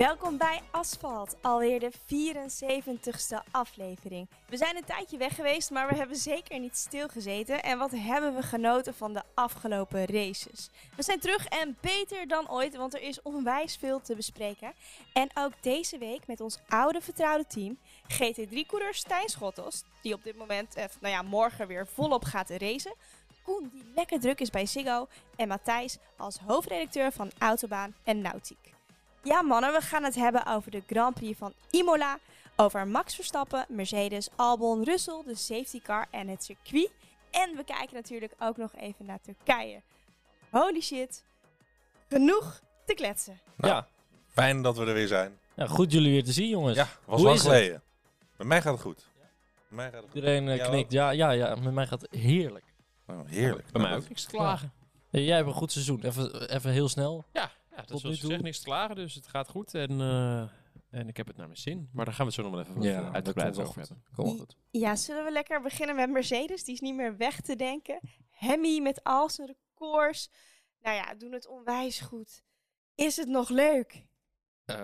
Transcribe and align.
Welkom 0.00 0.36
bij 0.36 0.60
Asfalt, 0.70 1.36
alweer 1.40 1.80
de 1.80 1.92
74ste 1.92 3.50
aflevering. 3.50 4.28
We 4.48 4.56
zijn 4.56 4.76
een 4.76 4.84
tijdje 4.84 5.18
weg 5.18 5.34
geweest, 5.34 5.70
maar 5.70 5.88
we 5.88 5.96
hebben 5.96 6.16
zeker 6.16 6.60
niet 6.60 6.76
stilgezeten. 6.76 7.62
En 7.62 7.78
wat 7.78 7.90
hebben 7.90 8.34
we 8.34 8.42
genoten 8.42 8.94
van 8.94 9.12
de 9.12 9.22
afgelopen 9.34 10.04
races? 10.06 10.70
We 10.96 11.02
zijn 11.02 11.20
terug 11.20 11.46
en 11.46 11.76
beter 11.80 12.28
dan 12.28 12.50
ooit, 12.50 12.76
want 12.76 12.94
er 12.94 13.02
is 13.02 13.22
onwijs 13.22 13.76
veel 13.76 14.00
te 14.00 14.14
bespreken. 14.14 14.72
En 15.12 15.30
ook 15.34 15.52
deze 15.60 15.98
week 15.98 16.26
met 16.26 16.40
ons 16.40 16.58
oude 16.68 17.00
vertrouwde 17.00 17.46
team, 17.46 17.78
GT3-coureur 18.08 18.94
Stijn 18.94 19.28
Schottos, 19.28 19.82
die 20.02 20.14
op 20.14 20.24
dit 20.24 20.36
moment, 20.36 20.74
eh, 20.74 20.84
nou 21.00 21.14
ja, 21.14 21.22
morgen 21.22 21.66
weer 21.66 21.86
volop 21.86 22.24
gaat 22.24 22.50
racen. 22.50 22.94
Koen, 23.42 23.70
die 23.72 23.92
lekker 23.94 24.20
druk 24.20 24.40
is 24.40 24.50
bij 24.50 24.66
Ziggo. 24.66 25.06
En 25.36 25.48
Matthijs 25.48 25.98
als 26.16 26.38
hoofdredacteur 26.38 27.12
van 27.12 27.30
Autobaan 27.38 27.94
en 28.04 28.20
Nautiek. 28.20 28.78
Ja 29.22 29.42
mannen, 29.42 29.72
we 29.72 29.80
gaan 29.80 30.04
het 30.04 30.14
hebben 30.14 30.46
over 30.46 30.70
de 30.70 30.82
Grand 30.86 31.14
Prix 31.14 31.38
van 31.38 31.52
Imola. 31.70 32.18
Over 32.56 32.86
Max 32.86 33.14
Verstappen, 33.14 33.64
Mercedes, 33.68 34.28
Albon, 34.36 34.84
Russell, 34.84 35.22
de 35.26 35.34
safety 35.34 35.80
car 35.80 36.06
en 36.10 36.28
het 36.28 36.44
circuit. 36.44 36.90
En 37.30 37.56
we 37.56 37.64
kijken 37.64 37.94
natuurlijk 37.94 38.32
ook 38.38 38.56
nog 38.56 38.70
even 38.76 39.04
naar 39.06 39.18
Turkije. 39.20 39.80
Holy 40.50 40.80
shit, 40.80 41.24
genoeg 42.08 42.60
te 42.86 42.94
kletsen. 42.94 43.40
Nou, 43.56 43.72
ja. 43.74 43.86
Fijn 44.28 44.62
dat 44.62 44.76
we 44.76 44.86
er 44.86 44.94
weer 44.94 45.06
zijn. 45.06 45.38
ja, 45.54 45.66
goed 45.66 45.92
jullie 45.92 46.12
weer 46.12 46.24
te 46.24 46.32
zien, 46.32 46.48
jongens. 46.48 46.76
Ja, 46.76 46.88
was 47.04 47.16
Hoe 47.16 47.24
lang 47.24 47.36
is 47.36 47.42
het? 47.42 47.52
geleden. 47.52 47.82
Met 48.36 48.46
mij 48.46 48.62
gaat 48.62 48.72
het 48.72 48.82
goed. 48.82 49.06
Met 49.16 49.24
mij 49.68 49.84
gaat 49.90 49.94
het 49.94 50.04
goed. 50.04 50.14
Iedereen 50.14 50.48
eh, 50.48 50.68
knikt. 50.68 50.92
Ja, 50.92 51.10
ja, 51.10 51.30
ja, 51.30 51.54
met 51.54 51.72
mij 51.74 51.86
gaat 51.86 52.00
het 52.00 52.10
heerlijk. 52.20 52.64
Oh, 53.06 53.20
heerlijk. 53.26 53.72
Bij 53.72 53.82
mij 53.82 53.96
ook 53.96 54.08
niks 54.08 54.24
te 54.24 54.30
klagen. 54.30 54.72
Jij 55.10 55.36
hebt 55.36 55.48
een 55.48 55.54
goed 55.54 55.72
seizoen. 55.72 56.02
Even, 56.04 56.50
even 56.50 56.70
heel 56.70 56.88
snel. 56.88 57.24
Ja, 57.32 57.50
ja 57.80 57.86
dat 57.86 58.04
is 58.04 58.20
zegt, 58.20 58.42
niks 58.42 58.58
te 58.58 58.64
klagen. 58.64 58.96
Dus 58.96 59.14
het 59.14 59.26
gaat 59.26 59.48
goed. 59.48 59.74
En, 59.74 60.00
eh, 60.00 60.40
en 60.90 61.08
ik 61.08 61.16
heb 61.16 61.26
het 61.26 61.36
naar 61.36 61.46
mijn 61.46 61.58
zin. 61.58 61.88
Maar 61.92 62.04
daar 62.04 62.14
gaan 62.14 62.26
we 62.26 62.32
het 62.32 62.44
zo 62.44 62.50
nog 62.50 62.52
wel 62.52 62.60
even 62.60 62.82
Ja, 62.82 63.12
uitgebreid 63.12 63.58
over 63.58 63.78
hebben. 63.78 64.04
Kom 64.14 64.26
maar 64.26 64.36
goed. 64.36 64.56
Ja, 64.70 64.96
zullen 64.96 65.24
we 65.24 65.30
lekker 65.32 65.62
beginnen 65.62 65.96
met 65.96 66.10
Mercedes? 66.10 66.64
Die 66.64 66.74
is 66.74 66.80
niet 66.80 66.94
meer 66.94 67.16
weg 67.16 67.40
te 67.40 67.56
denken. 67.56 68.00
Hemi 68.30 68.80
met 68.80 69.04
al 69.04 69.30
zijn 69.30 69.46
records. 69.48 70.30
Nou 70.80 70.96
ja, 70.96 71.14
doen 71.14 71.32
het 71.32 71.46
onwijs 71.48 72.00
goed. 72.00 72.42
Is 72.94 73.16
het 73.16 73.28
nog 73.28 73.48
leuk? 73.48 74.06
Eh, 74.64 74.76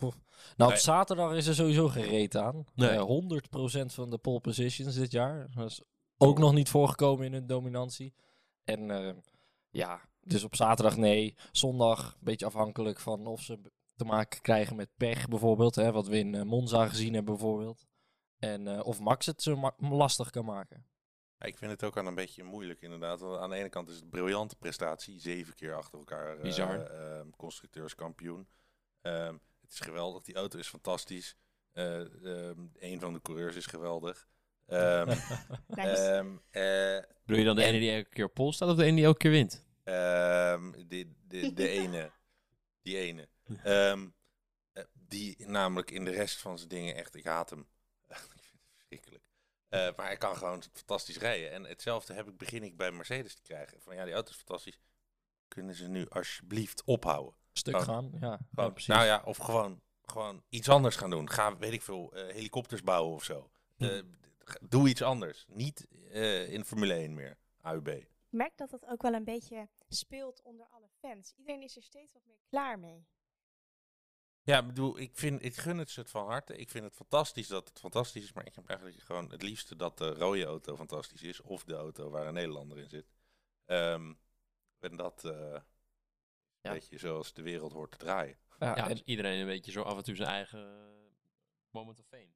nou, 0.00 0.12
op 0.56 0.68
Nee. 0.68 0.76
zaterdag 0.76 1.34
is 1.34 1.46
er 1.46 1.54
sowieso 1.54 1.88
geen 1.88 2.04
reet 2.04 2.36
aan. 2.36 2.64
Nee. 2.74 2.88
Eh, 2.90 3.00
100% 3.02 3.94
van 3.94 4.10
de 4.10 4.18
pole 4.18 4.40
positions 4.40 4.94
dit 4.94 5.10
jaar. 5.12 5.50
Dat 5.54 5.70
is 5.70 5.82
ook 6.16 6.38
nog 6.38 6.52
niet 6.52 6.68
voorgekomen 6.68 7.26
in 7.26 7.32
hun 7.32 7.46
dominantie. 7.46 8.14
En 8.64 8.90
eh, 8.90 9.14
ja, 9.70 10.00
dus 10.30 10.44
op 10.44 10.56
zaterdag 10.56 10.96
nee. 10.96 11.34
Zondag 11.52 12.12
een 12.12 12.24
beetje 12.24 12.46
afhankelijk 12.46 13.00
van 13.00 13.26
of 13.26 13.40
ze 13.42 13.60
te 13.96 14.04
maken 14.04 14.40
krijgen 14.40 14.76
met 14.76 14.88
pech 14.96 15.28
bijvoorbeeld. 15.28 15.74
Hè, 15.74 15.92
wat 15.92 16.06
we 16.06 16.18
in 16.18 16.34
eh, 16.34 16.42
Monza 16.42 16.88
gezien 16.88 17.14
hebben 17.14 17.34
bijvoorbeeld. 17.34 17.86
En 18.38 18.68
eh, 18.68 18.86
of 18.86 19.00
Max 19.00 19.26
het 19.26 19.42
zo 19.42 19.56
ma- 19.56 19.74
lastig 19.78 20.30
kan 20.30 20.44
maken. 20.44 20.84
Ja, 21.38 21.46
ik 21.46 21.58
vind 21.58 21.70
het 21.70 21.84
ook 21.84 21.96
aan 21.98 22.06
een 22.06 22.14
beetje 22.14 22.42
moeilijk 22.44 22.80
inderdaad. 22.82 23.20
Want 23.20 23.38
aan 23.40 23.50
de 23.50 23.56
ene 23.56 23.68
kant 23.68 23.88
is 23.88 23.94
het 23.94 24.02
een 24.04 24.10
briljante 24.10 24.56
prestatie. 24.56 25.20
Zeven 25.20 25.54
keer 25.54 25.74
achter 25.74 25.98
elkaar 25.98 26.36
eh, 26.36 26.42
Bizar. 26.42 26.80
ehm, 26.80 27.30
constructeurskampioen. 27.36 28.48
Ehm, 29.00 29.34
het 29.60 29.70
is 29.72 29.80
geweldig. 29.80 30.22
Die 30.22 30.34
auto 30.34 30.58
is 30.58 30.68
fantastisch. 30.68 31.36
Eh, 31.72 32.00
ehm, 32.00 32.60
een 32.78 33.00
van 33.00 33.12
de 33.12 33.22
coureurs 33.22 33.56
is 33.56 33.66
geweldig. 33.66 34.28
Ehm, 34.66 35.06
Nice. 35.68 36.02
ehm, 36.02 36.26
eh, 36.50 37.02
Bedoel 37.24 37.38
je 37.38 37.44
dan 37.44 37.56
de 37.56 37.62
En- 37.62 37.68
ene 37.68 37.78
die 37.78 37.90
elke 37.92 38.08
keer 38.08 38.24
op 38.24 38.34
pol 38.34 38.52
staat 38.52 38.68
of 38.68 38.76
de 38.76 38.84
ene 38.84 38.96
die 38.96 39.04
elke 39.04 39.18
keer 39.18 39.30
wint? 39.30 39.64
Ehm, 39.90 40.88
de, 40.88 41.12
de, 41.26 41.52
de 41.52 41.68
ene. 41.80 42.10
Die 42.82 42.96
ene. 42.96 43.28
Ehm, 43.62 44.08
eh, 44.72 44.84
die 44.92 45.46
namelijk 45.46 45.90
in 45.90 46.04
de 46.04 46.10
rest 46.10 46.40
van 46.40 46.58
zijn 46.58 46.68
dingen 46.68 46.94
echt, 46.94 47.14
ik 47.14 47.24
haat 47.24 47.50
hem. 47.50 47.60
ik 48.08 48.16
vind 48.16 48.52
het 48.52 48.72
verschrikkelijk. 48.72 49.24
Eh, 49.68 49.96
maar 49.96 50.06
hij 50.06 50.16
kan 50.16 50.36
gewoon 50.36 50.62
fantastisch 50.72 51.18
rijden. 51.18 51.50
En 51.50 51.64
hetzelfde 51.64 52.14
heb 52.14 52.28
ik, 52.28 52.36
begin 52.36 52.62
ik 52.62 52.76
bij 52.76 52.90
Mercedes 52.90 53.34
te 53.34 53.42
krijgen. 53.42 53.80
Van 53.80 53.94
ja, 53.94 54.04
die 54.04 54.14
auto 54.14 54.30
is 54.30 54.36
fantastisch. 54.36 54.78
Kunnen 55.48 55.74
ze 55.74 55.88
nu 55.88 56.08
alsjeblieft 56.08 56.84
ophouden? 56.84 57.34
Stuk 57.52 57.82
gaan, 57.82 58.10
ja. 58.12 58.18
Gewoon, 58.18 58.38
ja, 58.54 58.68
precies. 58.68 58.86
nou 58.86 59.04
ja, 59.04 59.22
of 59.24 59.36
gewoon, 59.36 59.80
gewoon 60.04 60.42
iets 60.48 60.68
anders 60.68 60.96
gaan 60.96 61.10
doen. 61.10 61.30
Ga, 61.30 61.56
weet 61.56 61.72
ik 61.72 61.82
veel, 61.82 62.14
eh, 62.14 62.34
helikopters 62.34 62.82
bouwen 62.82 63.14
of 63.14 63.24
zo. 63.24 63.50
Hm. 63.76 63.84
Eh, 63.84 64.02
doe 64.60 64.88
iets 64.88 65.02
anders. 65.02 65.44
Niet 65.48 65.86
eh, 66.10 66.52
in 66.52 66.64
Formule 66.64 66.94
1 66.94 67.14
meer. 67.14 67.36
AUB. 67.60 68.09
Ik 68.30 68.36
merk 68.36 68.56
dat 68.56 68.70
dat 68.70 68.86
ook 68.86 69.02
wel 69.02 69.14
een 69.14 69.24
beetje 69.24 69.68
speelt 69.88 70.42
onder 70.42 70.66
alle 70.66 70.88
fans. 70.98 71.32
Iedereen 71.36 71.62
is 71.62 71.76
er 71.76 71.82
steeds 71.82 72.12
wat 72.12 72.24
meer 72.26 72.40
klaar 72.48 72.78
mee. 72.78 73.06
Ja, 74.42 74.58
ik 74.58 74.66
bedoel, 74.66 74.98
ik, 74.98 75.10
vind, 75.18 75.44
ik 75.44 75.56
gun 75.56 75.78
het 75.78 75.90
ze 75.90 76.00
het 76.00 76.10
van 76.10 76.26
harte. 76.26 76.56
Ik 76.56 76.70
vind 76.70 76.84
het 76.84 76.94
fantastisch 76.94 77.48
dat 77.48 77.68
het 77.68 77.78
fantastisch 77.78 78.22
is. 78.24 78.32
Maar 78.32 78.46
ik 78.46 78.54
heb 78.54 78.68
eigenlijk 78.68 79.00
gewoon 79.02 79.30
het 79.30 79.42
liefste 79.42 79.76
dat 79.76 79.98
de 79.98 80.08
rode 80.14 80.44
auto 80.44 80.76
fantastisch 80.76 81.22
is. 81.22 81.40
Of 81.40 81.64
de 81.64 81.74
auto 81.74 82.10
waar 82.10 82.26
een 82.26 82.34
Nederlander 82.34 82.78
in 82.78 82.88
zit. 82.88 83.12
Ehm, 83.64 84.14
en 84.78 84.96
dat 84.96 85.24
eh 85.24 85.60
Ja. 86.60 86.72
weet 86.72 86.86
je, 86.88 86.98
zoals 86.98 87.32
de 87.32 87.42
wereld 87.42 87.72
hoort 87.72 87.90
te 87.90 87.96
draaien. 87.98 88.38
Ja, 88.58 88.76
Ja, 88.76 88.88
en- 88.88 89.02
iedereen 89.04 89.40
een 89.40 89.46
beetje 89.46 89.72
zo 89.72 89.82
af 89.82 89.96
en 89.96 90.04
toe 90.04 90.14
zijn 90.14 90.28
eigen 90.28 90.92
moment 91.70 91.98
of 92.00 92.06
fame. 92.06 92.32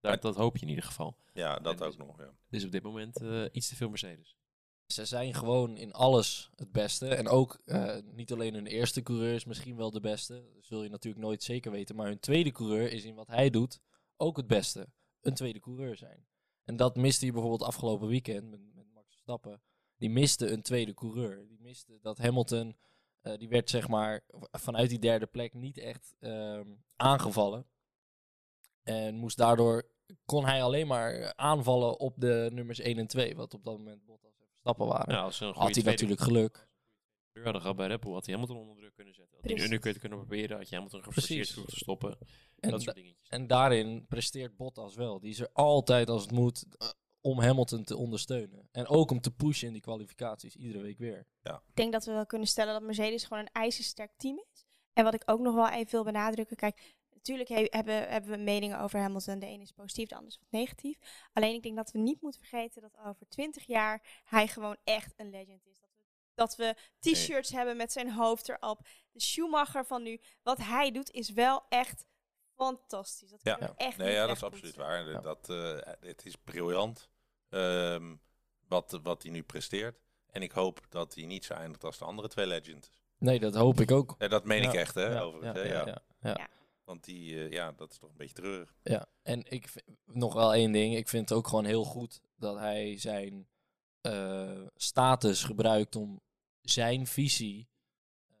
Dat, 0.00 0.22
dat 0.22 0.36
hoop 0.36 0.56
je 0.56 0.62
in 0.62 0.68
ieder 0.68 0.84
geval. 0.84 1.16
Ja, 1.32 1.58
dat 1.58 1.80
En 1.80 1.86
ook 1.86 1.96
dus- 1.96 2.06
nog. 2.06 2.18
Ja. 2.18 2.34
Dus 2.48 2.64
op 2.64 2.70
dit 2.70 2.82
moment 2.82 3.20
eh, 3.22 3.44
iets 3.52 3.68
te 3.68 3.76
veel 3.76 3.88
Mercedes. 3.88 4.36
Ze 4.86 5.04
zijn 5.04 5.34
gewoon 5.34 5.76
in 5.76 5.92
alles 5.92 6.50
het 6.56 6.72
beste. 6.72 7.14
En 7.14 7.28
ook 7.28 7.60
eh, 7.64 7.96
niet 8.04 8.32
alleen 8.32 8.54
hun 8.54 8.66
eerste 8.66 9.02
coureur 9.02 9.34
is 9.34 9.44
misschien 9.44 9.76
wel 9.76 9.90
de 9.90 10.00
beste. 10.00 10.34
Dat 10.54 10.64
zul 10.64 10.82
je 10.82 10.90
natuurlijk 10.90 11.24
nooit 11.24 11.42
zeker 11.42 11.70
weten. 11.70 11.96
Maar 11.96 12.06
hun 12.06 12.20
tweede 12.20 12.50
coureur 12.50 12.92
is 12.92 13.04
in 13.04 13.14
wat 13.14 13.26
hij 13.26 13.50
doet 13.50 13.80
ook 14.16 14.36
het 14.36 14.46
beste. 14.46 14.88
Een 15.20 15.34
tweede 15.34 15.60
coureur 15.60 15.96
zijn. 15.96 16.26
En 16.64 16.76
dat 16.76 16.96
miste 16.96 17.24
hij 17.24 17.32
bijvoorbeeld 17.32 17.68
afgelopen 17.68 18.08
weekend 18.08 18.50
met, 18.50 18.60
met 18.74 18.92
Max 18.92 19.06
Verstappen. 19.08 19.62
Die 19.96 20.10
miste 20.10 20.50
een 20.50 20.62
tweede 20.62 20.94
coureur. 20.94 21.48
Die 21.48 21.60
miste 21.60 21.98
dat 22.02 22.18
Hamilton, 22.18 22.76
eh, 23.20 23.38
die 23.38 23.48
werd 23.48 23.70
zeg 23.70 23.88
maar 23.88 24.24
vanuit 24.50 24.88
die 24.88 24.98
derde 24.98 25.26
plek 25.26 25.54
niet 25.54 25.78
echt 25.78 26.14
ehm, 26.20 26.74
aangevallen. 26.96 27.66
En 28.82 29.16
moest 29.16 29.36
daardoor, 29.36 29.90
kon 30.24 30.44
hij 30.44 30.62
alleen 30.62 30.86
maar 30.86 31.32
aanvallen 31.36 31.98
op 32.00 32.14
de 32.20 32.48
nummers 32.52 32.78
1 32.78 32.98
en 32.98 33.06
2. 33.06 33.36
Wat 33.36 33.54
op 33.54 33.64
dat 33.64 33.78
moment 33.78 34.06
Bottas 34.74 34.86
en 34.86 34.86
Verstappen 34.86 34.86
waren. 34.86 35.14
Ja, 35.14 35.20
als 35.20 35.40
een 35.40 35.52
Had 35.52 35.74
hij 35.74 35.84
natuurlijk 35.84 36.20
geluk. 36.20 36.68
Ja, 37.32 37.42
hadden 37.42 37.60
gehad 37.60 37.76
bij 37.76 37.86
Red 37.86 38.00
Bull, 38.00 38.12
had 38.12 38.26
hij 38.26 38.34
Hamilton 38.34 38.60
onder 38.60 38.76
druk 38.76 38.94
kunnen 38.94 39.14
zetten. 39.14 39.36
Had 39.36 39.44
hij 39.50 39.58
een 39.58 39.64
undercut 39.64 39.98
kunnen 39.98 40.18
proberen, 40.18 40.56
had 40.56 40.68
je 40.68 40.74
Hamilton 40.74 41.02
geforceerd 41.02 41.54
te 41.54 41.62
stoppen. 41.66 42.18
En, 42.58 42.70
dat 42.70 42.82
soort 42.82 42.96
dingetjes. 42.96 43.28
en 43.28 43.46
daarin 43.46 44.06
presteert 44.08 44.56
Bottas 44.56 44.94
wel. 44.94 45.20
Die 45.20 45.30
is 45.30 45.40
er 45.40 45.50
altijd 45.52 46.08
als 46.08 46.22
het 46.22 46.30
moet 46.30 46.66
eh, 46.78 46.88
om 47.20 47.40
Hamilton 47.40 47.84
te 47.84 47.96
ondersteunen. 47.96 48.68
En 48.72 48.86
ook 48.86 49.10
om 49.10 49.20
te 49.20 49.30
pushen 49.30 49.66
in 49.66 49.72
die 49.72 49.82
kwalificaties, 49.82 50.56
iedere 50.56 50.82
week 50.82 50.98
weer. 50.98 51.26
Ik 51.42 51.74
denk 51.74 51.92
dat 51.92 52.04
we 52.04 52.12
wel 52.12 52.26
kunnen 52.26 52.48
stellen 52.48 52.72
dat 52.72 52.82
Mercedes 52.82 53.24
gewoon 53.24 53.42
een 53.42 53.52
ijzersterk 53.52 54.12
team 54.16 54.38
is. 54.52 54.64
En 54.92 55.04
wat 55.04 55.14
ik 55.14 55.22
ook 55.26 55.40
nog 55.40 55.54
wel 55.54 55.68
even 55.68 55.90
wil 55.90 56.04
benadrukken. 56.04 56.56
Kijk, 56.56 56.95
natuurlijk 57.28 57.48
he- 57.48 57.76
hebben, 57.78 58.08
hebben 58.08 58.30
we 58.30 58.36
meningen 58.36 58.80
over 58.80 59.00
Hamilton. 59.00 59.38
De 59.38 59.46
ene 59.46 59.62
is 59.62 59.72
positief, 59.72 60.08
de 60.08 60.14
ander 60.14 60.30
is 60.30 60.38
wat 60.38 60.50
negatief. 60.60 60.98
Alleen 61.32 61.54
ik 61.54 61.62
denk 61.62 61.76
dat 61.76 61.90
we 61.90 61.98
niet 61.98 62.20
moeten 62.20 62.40
vergeten 62.40 62.82
dat 62.82 62.96
over 63.06 63.28
20 63.28 63.66
jaar 63.66 64.22
hij 64.24 64.48
gewoon 64.48 64.76
echt 64.84 65.14
een 65.16 65.30
legend 65.30 65.66
is. 65.66 65.78
Dat 65.80 65.90
we, 65.96 66.02
dat 66.34 66.56
we 66.56 66.74
t-shirts 67.12 67.50
hebben 67.50 67.76
met 67.76 67.92
zijn 67.92 68.12
hoofd 68.12 68.48
erop. 68.48 68.80
De 69.12 69.20
Schumacher 69.20 69.84
van 69.84 70.02
nu, 70.02 70.20
wat 70.42 70.58
hij 70.58 70.90
doet 70.90 71.10
is 71.10 71.30
wel 71.30 71.64
echt 71.68 72.06
fantastisch. 72.54 73.30
Dat 73.30 73.40
Ja. 73.42 73.74
echt 73.76 73.96
Nee, 73.96 74.12
ja, 74.12 74.26
dat 74.26 74.36
is 74.36 74.42
absoluut 74.42 74.76
waar. 74.76 75.08
Ja. 75.10 75.20
Dat, 75.20 75.48
eh, 75.50 75.78
het 76.00 76.24
is 76.26 76.36
briljant 76.44 77.08
ehm, 77.48 78.14
wat, 78.68 79.00
wat 79.02 79.22
hij 79.22 79.32
nu 79.32 79.42
presteert. 79.42 79.98
En 80.30 80.42
ik 80.42 80.52
hoop 80.52 80.80
dat 80.88 81.14
hij 81.14 81.24
niet 81.24 81.44
zo 81.44 81.54
eindigt 81.54 81.84
als 81.84 81.98
de 81.98 82.04
andere 82.04 82.28
twee 82.28 82.46
legends. 82.46 82.90
Nee, 83.18 83.38
dat 83.40 83.54
hoop 83.54 83.80
ik 83.80 83.90
ook. 83.90 84.14
Ja, 84.18 84.28
dat 84.28 84.44
meen 84.44 84.62
ik 84.62 84.72
echt, 84.74 84.94
hè, 84.94 85.06
ja, 85.06 85.20
overigens. 85.20 85.56
ja, 85.58 85.62
hè, 85.64 85.72
ja, 85.72 85.78
ja. 85.78 85.86
ja, 85.86 86.02
ja. 86.20 86.34
Ja. 86.38 86.48
Want 86.86 87.04
die, 87.04 87.44
eh, 87.44 87.50
ja, 87.50 87.72
dat 87.72 87.90
is 87.90 87.98
toch 87.98 88.10
een 88.10 88.16
beetje 88.16 88.34
treurig. 88.34 88.74
Ja, 88.82 89.06
en 89.22 89.50
ik 89.50 89.68
vind, 89.68 89.84
nog 90.04 90.34
wel 90.34 90.54
één 90.54 90.72
ding. 90.72 90.96
Ik 90.96 91.08
vind 91.08 91.28
het 91.28 91.38
ook 91.38 91.48
gewoon 91.48 91.64
heel 91.64 91.84
goed 91.84 92.20
dat 92.36 92.58
hij 92.58 92.98
zijn 92.98 93.48
eh, 94.00 94.62
status 94.74 95.44
gebruikt 95.44 95.96
om 95.96 96.20
zijn 96.60 97.06
visie 97.06 97.68
eh, 98.28 98.34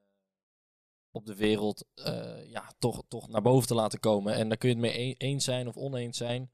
op 1.10 1.26
de 1.26 1.34
wereld 1.34 1.84
ja, 2.46 2.72
toch, 2.78 3.02
toch 3.08 3.28
naar 3.28 3.42
boven 3.42 3.68
te 3.68 3.74
laten 3.74 4.00
komen. 4.00 4.34
En 4.34 4.48
daar 4.48 4.58
kun 4.58 4.68
je 4.68 4.74
het 4.74 4.84
mee 4.84 4.98
een- 5.08 5.14
eens 5.18 5.44
zijn 5.44 5.68
of 5.68 5.76
oneens 5.76 6.16
zijn. 6.16 6.50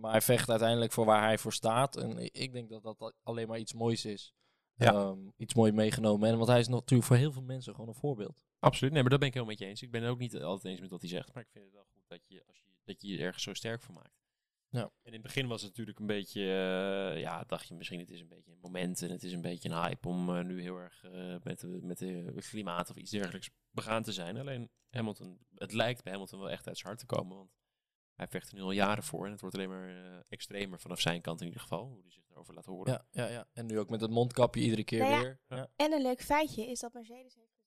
Maar 0.00 0.10
hij 0.10 0.20
vecht 0.20 0.50
uiteindelijk 0.50 0.92
voor 0.92 1.04
waar 1.04 1.22
hij 1.22 1.38
voor 1.38 1.52
staat. 1.52 1.96
En 1.96 2.18
ik 2.40 2.52
denk 2.52 2.68
dat 2.70 2.82
dat 2.82 3.00
al- 3.00 3.12
alleen 3.22 3.48
maar 3.48 3.58
iets 3.58 3.72
moois 3.72 4.04
is. 4.04 4.34
Ja. 4.74 4.92
Ehm, 4.92 5.18
iets 5.36 5.54
moois 5.54 5.72
meegenomen. 5.72 6.28
En 6.28 6.36
want 6.36 6.48
hij 6.48 6.58
is 6.58 6.68
natuurlijk 6.68 7.08
voor 7.08 7.16
heel 7.16 7.32
veel 7.32 7.42
mensen 7.42 7.74
gewoon 7.74 7.88
een 7.88 7.94
voorbeeld. 7.94 8.42
Absoluut, 8.58 8.92
nee, 8.92 9.00
maar 9.02 9.10
dat 9.10 9.18
ben 9.18 9.28
ik 9.28 9.34
helemaal 9.34 9.54
met 9.56 9.64
je 9.64 9.70
eens. 9.70 9.82
Ik 9.82 9.90
ben 9.90 10.02
het 10.02 10.10
ook 10.10 10.18
niet 10.18 10.36
altijd 10.36 10.72
eens 10.72 10.80
met 10.80 10.90
wat 10.90 11.00
hij 11.00 11.10
zegt, 11.10 11.34
maar 11.34 11.42
ik 11.42 11.48
vind 11.50 11.64
het 11.64 11.74
wel 11.74 11.84
goed 11.92 12.02
dat 12.08 12.20
je, 12.26 12.44
als 12.46 12.58
je, 12.60 12.70
dat 12.84 13.02
je 13.02 13.08
je 13.08 13.18
ergens 13.18 13.42
zo 13.44 13.54
sterk 13.54 13.82
voor 13.82 13.94
maakt. 13.94 14.16
En 14.70 14.90
in 15.02 15.12
het 15.12 15.22
begin 15.22 15.46
was 15.46 15.60
het 15.60 15.70
natuurlijk 15.70 15.98
een 15.98 16.06
beetje, 16.06 16.40
eh, 16.42 17.20
ja, 17.20 17.44
dacht 17.44 17.68
je 17.68 17.74
misschien 17.74 17.98
het 17.98 18.10
is 18.10 18.20
een 18.20 18.28
beetje 18.28 18.52
een 18.52 18.58
moment 18.60 19.02
en 19.02 19.10
het 19.10 19.22
is 19.22 19.32
een 19.32 19.40
beetje 19.40 19.68
een 19.68 19.82
hype 19.82 20.08
om 20.08 20.36
eh, 20.36 20.44
nu 20.44 20.60
heel 20.62 20.76
erg 20.76 21.02
eh, 21.04 21.36
met, 21.42 21.60
de- 21.60 21.78
met 21.82 21.98
de 21.98 22.34
klimaat 22.50 22.90
of 22.90 22.96
iets 22.96 23.10
dergelijks 23.10 23.50
begaan 23.70 24.02
te 24.02 24.12
zijn. 24.12 24.36
Alleen 24.36 24.70
Hamilton, 24.90 25.38
het 25.54 25.72
lijkt 25.72 26.02
bij 26.02 26.12
Hamilton 26.12 26.38
wel 26.40 26.50
echt 26.50 26.66
uit 26.66 26.76
zijn 26.76 26.88
hart 26.88 27.00
te 27.00 27.06
komen, 27.16 27.36
want 27.36 27.50
hij 28.14 28.28
vecht 28.28 28.48
er 28.48 28.54
nu 28.54 28.60
al 28.62 28.70
jaren 28.70 29.02
voor 29.02 29.24
en 29.24 29.30
het 29.32 29.40
wordt 29.40 29.56
alleen 29.56 29.68
maar 29.68 30.24
extremer 30.28 30.80
vanaf 30.80 31.00
zijn 31.00 31.20
kant 31.20 31.40
in 31.40 31.46
ieder 31.46 31.60
geval, 31.62 31.86
hoe 31.86 32.00
hij 32.02 32.10
zich 32.10 32.24
daarover 32.26 32.54
laat 32.54 32.64
horen. 32.64 32.92
Ja, 32.92 33.06
ja, 33.10 33.30
ja. 33.32 33.48
En 33.52 33.66
nu 33.66 33.78
ook 33.78 33.90
met 33.90 34.00
het 34.00 34.10
mondkapje 34.10 34.60
iedere 34.60 34.84
keer 34.84 34.98
Nou 34.98 35.12
ja. 35.12 35.20
weer. 35.20 35.40
Ja. 35.48 35.70
En 35.76 35.92
een 35.92 36.02
leuk 36.02 36.22
feitje 36.22 36.66
is 36.66 36.80
dat 36.80 36.92
Mercedes 36.92 37.34
heeft 37.34 37.57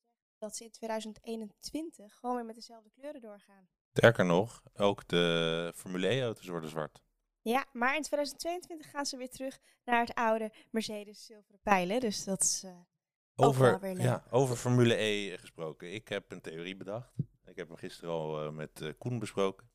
dat 0.42 0.56
ze 0.56 0.64
in 0.64 0.70
2021 0.70 2.14
gewoon 2.14 2.36
weer 2.36 2.44
met 2.44 2.54
dezelfde 2.54 2.90
kleuren 2.90 3.20
doorgaan. 3.20 3.68
Sterker 3.90 4.24
nog, 4.24 4.62
ook 4.74 5.08
de 5.08 5.72
Formule 5.74 6.08
E-auto's 6.08 6.46
worden 6.46 6.70
zwart. 6.70 7.02
Ja, 7.40 7.66
maar 7.72 7.96
in 7.96 8.02
2022 8.02 8.90
gaan 8.90 9.06
ze 9.06 9.16
weer 9.16 9.30
terug 9.30 9.58
naar 9.84 10.00
het 10.00 10.14
oude 10.14 10.52
Mercedes 10.70 11.24
zilveren 11.24 11.60
pijlen. 11.62 12.00
Dus 12.00 12.24
dat 12.24 12.42
is... 12.42 12.62
wel 12.62 12.86
Over, 13.34 13.80
weer 13.80 13.94
leuk. 13.94 14.02
ja, 14.02 14.24
over 14.30 14.56
Formule 14.56 14.94
E 14.94 15.38
gesproken. 15.38 15.92
Ik 15.92 16.08
heb 16.08 16.32
een 16.32 16.40
theorie 16.40 16.76
bedacht. 16.76 17.12
Ik 17.44 17.56
heb 17.56 17.68
hem 17.68 17.76
gisteren 17.76 18.10
al 18.10 18.44
eh, 18.44 18.50
met 18.50 18.80
eh, 18.80 18.92
Koen 18.98 19.18
besproken. 19.18 19.70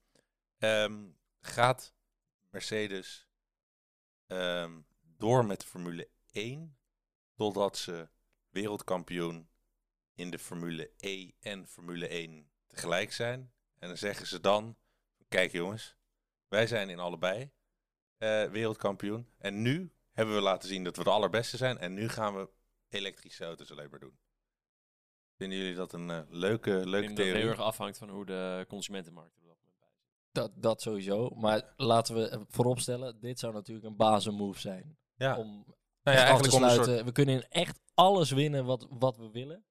Ehm, 0.58 1.06
gaat 1.40 1.94
Mercedes 2.50 3.30
ehm, 4.28 4.82
door 5.02 5.46
met 5.46 5.64
Formule 5.64 6.10
1 6.32 6.78
totdat 7.36 7.78
ze 7.78 8.10
wereldkampioen 8.50 9.50
in 10.18 10.30
de 10.30 10.40
Formule 10.40 10.92
E 10.98 11.30
en 11.40 11.68
Formule 11.68 12.08
1 12.08 12.50
tegelijk 12.68 13.12
zijn? 13.14 13.52
En 13.80 13.88
dan 13.88 13.98
zeggen 13.98 14.28
ze 14.28 14.40
dan, 14.40 14.76
kijk 15.28 15.52
jongens, 15.52 15.96
wij 16.48 16.68
zijn 16.68 16.90
in 16.90 17.00
allebei 17.00 17.52
eh, 18.18 18.44
wereldkampioen. 18.44 19.28
En 19.38 19.62
nu 19.62 19.92
hebben 20.12 20.36
we 20.36 20.42
laten 20.42 20.70
zien 20.70 20.84
dat 20.84 20.98
we 20.98 21.04
de 21.04 21.10
allerbeste 21.10 21.58
zijn. 21.58 21.78
En 21.78 21.94
nu 21.94 22.10
gaan 22.10 22.36
we 22.36 22.50
elektrische 22.90 23.46
auto's 23.46 23.72
alleen 23.72 23.90
maar 23.90 24.00
doen. 24.00 24.18
Vinden 25.36 25.58
jullie 25.58 25.76
dat 25.76 25.94
een 25.94 26.10
eh, 26.10 26.22
leuke, 26.30 26.72
Ik 26.80 26.86
leuke 26.86 27.06
denk 27.06 27.08
dat 27.18 27.26
theorie? 27.26 27.42
heel 27.42 27.52
erg 27.52 27.60
afhangt 27.60 27.98
van 27.98 28.10
hoe 28.10 28.26
de 28.26 28.66
consumentenmarkt 28.68 29.36
er 29.36 29.42
op 29.42 29.48
dat 29.48 29.58
moment 29.60 29.80
bij 29.80 29.88
zit. 29.94 30.32
Dat, 30.32 30.52
dat 30.56 30.82
sowieso. 30.82 31.30
Maar 31.30 31.74
laten 31.76 32.16
we 32.16 32.46
vooropstellen, 32.48 33.20
dit 33.20 33.40
zou 33.40 33.54
natuurlijk 33.54 33.88
een 33.88 33.96
bazenmove 33.96 34.60
zijn. 34.60 34.98
Ja, 35.16 35.38
Om 35.38 35.48
nou 36.04 36.18
ja, 36.18 36.24
te 36.24 36.28
eigenlijk 36.30 36.54
om 36.54 36.64
een 36.64 36.70
sluiten. 36.70 36.94
soort... 36.94 37.06
We 37.06 37.12
kunnen 37.12 37.36
in 37.36 37.46
echt 37.50 37.80
alles 37.94 38.32
winnen 38.32 38.66
wat, 38.66 38.88
wat 38.90 39.18
we 39.18 39.30
willen. 39.32 39.66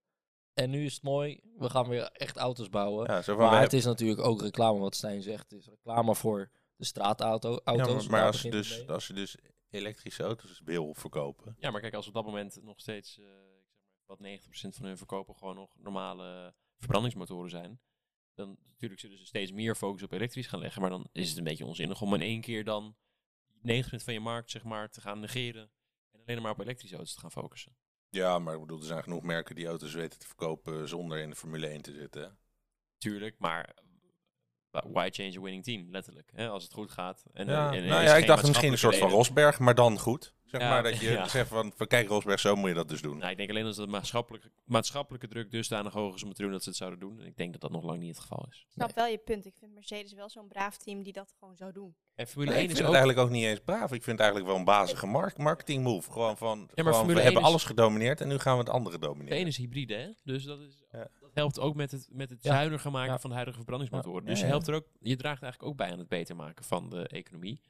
En 0.56 0.70
nu 0.70 0.84
is 0.84 0.94
het 0.94 1.02
mooi, 1.02 1.40
we 1.58 1.70
gaan 1.70 1.88
weer 1.88 2.02
echt 2.12 2.36
auto's 2.36 2.68
bouwen. 2.68 3.06
Ja, 3.12 3.22
zo 3.22 3.36
maar 3.36 3.50
het 3.50 3.58
hebben- 3.60 3.78
is 3.78 3.84
natuurlijk 3.84 4.20
ook 4.20 4.40
reclame 4.42 4.78
wat 4.78 4.94
Stijn 4.94 5.22
zegt. 5.22 5.50
Het 5.50 5.60
is 5.60 5.66
reclame 5.66 6.14
voor 6.14 6.50
de 6.76 6.84
straatauto. 6.84 7.50
ja, 7.52 7.60
Auto's, 7.64 8.08
maar, 8.08 8.18
maar 8.20 8.26
als, 8.26 8.42
je 8.42 8.50
dus, 8.50 8.78
mee. 8.78 8.90
als 8.90 9.06
je 9.06 9.12
dus 9.12 9.36
elektrische 9.70 10.22
auto's 10.22 10.60
wil 10.64 10.94
verkopen... 10.94 11.56
Ja, 11.58 11.70
maar 11.70 11.80
kijk, 11.80 11.94
als 11.94 12.06
op 12.08 12.14
dat 12.14 12.24
moment 12.24 12.58
nog 12.62 12.80
steeds, 12.80 13.18
eh, 13.18 13.24
ik 13.24 13.92
zeg 13.92 13.96
maar, 14.06 14.16
wat 14.16 14.20
90% 14.20 14.76
van 14.76 14.86
hun 14.86 14.96
verkopen 14.96 15.34
gewoon 15.36 15.54
nog 15.54 15.70
normale 15.78 16.54
verbrandingsmotoren 16.78 17.50
zijn, 17.50 17.80
dan 18.34 18.58
natuurlijk 18.68 19.00
zullen 19.00 19.18
ze 19.18 19.26
steeds 19.26 19.52
meer 19.52 19.74
focus 19.74 20.02
op 20.02 20.12
elektrisch 20.12 20.46
gaan 20.46 20.60
leggen, 20.60 20.80
maar 20.80 20.90
dan 20.90 21.08
is 21.12 21.28
het 21.28 21.38
een 21.38 21.44
beetje 21.44 21.66
onzinnig 21.66 22.02
om 22.02 22.14
in 22.14 22.22
één 22.22 22.40
keer 22.40 22.64
dan 22.64 22.96
90% 23.48 24.02
van 24.04 24.12
je 24.14 24.20
markt, 24.20 24.50
zeg 24.50 24.64
maar, 24.64 24.90
te 24.90 25.00
gaan 25.00 25.20
negeren 25.20 25.70
en 26.12 26.20
alleen 26.26 26.42
maar 26.42 26.52
op 26.52 26.60
elektrische 26.60 26.96
auto's 26.96 27.14
te 27.14 27.20
gaan 27.20 27.30
focussen. 27.30 27.76
Ja, 28.16 28.38
maar 28.38 28.54
ik 28.54 28.60
bedoel, 28.60 28.78
er 28.78 28.84
zijn 28.84 29.02
genoeg 29.02 29.22
merken 29.22 29.54
die 29.54 29.66
auto's 29.66 29.94
weten 29.94 30.18
te 30.18 30.26
verkopen 30.26 30.88
zonder 30.88 31.18
in 31.18 31.30
de 31.30 31.36
Formule 31.36 31.66
1 31.66 31.82
te 31.82 31.92
zitten. 31.92 32.38
Tuurlijk, 32.98 33.38
maar 33.38 33.74
why 34.92 35.08
change 35.12 35.38
a 35.38 35.40
winning 35.40 35.64
team, 35.64 35.86
letterlijk, 35.90 36.30
hè, 36.34 36.48
als 36.48 36.62
het 36.62 36.72
goed 36.72 36.90
gaat. 36.90 37.24
En, 37.32 37.46
Ja, 37.46 37.72
en 37.74 37.86
nou 37.86 38.02
ja, 38.04 38.14
ik 38.16 38.26
dacht 38.26 38.46
misschien 38.46 38.72
een 38.72 38.78
soort 38.78 38.96
van 38.96 39.10
Rosberg, 39.10 39.58
maar 39.58 39.74
dan 39.74 39.98
goed. 39.98 40.34
Zeg 40.44 40.60
Ja, 40.60 40.68
maar 40.68 40.82
dat 40.82 40.98
je 41.00 41.10
ja. 41.12 41.28
zegt 41.28 41.48
van, 41.48 41.72
van, 41.76 41.86
kijk 41.86 42.08
Rosberg, 42.08 42.40
zo 42.40 42.56
moet 42.56 42.68
je 42.68 42.74
dat 42.74 42.88
dus 42.88 43.00
doen. 43.02 43.18
Nou, 43.18 43.30
ik 43.30 43.36
denk 43.36 43.50
alleen 43.50 43.64
als 43.66 43.76
de 43.76 43.86
maatschappelijke, 43.86 44.50
maatschappelijke 44.64 45.28
druk 45.28 45.50
dusdanig 45.50 45.92
hoog 45.92 46.14
is 46.14 46.22
om 46.22 46.28
het 46.28 46.36
te 46.36 46.42
doen 46.42 46.52
dat 46.52 46.62
ze 46.62 46.68
het 46.68 46.78
zouden 46.78 47.00
doen. 47.00 47.20
En 47.20 47.26
ik 47.26 47.36
denk 47.36 47.52
dat 47.52 47.60
dat 47.60 47.70
nog 47.70 47.84
lang 47.84 47.98
niet 47.98 48.08
het 48.08 48.18
geval 48.18 48.46
is. 48.50 48.58
Ik 48.66 48.72
snap 48.72 48.94
wel 48.94 49.06
je 49.06 49.18
punt. 49.18 49.46
Ik 49.46 49.54
vind 49.58 49.74
Mercedes 49.74 50.12
wel 50.12 50.28
zo'n 50.30 50.48
braaf 50.48 50.76
team 50.76 51.02
die 51.02 51.12
dat 51.12 51.34
gewoon 51.38 51.56
zou 51.56 51.72
doen. 51.72 51.94
En 52.14 52.26
Formule 52.26 52.50
Nee, 52.50 52.60
1 52.60 52.68
ik 52.70 52.74
is 52.74 52.80
ook... 52.80 52.86
het 52.86 52.96
eigenlijk 52.96 53.26
ook 53.26 53.32
niet 53.34 53.44
eens 53.44 53.60
braaf. 53.64 53.82
Ik 53.92 54.02
vind 54.02 54.06
het 54.06 54.18
eigenlijk 54.20 54.48
wel 54.48 54.56
een 54.58 54.64
bazige 54.64 55.06
mark 55.06 55.38
marketing 55.38 55.82
move. 55.82 56.12
Gewoon 56.12 56.36
van, 56.36 56.58
maar 56.58 56.84
gewoon, 56.84 57.06
we 57.06 57.12
1 57.12 57.22
hebben 57.22 57.42
is- 57.42 57.48
alles 57.48 57.64
gedomineerd 57.64 58.20
en 58.20 58.28
nu 58.28 58.38
gaan 58.38 58.52
we 58.52 58.58
het 58.58 58.68
andere 58.72 58.98
De 58.98 59.06
domineren. 59.06 59.38
ene 59.38 59.48
is 59.48 59.56
hybride, 59.56 59.94
hè? 59.94 60.08
Dus 60.24 60.44
dat, 60.44 60.60
is, 60.60 60.82
Ja. 60.92 61.08
Helpt 61.36 61.58
ook 61.60 61.74
met 61.74 61.90
het, 61.90 62.08
met 62.10 62.30
het 62.30 62.42
Ja. 62.42 62.50
zuiniger 62.52 62.90
maken 62.90 63.12
Ja. 63.12 63.18
van 63.18 63.28
de 63.30 63.34
huidige 63.36 63.58
verbrandingsmotoren. 63.58 64.22
Ja, 64.22 64.28
Dus 64.28 64.40
je, 64.40 64.46
helpt 64.46 64.66
er 64.68 64.74
ook, 64.74 64.86
je 65.00 65.16
draagt 65.16 65.42
eigenlijk 65.42 65.72
ook 65.72 65.78
bij 65.78 65.90
aan 65.92 65.98
het 65.98 66.08
beter 66.08 66.36
maken 66.36 66.64
van 66.64 66.90
de 66.90 67.08
economie. 67.08 67.60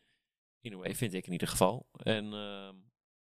In 0.60 0.72
a 0.72 0.76
way, 0.76 0.94
vind 0.94 1.14
ik 1.14 1.26
in 1.26 1.32
ieder 1.32 1.48
geval. 1.48 1.86
En 1.92 2.32
ehm, 2.32 2.74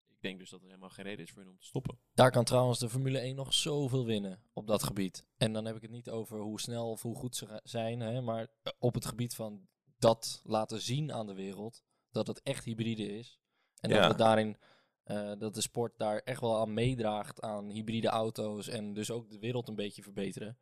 ik 0.08 0.22
denk 0.22 0.40
dus 0.40 0.50
dat 0.50 0.62
er 0.62 0.68
helemaal 0.68 0.90
geen 0.90 1.06
reden 1.06 1.26
is 1.26 1.32
voor 1.32 1.42
hen 1.42 1.52
om 1.52 1.58
te 1.58 1.66
stoppen. 1.66 2.00
Daar 2.14 2.32
kan 2.32 2.44
trouwens 2.44 2.80
de 2.80 2.90
Formule 2.90 3.20
1 3.20 3.36
nog 3.36 3.54
zoveel 3.54 4.06
winnen 4.06 4.42
op 4.54 4.68
dat 4.68 4.84
gebied. 4.84 5.26
En 5.38 5.54
dan 5.54 5.66
heb 5.66 5.76
ik 5.76 5.82
het 5.82 5.92
niet 5.92 6.10
over 6.10 6.40
hoe 6.40 6.60
snel 6.60 6.90
of 6.92 7.02
hoe 7.02 7.16
goed 7.16 7.36
ze 7.36 7.60
zijn, 7.64 8.00
hè, 8.00 8.22
maar 8.22 8.48
eh, 8.64 8.72
op 8.80 8.94
het 8.94 9.06
gebied 9.06 9.36
van 9.36 9.68
dat 9.98 10.42
laten 10.44 10.82
zien 10.82 11.14
aan 11.14 11.28
de 11.28 11.34
wereld 11.34 11.84
dat 12.12 12.28
het 12.28 12.42
echt 12.42 12.64
hybride 12.66 13.18
is. 13.18 13.40
En 13.80 13.90
Ja. 13.90 14.02
dat 14.02 14.12
we 14.12 14.18
daarin, 14.18 14.58
eh, 15.08 15.32
dat 15.38 15.54
de 15.54 15.62
sport 15.62 15.98
daar 15.98 16.20
echt 16.20 16.42
wel 16.42 16.60
aan 16.60 16.74
meedraagt 16.74 17.42
aan 17.42 17.70
hybride 17.70 18.08
auto's 18.08 18.68
en 18.68 18.94
dus 18.94 19.12
ook 19.12 19.30
de 19.30 19.40
wereld 19.40 19.68
een 19.68 19.76
beetje 19.76 20.04
verbeteren. 20.04 20.58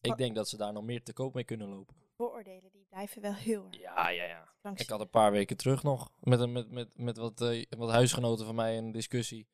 Ik 0.00 0.16
denk 0.16 0.34
dat 0.34 0.48
ze 0.48 0.56
daar 0.56 0.72
nog 0.72 0.84
meer 0.84 1.02
te 1.02 1.12
koop 1.12 1.34
mee 1.34 1.44
kunnen 1.44 1.68
lopen. 1.68 1.96
Vooroordelen 2.16 2.70
die 2.72 2.86
blijven 2.88 3.22
wel 3.22 3.34
heel 3.34 3.66
erg. 3.70 3.80
Ja, 3.80 4.08
ja, 4.08 4.24
ja. 4.24 4.52
Ik 4.74 4.88
had 4.88 5.00
een 5.00 5.10
paar 5.10 5.32
weken 5.32 5.56
terug 5.56 5.82
nog 5.82 6.10
met, 6.20 6.40
een, 6.40 6.52
met, 6.52 6.70
met, 6.70 6.98
met 6.98 7.16
wat, 7.16 7.40
eh, 7.40 7.64
wat 7.78 7.90
huisgenoten 7.90 8.46
van 8.46 8.54
mij 8.54 8.78
een 8.78 8.92
discussie. 8.92 9.46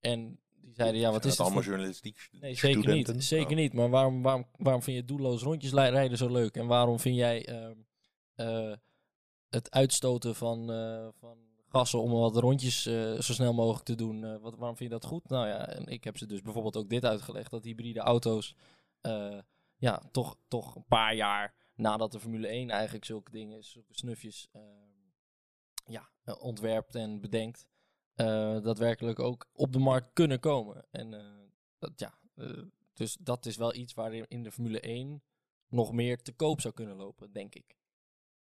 En 0.00 0.40
die 0.60 0.74
zeiden, 0.74 1.00
ja, 1.00 1.10
wat 1.10 1.16
is 1.16 1.22
dat 1.22 1.30
het 1.30 1.40
allemaal 1.40 1.62
voor... 1.62 1.70
journalistiek 1.72 2.28
Nee, 2.32 2.54
zeker 2.54 2.82
studenten? 2.82 3.14
niet. 3.14 3.24
Zeker 3.24 3.50
Oh. 3.50 3.56
niet. 3.56 3.72
Maar 3.72 3.90
waarom, 3.90 4.22
waarom, 4.22 4.46
waarom 4.56 4.82
vind 4.82 4.96
je 4.96 5.04
doelloos 5.04 5.42
rondjes 5.42 5.72
rijden 5.72 6.18
zo 6.18 6.30
leuk? 6.30 6.56
En 6.56 6.66
waarom 6.66 6.98
vind 6.98 7.16
jij 7.16 7.46
ehm, 7.46 7.76
eh, 8.34 8.76
het 9.48 9.70
uitstoten 9.70 10.34
van, 10.34 10.72
eh, 10.72 11.08
van 11.18 11.47
gassen 11.68 12.02
om 12.02 12.10
wat 12.10 12.36
rondjes 12.36 12.86
eh, 12.86 13.12
zo 13.12 13.32
snel 13.32 13.54
mogelijk 13.54 13.84
te 13.84 13.94
doen, 13.94 14.24
eh, 14.24 14.36
wat, 14.40 14.56
waarom 14.56 14.76
vind 14.76 14.90
je 14.90 14.98
dat 14.98 15.04
goed? 15.04 15.28
Nou 15.28 15.46
ja, 15.46 15.68
en 15.68 15.86
ik 15.86 16.04
heb 16.04 16.18
ze 16.18 16.26
dus 16.26 16.42
bijvoorbeeld 16.42 16.76
ook 16.76 16.88
dit 16.88 17.04
uitgelegd, 17.04 17.50
dat 17.50 17.64
hybride 17.64 18.00
auto's 18.00 18.54
eh, 19.00 19.38
ja, 19.76 20.02
toch, 20.10 20.36
toch 20.48 20.74
een 20.74 20.86
paar 20.88 21.14
jaar 21.14 21.54
nadat 21.74 22.12
de 22.12 22.20
Formule 22.20 22.48
1 22.48 22.70
eigenlijk 22.70 23.04
zulke 23.04 23.30
dingen, 23.30 23.64
zulke 23.64 23.94
snufjes 23.94 24.48
ja, 25.84 26.08
ontwerpt 26.38 26.94
en 26.94 27.20
bedenkt, 27.20 27.66
daadwerkelijk 28.14 29.18
ook 29.18 29.48
op 29.52 29.72
de 29.72 29.78
markt 29.78 30.10
kunnen 30.12 30.40
komen. 30.40 30.86
En 30.90 31.10
dat, 31.78 31.92
ja, 31.96 32.18
dus 32.92 33.16
dat 33.20 33.46
is 33.46 33.56
wel 33.56 33.74
iets 33.74 33.94
waarin 33.94 34.24
in 34.28 34.42
de 34.42 34.52
Formule 34.52 34.80
1 34.80 35.22
nog 35.68 35.92
meer 35.92 36.22
te 36.22 36.32
koop 36.32 36.60
zou 36.60 36.74
kunnen 36.74 36.96
lopen, 36.96 37.32
denk 37.32 37.54
ik. 37.54 37.77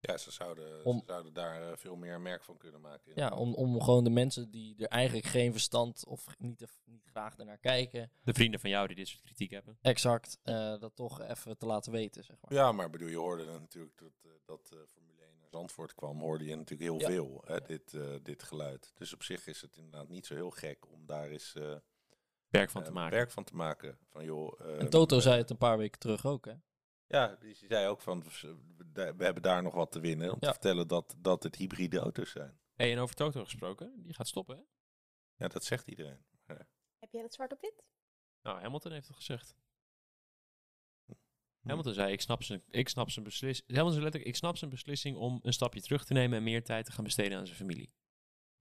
Ja, 0.04 0.18
ze 0.18 0.32
zouden, 0.32 0.86
Om- 0.86 1.00
ze 1.00 1.04
zouden 1.06 1.34
daar 1.34 1.62
eh, 1.72 1.78
veel 1.78 1.96
meer 1.96 2.22
merk 2.22 2.44
van 2.44 2.58
kunnen 2.58 2.82
maken. 2.82 3.12
Ja, 3.16 3.30
om, 3.30 3.54
om 3.54 3.82
gewoon 3.82 4.04
de 4.04 4.10
mensen 4.10 4.52
die 4.52 4.76
er 4.78 4.88
eigenlijk 4.88 5.26
geen 5.28 5.52
verstand 5.52 6.06
of 6.06 6.26
niet, 6.38 6.58
te- 6.58 6.68
niet 6.86 7.06
graag 7.12 7.38
ernaar 7.38 7.58
kijken, 7.58 8.12
De 8.24 8.34
vrienden 8.34 8.60
van 8.60 8.70
jou 8.70 8.88
die 8.88 8.96
dit 8.96 9.08
soort 9.08 9.22
kritiek 9.22 9.52
hebben. 9.52 9.78
exact 9.82 10.38
eh, 10.44 10.80
dat 10.80 10.96
toch 10.96 11.22
even 11.22 11.58
te 11.58 11.66
laten 11.66 11.92
weten, 11.92 12.24
zeg 12.24 12.38
maar. 12.42 12.54
Ja, 12.54 12.72
maar 12.72 12.90
bedoel, 12.90 13.08
je 13.08 13.18
hoorde 13.18 13.46
natuurlijk 13.46 13.98
dat, 13.98 14.12
eh, 14.24 14.32
dat 14.46 14.70
eh, 14.74 14.80
Formule 14.94 15.22
1 15.24 15.38
naar 15.40 15.50
Zandvoort 15.50 15.96
kwam, 15.96 16.20
hoorde 16.20 16.46
je 16.46 16.56
natuurlijk 16.56 16.90
heel 16.90 17.00
Ja. 17.00 17.08
veel, 17.08 17.44
hè, 17.46 17.62
dit, 17.62 17.94
eh, 17.94 18.16
dit 18.24 18.44
geluid. 18.44 18.92
Dus 18.96 19.14
op 19.14 19.24
zich 19.24 19.48
is 19.48 19.62
het 19.62 19.76
inderdaad 19.78 20.10
niet 20.10 20.26
zo 20.26 20.34
heel 20.34 20.52
gek 20.52 20.88
om 20.92 21.06
daar 21.06 21.30
eens 21.30 21.54
eh, 21.56 21.76
Werk 22.50 22.70
van 22.70 22.84
te 22.84 22.92
maken. 22.92 23.18
werk 23.18 23.32
van 23.32 23.44
te 23.44 23.56
maken. 23.56 23.98
Van, 24.10 24.24
joh, 24.26 24.60
eh, 24.62 24.80
En 24.80 24.90
Toto 24.90 25.20
zei 25.20 25.38
het 25.38 25.50
een 25.50 25.58
paar 25.58 25.78
weken 25.78 26.00
terug 26.00 26.26
ook, 26.26 26.46
hè? 26.46 26.54
Ja, 27.12 27.36
die 27.40 27.56
zei 27.56 27.88
ook 27.88 28.02
van, 28.02 28.24
we 28.94 29.16
hebben 29.18 29.42
daar 29.42 29.64
nog 29.64 29.74
wat 29.74 29.92
te 29.92 30.00
winnen 30.00 30.30
om 30.30 30.38
Ja. 30.40 30.48
te 30.48 30.54
vertellen 30.54 30.88
dat, 30.88 31.16
dat 31.18 31.44
het 31.44 31.56
hybride 31.56 32.00
auto's 32.00 32.32
zijn. 32.32 32.60
Hey, 32.74 32.92
en 32.92 33.00
over 33.00 33.16
Toto 33.16 33.44
gesproken, 33.44 34.04
die 34.04 34.14
gaat 34.14 34.28
stoppen, 34.28 34.56
hè? 34.58 34.62
Ja, 35.36 35.48
dat 35.48 35.64
zegt 35.64 35.88
iedereen. 35.88 36.26
Heb 37.00 37.12
jij 37.12 37.22
dat 37.22 37.34
zwart 37.34 37.52
op 37.52 37.62
wit? 37.62 37.84
Nou, 38.42 38.62
Hamilton 38.62 38.92
heeft 38.92 39.08
het 39.08 39.16
gezegd. 39.16 39.56
Hm. 41.06 41.14
Hamilton 41.68 41.94
zei, 41.94 42.12
ik 42.12 42.22
snap 42.22 42.44
zijn, 42.44 42.64
ik 42.70 42.90
snap 42.90 43.10
zijn 43.10 43.26
beslissing. 43.26 43.68
Hamilton 43.68 43.92
zei 43.92 44.04
letterlijk, 44.04 44.34
ik 44.34 44.40
snap 44.40 44.58
zijn 44.58 44.70
beslissing 44.70 45.18
om 45.18 45.40
een 45.44 45.54
stapje 45.54 45.82
terug 45.82 46.06
te 46.06 46.14
nemen 46.14 46.38
en 46.38 46.44
meer 46.44 46.64
tijd 46.64 46.86
te 46.86 46.92
gaan 46.92 47.04
besteden 47.04 47.38
aan 47.38 47.46
zijn 47.46 47.58
familie. 47.58 47.94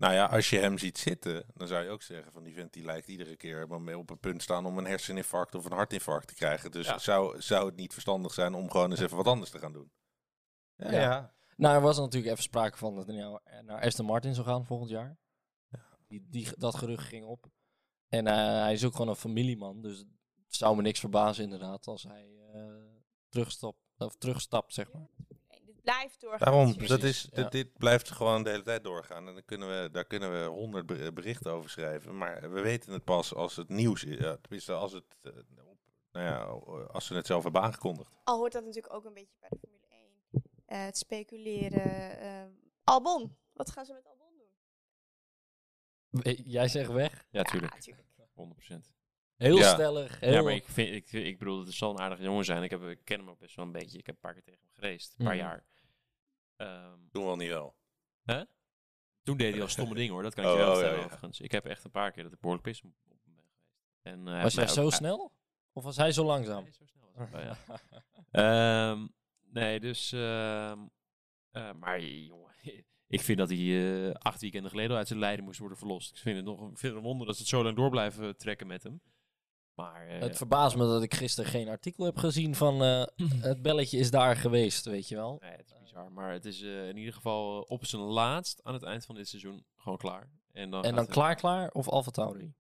Nou 0.00 0.14
ja, 0.14 0.26
als 0.26 0.50
je 0.50 0.59
hem 0.59 0.78
ziet 0.78 0.99
zitten, 0.99 1.45
dan 1.54 1.66
zou 1.69 1.85
je 1.85 1.90
ook 1.90 2.02
zeggen 2.02 2.33
van 2.33 2.42
die 2.42 2.54
vent 2.54 2.73
die 2.73 2.85
lijkt 2.85 3.09
iedere 3.09 3.37
keer 3.37 3.69
op 3.97 4.11
een 4.11 4.19
punt 4.19 4.42
staan 4.42 4.66
om 4.66 4.78
een 4.78 4.85
herseninfarct 4.85 5.54
of 5.54 5.64
een 5.64 5.73
hartinfarct 5.73 6.28
te 6.28 6.35
krijgen. 6.35 6.71
Dus 6.71 6.87
Ja. 6.87 6.99
zou, 6.99 7.40
zou 7.40 7.66
het 7.66 7.76
niet 7.76 7.92
verstandig 7.92 8.33
zijn 8.35 8.54
om 8.54 8.71
gewoon 8.71 8.90
eens 8.90 9.00
even 9.00 9.16
wat 9.16 9.26
anders 9.26 9.50
te 9.50 9.59
gaan 9.59 9.73
doen? 9.73 9.90
Ja, 10.76 10.90
Ja. 10.90 11.00
ja. 11.00 11.35
Nou, 11.57 11.75
er 11.75 11.80
was 11.80 11.99
natuurlijk 11.99 12.33
even 12.33 12.42
sprake 12.42 12.78
van 12.78 12.95
dat 12.95 13.07
hij 13.07 13.16
nou 13.16 13.40
naar 13.62 13.80
Aston 13.83 14.07
Martin 14.07 14.35
zou 14.35 14.47
gaan 14.47 14.66
volgend 14.66 14.90
jaar. 14.90 15.19
Ja. 15.69 15.99
Die, 16.09 16.26
die, 16.30 16.49
dat 16.57 16.75
gerucht 16.75 17.07
ging 17.07 17.25
op. 17.25 17.50
En 18.09 18.26
eh, 18.26 18.35
hij 18.35 18.73
is 18.73 18.85
ook 18.85 18.92
gewoon 18.92 19.09
een 19.09 19.16
familieman, 19.16 19.80
dus 19.80 19.99
het 19.99 20.54
zou 20.54 20.76
me 20.76 20.83
niks 20.83 21.00
verbazen 21.00 21.45
inderdaad 21.45 21.87
als 21.87 22.02
hij 22.02 22.38
eh 22.52 22.99
terugstapt, 23.28 23.78
of 23.99 24.16
terugstapt, 24.16 24.75
zeg 24.75 24.92
maar. 24.92 25.09
Blijft 25.82 26.20
doorgaan. 26.20 26.38
Daarom, 26.52 26.87
dat 26.87 27.02
is, 27.02 27.28
ja. 27.30 27.42
dit, 27.42 27.52
dit 27.52 27.78
blijft 27.78 28.10
gewoon 28.10 28.42
de 28.42 28.50
hele 28.50 28.62
tijd 28.62 28.84
doorgaan. 28.84 29.26
En 29.28 29.34
dan 29.34 29.44
kunnen 29.44 29.82
we, 29.82 29.90
daar 29.90 30.04
kunnen 30.04 30.32
we 30.40 30.46
honderd 30.49 30.87
ber- 30.87 31.12
berichten 31.12 31.52
over 31.52 31.70
schrijven. 31.70 32.18
Maar 32.18 32.52
we 32.52 32.60
weten 32.60 32.92
het 32.92 33.04
pas 33.04 33.34
als 33.34 33.56
het 33.56 33.68
nieuws 33.68 34.04
is. 34.04 34.18
Ja, 34.18 34.37
tenminste, 34.37 34.72
als, 34.72 34.92
het, 34.92 35.04
eh, 35.22 35.32
op, 35.66 35.78
nou 36.12 36.26
ja, 36.26 36.38
als 36.87 37.06
ze 37.06 37.14
het 37.14 37.26
zelf 37.26 37.42
hebben 37.42 37.62
aangekondigd. 37.62 38.10
Al 38.25 38.38
hoort 38.38 38.52
dat 38.52 38.64
natuurlijk 38.64 38.94
ook 38.94 39.04
een 39.04 39.14
beetje 39.14 39.37
bij 39.40 39.49
de 39.49 39.58
Formule 39.58 39.87
1. 39.90 40.42
Eh, 40.66 40.84
het 40.84 40.99
speculeren. 40.99 42.18
eh, 42.20 42.42
Albon, 42.84 43.37
wat 43.52 43.70
gaan 43.70 43.84
ze 43.84 43.92
met 43.92 44.06
Albon 44.06 44.32
doen? 44.37 46.34
Jij 46.44 46.68
zegt 46.68 46.90
weg. 46.92 47.26
Ja, 47.30 47.42
tuurlijk. 47.42 47.75
Ja, 47.75 47.80
tuurlijk. 47.80 48.08
100%. 48.34 48.90
Heel 49.40 49.56
Ja. 49.59 49.73
stellig. 49.73 50.20
Heel 50.20 50.32
Ja, 50.32 50.42
maar 50.42 50.52
ik, 50.52 50.64
vind, 50.64 50.94
ik, 50.94 51.12
ik 51.12 51.38
bedoel, 51.38 51.59
het 51.64 51.73
zal 51.75 51.90
een 51.90 51.99
aardige 52.00 52.23
jongen 52.23 52.44
zijn. 52.44 52.62
Ik, 52.62 52.70
heb, 52.70 52.82
ik 52.82 53.04
ken 53.04 53.18
hem 53.18 53.30
ook 53.30 53.38
best 53.38 53.56
wel 53.56 53.64
een 53.64 53.73
beetje. 53.73 53.99
Ik 53.99 54.06
heb 54.06 54.14
een 54.14 54.20
paar 54.20 54.32
keer 54.32 54.42
tegen 54.42 54.61
hem 54.61 54.70
gereisd. 54.73 55.14
Een 55.18 55.25
paar 55.25 55.35
Mhm. 55.35 55.44
jaar. 55.44 55.64
Ehm, 56.56 56.99
Doen 57.11 57.23
we 57.25 57.28
al 57.30 57.37
niet 57.37 57.49
wel. 57.49 57.75
toen 59.23 59.37
deed 59.37 59.52
hij 59.52 59.62
al 59.62 59.68
stomme 59.68 59.94
dingen 59.94 60.12
hoor. 60.12 60.23
Dat 60.23 60.35
kan 60.35 60.44
ik 60.44 60.50
Oh, 60.50 60.56
je 60.56 60.62
wel 60.62 60.70
oh, 60.73 60.75
ja, 60.76 60.80
vertellen 60.80 61.00
ja. 61.09 61.12
overigens. 61.12 61.40
Ik 61.40 61.52
heb 61.52 61.66
echt 61.66 61.85
een 61.85 61.90
paar 61.90 62.11
keer 62.12 62.23
dat 62.23 62.32
ik 62.32 62.40
behoorlijk 62.40 62.68
pis 62.68 62.78
op 62.78 62.82
hem 62.85 62.94
ben 63.04 63.18
geweest. 63.25 63.54
En, 64.02 64.26
eh, 64.26 64.32
hij 64.35 64.42
Was 64.42 64.54
jij 64.54 64.64
mij 64.64 64.73
ook- 64.85 64.90
zo 64.90 64.97
snel? 64.97 65.32
Of 65.73 65.85
was 65.85 65.97
hij 65.97 66.12
zo 66.12 66.25
langzaam? 66.25 66.62
Nee, 66.62 66.73
zo 66.73 66.85
snel 66.87 67.11
was 67.14 67.28
het 67.28 67.30
wel, 67.30 67.40
ja. 67.40 67.56
Ehm, 68.90 69.06
nee, 69.52 69.80
dus... 69.80 70.12
ehm, 70.12 70.78
eh, 71.50 71.73
maar 71.73 72.00
jongen, 72.00 72.54
ik 73.16 73.20
vind 73.20 73.38
dat 73.38 73.49
hij 73.49 73.59
eh, 74.09 74.14
acht 74.14 74.40
weekenden 74.40 74.70
geleden 74.70 74.90
al 74.90 74.97
uit 74.97 75.06
zijn 75.09 75.18
lijden 75.18 75.44
moest 75.44 75.59
worden 75.59 75.78
verlost. 75.78 76.11
Ik 76.11 76.16
vind 76.23 76.37
het 76.37 76.44
nog 76.44 76.59
vind 76.59 76.80
het 76.82 76.94
een 76.94 77.00
wonder 77.02 77.26
dat 77.26 77.35
ze 77.37 77.40
het 77.40 77.50
zo 77.50 77.62
lang 77.62 77.76
door 77.76 77.90
blijven 77.90 78.37
trekken 78.37 78.66
met 78.66 78.82
hem. 78.82 79.00
Maar 79.80 80.06
eh, 80.08 80.20
Het 80.20 80.37
verbaast 80.37 80.76
me 80.76 80.82
dat 80.84 81.02
ik 81.02 81.14
gisteren 81.14 81.50
geen 81.50 81.68
artikel 81.68 82.04
heb 82.04 82.16
gezien 82.16 82.54
van 82.54 82.82
eh, 82.82 83.04
het 83.50 83.62
belletje 83.62 83.99
is 83.99 84.10
daar 84.10 84.37
geweest, 84.37 84.84
weet 84.84 85.08
je 85.08 85.14
wel. 85.14 85.38
nee, 85.40 85.50
het 85.50 85.66
is 85.70 85.78
bizar. 85.80 86.12
Maar 86.12 86.32
het 86.32 86.44
is 86.44 86.62
eh, 86.62 86.88
in 86.88 86.96
ieder 86.96 87.14
geval 87.14 87.60
op 87.62 87.84
zijn 87.87 88.02
laatst 88.02 88.64
aan 88.64 88.75
het 88.75 88.82
eind 88.82 89.04
van 89.06 89.14
dit 89.14 89.28
seizoen 89.28 89.64
gewoon 89.76 89.99
klaar. 89.99 90.30
En 90.52 90.70
dan, 90.70 90.84
En 90.84 90.94
dan 90.94 91.04
het- 91.04 91.12
klaar 91.12 91.34
klaar 91.34 91.70
of 91.70 91.88
Alfa 91.88 92.10
Tauri? 92.10 92.54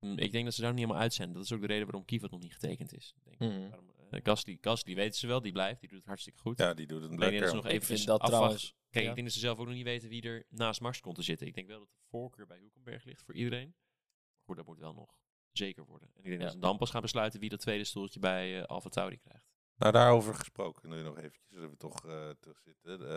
Mm, 0.00 0.18
Ik 0.18 0.32
denk 0.32 0.44
dat 0.44 0.54
ze 0.54 0.60
daar 0.60 0.70
niet 0.70 0.80
helemaal 0.80 1.02
uitzenden. 1.02 1.34
Dat 1.34 1.44
is 1.44 1.52
ook 1.52 1.60
de 1.60 1.66
reden 1.66 1.84
waarom 1.84 2.04
Kivat 2.04 2.30
nog 2.30 2.40
niet 2.40 2.52
getekend 2.52 2.94
is. 2.94 3.14
Denk 3.24 3.52
ik. 3.52 3.68
Waarom, 3.70 3.88
Gasly, 4.10 4.58
Gasly 4.60 4.94
weten 4.94 5.18
ze 5.18 5.26
wel, 5.26 5.40
die 5.40 5.52
blijft. 5.52 5.80
Die 5.80 5.88
doet 5.88 5.98
het 5.98 6.06
hartstikke 6.06 6.38
goed. 6.38 6.58
Ja, 6.58 6.74
die 6.74 6.86
doet 6.86 7.00
het 7.02 7.10
dat 7.10 7.18
lekker. 7.18 7.48
ze 7.48 7.54
nog 7.54 7.64
Ik 7.64 7.70
even 7.70 7.86
vind 7.86 8.06
dat 8.06 8.20
trouwens... 8.24 8.74
Kijk, 8.90 9.04
ja. 9.04 9.10
ik 9.10 9.14
denk 9.16 9.26
dat 9.26 9.36
ze 9.36 9.42
zelf 9.42 9.58
ook 9.58 9.66
nog 9.66 9.74
niet 9.74 9.84
weten 9.84 10.08
wie 10.08 10.22
er 10.22 10.46
naast 10.48 10.80
Max 10.80 11.00
komt 11.00 11.14
te 11.14 11.22
zitten. 11.22 11.46
Ik 11.46 11.54
denk 11.54 11.66
wel 11.68 11.78
dat 11.78 11.88
de 11.88 11.96
voorkeur 12.08 12.46
bij 12.46 12.58
Hulkenberg 12.58 13.04
ligt 13.04 13.22
voor 13.22 13.34
iedereen. 13.34 13.66
Maar 13.66 14.44
goed, 14.44 14.56
dat 14.56 14.66
moet 14.66 14.78
wel 14.78 14.92
nog 14.92 15.14
zeker 15.52 15.84
worden. 15.84 16.08
En 16.14 16.18
ik 16.18 16.24
denk 16.24 16.36
Ja. 16.38 16.44
dat 16.44 16.52
ze 16.52 16.58
dan 16.60 16.76
pas 16.78 16.90
gaan 16.90 17.00
besluiten 17.02 17.40
wie 17.40 17.48
dat 17.48 17.60
tweede 17.60 17.84
stoeltje 17.84 18.20
bij 18.20 18.58
eh 18.60 18.64
Alfa 18.66 18.88
Tauri 18.88 19.18
krijgt. 19.18 19.48
Nou, 19.76 19.92
daarover 19.92 20.34
gesproken, 20.34 20.88
nu 20.90 21.02
nog 21.02 21.16
eventjes, 21.18 21.48
dat 21.60 21.70
we 21.70 21.76
toch 21.76 22.06
eh 22.06 22.30
terugzitten. 22.30 23.08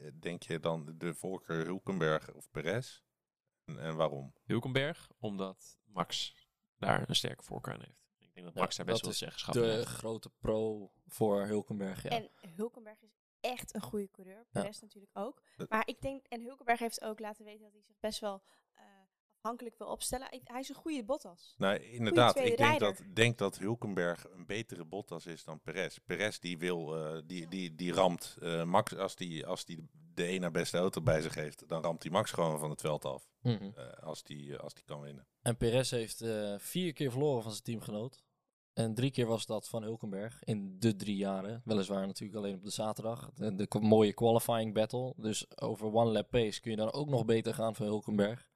Eh, 0.00 0.10
denk 0.20 0.42
je 0.42 0.60
dan 0.60 0.94
de 0.98 1.14
voorkeur 1.14 1.64
Hulkenberg 1.64 2.32
of 2.34 2.50
Perez? 2.50 3.02
En, 3.64 3.78
en 3.78 3.96
waarom? 3.96 4.32
Hulkenberg, 4.44 5.10
omdat 5.18 5.78
Max 5.84 6.34
daar 6.78 7.08
een 7.08 7.14
sterke 7.16 7.42
voorkeur 7.42 7.74
aan 7.74 7.80
heeft. 7.82 8.02
Ik 8.18 8.34
denk 8.34 8.46
dat 8.46 8.54
Ja, 8.54 8.60
Max 8.60 8.76
daar 8.76 8.86
best 8.86 9.02
wel 9.04 9.12
zeggenschap 9.12 9.54
in 9.54 9.60
De 9.60 9.66
heeft. 9.68 9.86
grote 9.86 10.30
pro 10.38 10.92
voor 11.06 11.46
Hulkenberg, 11.46 12.02
ja. 12.02 12.10
En 12.10 12.30
Hulkenberg 12.54 13.02
is 13.02 13.16
echt 13.40 13.74
een 13.74 13.80
goede 13.82 14.10
coureur. 14.10 14.36
Ja. 14.50 14.60
Perez 14.60 14.80
natuurlijk 14.80 15.18
ook. 15.18 15.42
Maar 15.68 15.86
ik 15.88 16.00
denk, 16.00 16.26
en 16.26 16.42
Hulkenberg 16.42 16.78
heeft 16.78 17.02
ook 17.04 17.18
laten 17.18 17.44
weten 17.44 17.62
dat 17.62 17.72
hij 17.72 17.82
zich 17.82 17.98
best 18.00 18.20
wel 18.20 18.42
eh, 18.74 18.84
afhankelijk 19.44 19.78
wil 19.78 19.86
opstellen. 19.86 20.28
Hij 20.44 20.60
is 20.60 20.68
een 20.68 20.74
goede 20.74 21.04
Bottas. 21.04 21.54
Nou, 21.58 21.78
inderdaad. 21.78 22.36
Ik 22.36 22.44
denk 22.44 22.58
rijder. 22.58 22.94
dat, 22.94 23.02
denk 23.14 23.38
dat 23.38 23.58
Hulkenberg 23.58 24.26
een 24.30 24.46
betere 24.46 24.84
Bottas 24.84 25.26
is 25.26 25.44
dan 25.44 25.60
Perez. 25.60 25.98
Perez 26.06 26.38
die 26.38 26.58
wil, 26.58 26.96
eh, 26.96 27.22
die, 27.26 27.48
die, 27.48 27.74
die 27.74 27.92
ramt 27.92 28.36
eh, 28.40 28.64
Max, 28.64 28.96
als 28.96 29.16
die, 29.16 29.46
als 29.46 29.64
die 29.64 29.88
de 30.14 30.24
ene 30.24 30.50
beste 30.50 30.78
auto 30.78 31.02
bij 31.02 31.20
zich 31.20 31.34
heeft, 31.34 31.68
dan 31.68 31.82
ramt 31.82 32.02
hij 32.02 32.12
Max 32.12 32.30
gewoon 32.30 32.58
van 32.58 32.70
het 32.70 32.80
veld 32.80 33.04
af. 33.04 33.28
Mhm. 33.40 33.70
eh, 33.74 34.02
als, 34.02 34.22
die, 34.22 34.56
als 34.56 34.74
die 34.74 34.84
kan 34.84 35.00
winnen. 35.00 35.26
En 35.42 35.56
Perez 35.56 35.90
heeft 35.90 36.20
eh, 36.20 36.54
vier 36.58 36.92
keer 36.92 37.10
verloren 37.10 37.42
van 37.42 37.52
zijn 37.52 37.64
teamgenoot. 37.64 38.22
En 38.72 38.94
drie 38.94 39.10
keer 39.10 39.26
was 39.26 39.46
dat 39.46 39.68
van 39.68 39.82
Hulkenberg 39.82 40.44
in 40.44 40.78
de 40.78 40.96
drie 40.96 41.16
jaren. 41.16 41.62
Weliswaar 41.64 42.06
natuurlijk 42.06 42.38
alleen 42.38 42.54
op 42.54 42.62
de 42.62 42.70
zaterdag. 42.70 43.30
De, 43.34 43.54
de 43.54 43.78
mooie 43.80 44.12
qualifying 44.12 44.74
battle. 44.74 45.14
Dus 45.16 45.60
over 45.60 45.92
one 45.92 46.10
lap 46.10 46.30
pace 46.30 46.60
kun 46.60 46.70
je 46.70 46.76
dan 46.76 46.92
ook 46.92 47.08
nog 47.08 47.24
beter 47.24 47.54
gaan 47.54 47.74
van 47.74 47.86
Hulkenberg. 47.86 48.48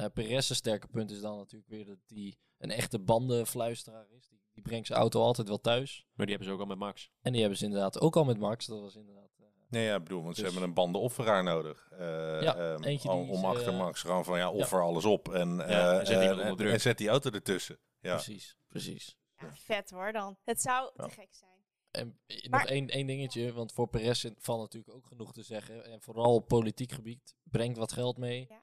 Eh 0.00 0.06
Perez's 0.14 0.56
sterke 0.56 0.86
punt 0.86 1.10
is 1.10 1.20
dan 1.20 1.36
natuurlijk 1.36 1.70
weer 1.70 1.86
dat 1.86 1.98
hij 2.06 2.36
een 2.58 2.70
echte 2.70 2.98
bandenfluisteraar 2.98 4.06
is. 4.10 4.28
Die, 4.28 4.40
die 4.52 4.62
brengt 4.62 4.86
zijn 4.86 4.98
auto 4.98 5.20
altijd 5.22 5.48
wel 5.48 5.60
thuis. 5.60 6.06
Maar 6.14 6.26
die 6.26 6.34
hebben 6.36 6.46
ze 6.54 6.54
ook 6.60 6.60
al 6.60 6.74
met 6.74 6.78
Max. 6.78 7.10
En 7.22 7.32
die 7.32 7.40
hebben 7.40 7.58
ze 7.58 7.64
inderdaad 7.64 8.00
ook 8.00 8.16
al 8.16 8.24
met 8.24 8.38
Max. 8.38 8.66
Dat 8.66 8.80
was 8.80 8.94
inderdaad... 8.96 9.30
eh, 9.38 9.44
Nee, 9.68 9.84
ja, 9.84 9.94
ik 9.96 10.02
bedoel, 10.02 10.22
want 10.22 10.36
ze 10.36 10.42
Dus- 10.42 10.50
hebben 10.52 10.68
een 10.68 10.74
bandenofferaar 10.74 11.42
nodig. 11.42 11.88
eh, 11.90 11.98
Ja, 12.42 12.56
ehm, 12.56 12.82
eentje 12.82 13.10
om, 13.10 13.22
die 13.22 13.32
om 13.32 13.40
ze- 13.40 13.46
achter 13.46 13.74
Max 13.74 14.00
gewoon 14.00 14.24
van 14.24 14.38
ja, 14.38 14.50
offer 14.50 14.82
alles 14.82 15.04
op. 15.04 15.28
En, 15.34 15.60
eh, 15.60 15.70
Ja, 15.70 15.98
en 16.00 16.06
zet 16.06 16.38
en- 16.38 16.58
en 16.70 16.80
zet 16.80 16.98
die 16.98 17.08
auto 17.08 17.30
ertussen. 17.30 17.78
Ja. 18.00 18.14
Precies, 18.14 18.56
precies. 18.68 19.16
Ja, 19.36 19.50
vet 19.54 19.90
hoor 19.90 20.12
dan. 20.12 20.36
Het 20.44 20.60
zou 20.60 20.90
Ja. 20.96 21.04
te 21.04 21.10
gek 21.10 21.28
zijn. 21.34 21.48
En 21.90 22.18
Maar- 22.50 22.60
nog 22.60 22.68
één, 22.70 22.88
één 22.88 23.06
dingetje, 23.06 23.52
want 23.52 23.72
voor 23.72 23.88
Perez 23.88 24.26
valt 24.38 24.60
natuurlijk 24.60 24.94
ook 24.94 25.06
genoeg 25.06 25.32
te 25.32 25.42
zeggen. 25.42 25.84
En 25.84 26.00
vooral 26.00 26.34
op 26.34 26.48
politiek 26.48 26.92
gebied 26.92 27.34
brengt 27.42 27.78
wat 27.78 27.92
geld 27.92 28.16
mee. 28.18 28.46
Ja. 28.48 28.62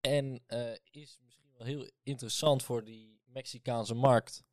En 0.00 0.42
eh, 0.46 0.72
is 0.90 1.18
misschien 1.24 1.50
wel 1.56 1.66
heel 1.66 1.90
interessant 2.02 2.62
voor 2.62 2.84
die 2.84 3.20
Mexicaanse 3.24 3.94
markt. 3.94 4.44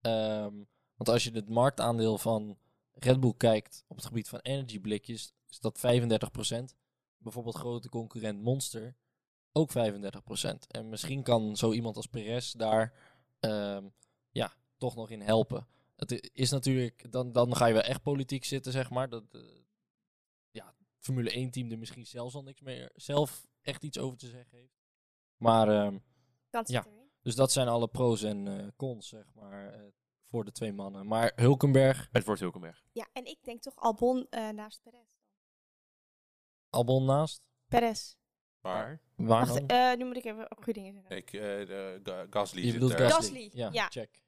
Ehm, 0.00 0.54
want 0.96 1.08
als 1.08 1.24
je 1.24 1.30
het 1.30 1.48
marktaandeel 1.48 2.18
van 2.18 2.58
Red 2.92 3.20
Bull 3.20 3.34
kijkt 3.36 3.84
op 3.86 3.96
het 3.96 4.06
gebied 4.06 4.28
van 4.28 4.38
energieblikjes, 4.38 5.34
is 5.48 5.60
dat 5.60 5.78
35%. 5.78 6.74
Bijvoorbeeld 7.18 7.56
grote 7.56 7.88
concurrent 7.88 8.42
Monster 8.42 8.96
ook 9.52 9.70
35%. 9.70 10.66
En 10.66 10.88
misschien 10.88 11.22
kan 11.22 11.56
zo 11.56 11.72
iemand 11.72 11.96
als 11.96 12.06
Perez 12.06 12.52
daar 12.52 12.92
ehm, 13.40 13.88
ja, 14.30 14.54
toch 14.78 14.96
nog 14.96 15.10
in 15.10 15.20
helpen. 15.20 15.66
Het 15.96 16.30
is 16.32 16.50
natuurlijk, 16.50 17.12
dan, 17.12 17.32
dan 17.32 17.56
ga 17.56 17.66
je 17.66 17.72
wel 17.72 17.82
echt 17.82 18.02
politiek 18.02 18.44
zitten, 18.44 18.72
zeg 18.72 18.90
maar. 18.90 19.08
Dat, 19.08 19.24
eh, 19.32 19.40
ja, 20.50 20.74
Formule 20.98 21.36
1 21.36 21.50
team 21.50 21.70
er 21.70 21.78
misschien 21.78 22.06
zelfs 22.06 22.34
al 22.34 22.42
niks 22.42 22.60
meer, 22.60 22.92
zelf 22.94 23.46
echt 23.62 23.82
iets 23.82 23.98
over 23.98 24.18
te 24.18 24.28
zeggen 24.28 24.58
heeft. 24.58 24.83
Maar, 25.36 25.68
ehm, 25.68 25.98
Kans 26.50 26.68
Ja. 26.70 26.86
dus 27.22 27.34
dat 27.34 27.52
zijn 27.52 27.68
alle 27.68 27.88
pro's 27.88 28.22
en 28.22 28.48
eh, 28.60 28.66
cons, 28.76 29.08
zeg 29.08 29.34
maar, 29.34 29.72
eh, 29.74 29.80
voor 30.26 30.44
de 30.44 30.52
twee 30.52 30.72
mannen. 30.72 31.06
Maar 31.06 31.32
Hulkenberg, 31.36 32.08
Het 32.12 32.24
wordt 32.24 32.40
Hulkenberg. 32.40 32.84
Ja, 32.92 33.08
en 33.12 33.24
ik 33.24 33.38
denk 33.42 33.62
toch 33.62 33.76
Albon 33.76 34.26
eh, 34.30 34.48
naast 34.48 34.82
Perez. 34.82 35.08
Albon 36.70 37.04
naast. 37.04 37.42
Perez. 37.68 38.14
Maar 38.60 39.00
Waar 39.16 39.26
Wacht, 39.46 39.68
dan? 39.68 39.98
nu 39.98 40.04
moet 40.04 40.16
ik 40.16 40.24
even 40.24 40.46
goede 40.56 40.72
dingen 40.72 40.92
zeggen. 40.92 41.16
ik, 41.16 41.32
eh, 41.32 41.40
de, 41.40 42.26
Gasly 42.30 42.60
Je 42.60 42.64
zit 42.70 42.80
bedoelt. 42.80 42.92
Gasly. 42.92 43.10
Gasly, 43.10 43.50
Ja, 43.52 43.68
ja. 43.72 43.86
check. 43.88 44.22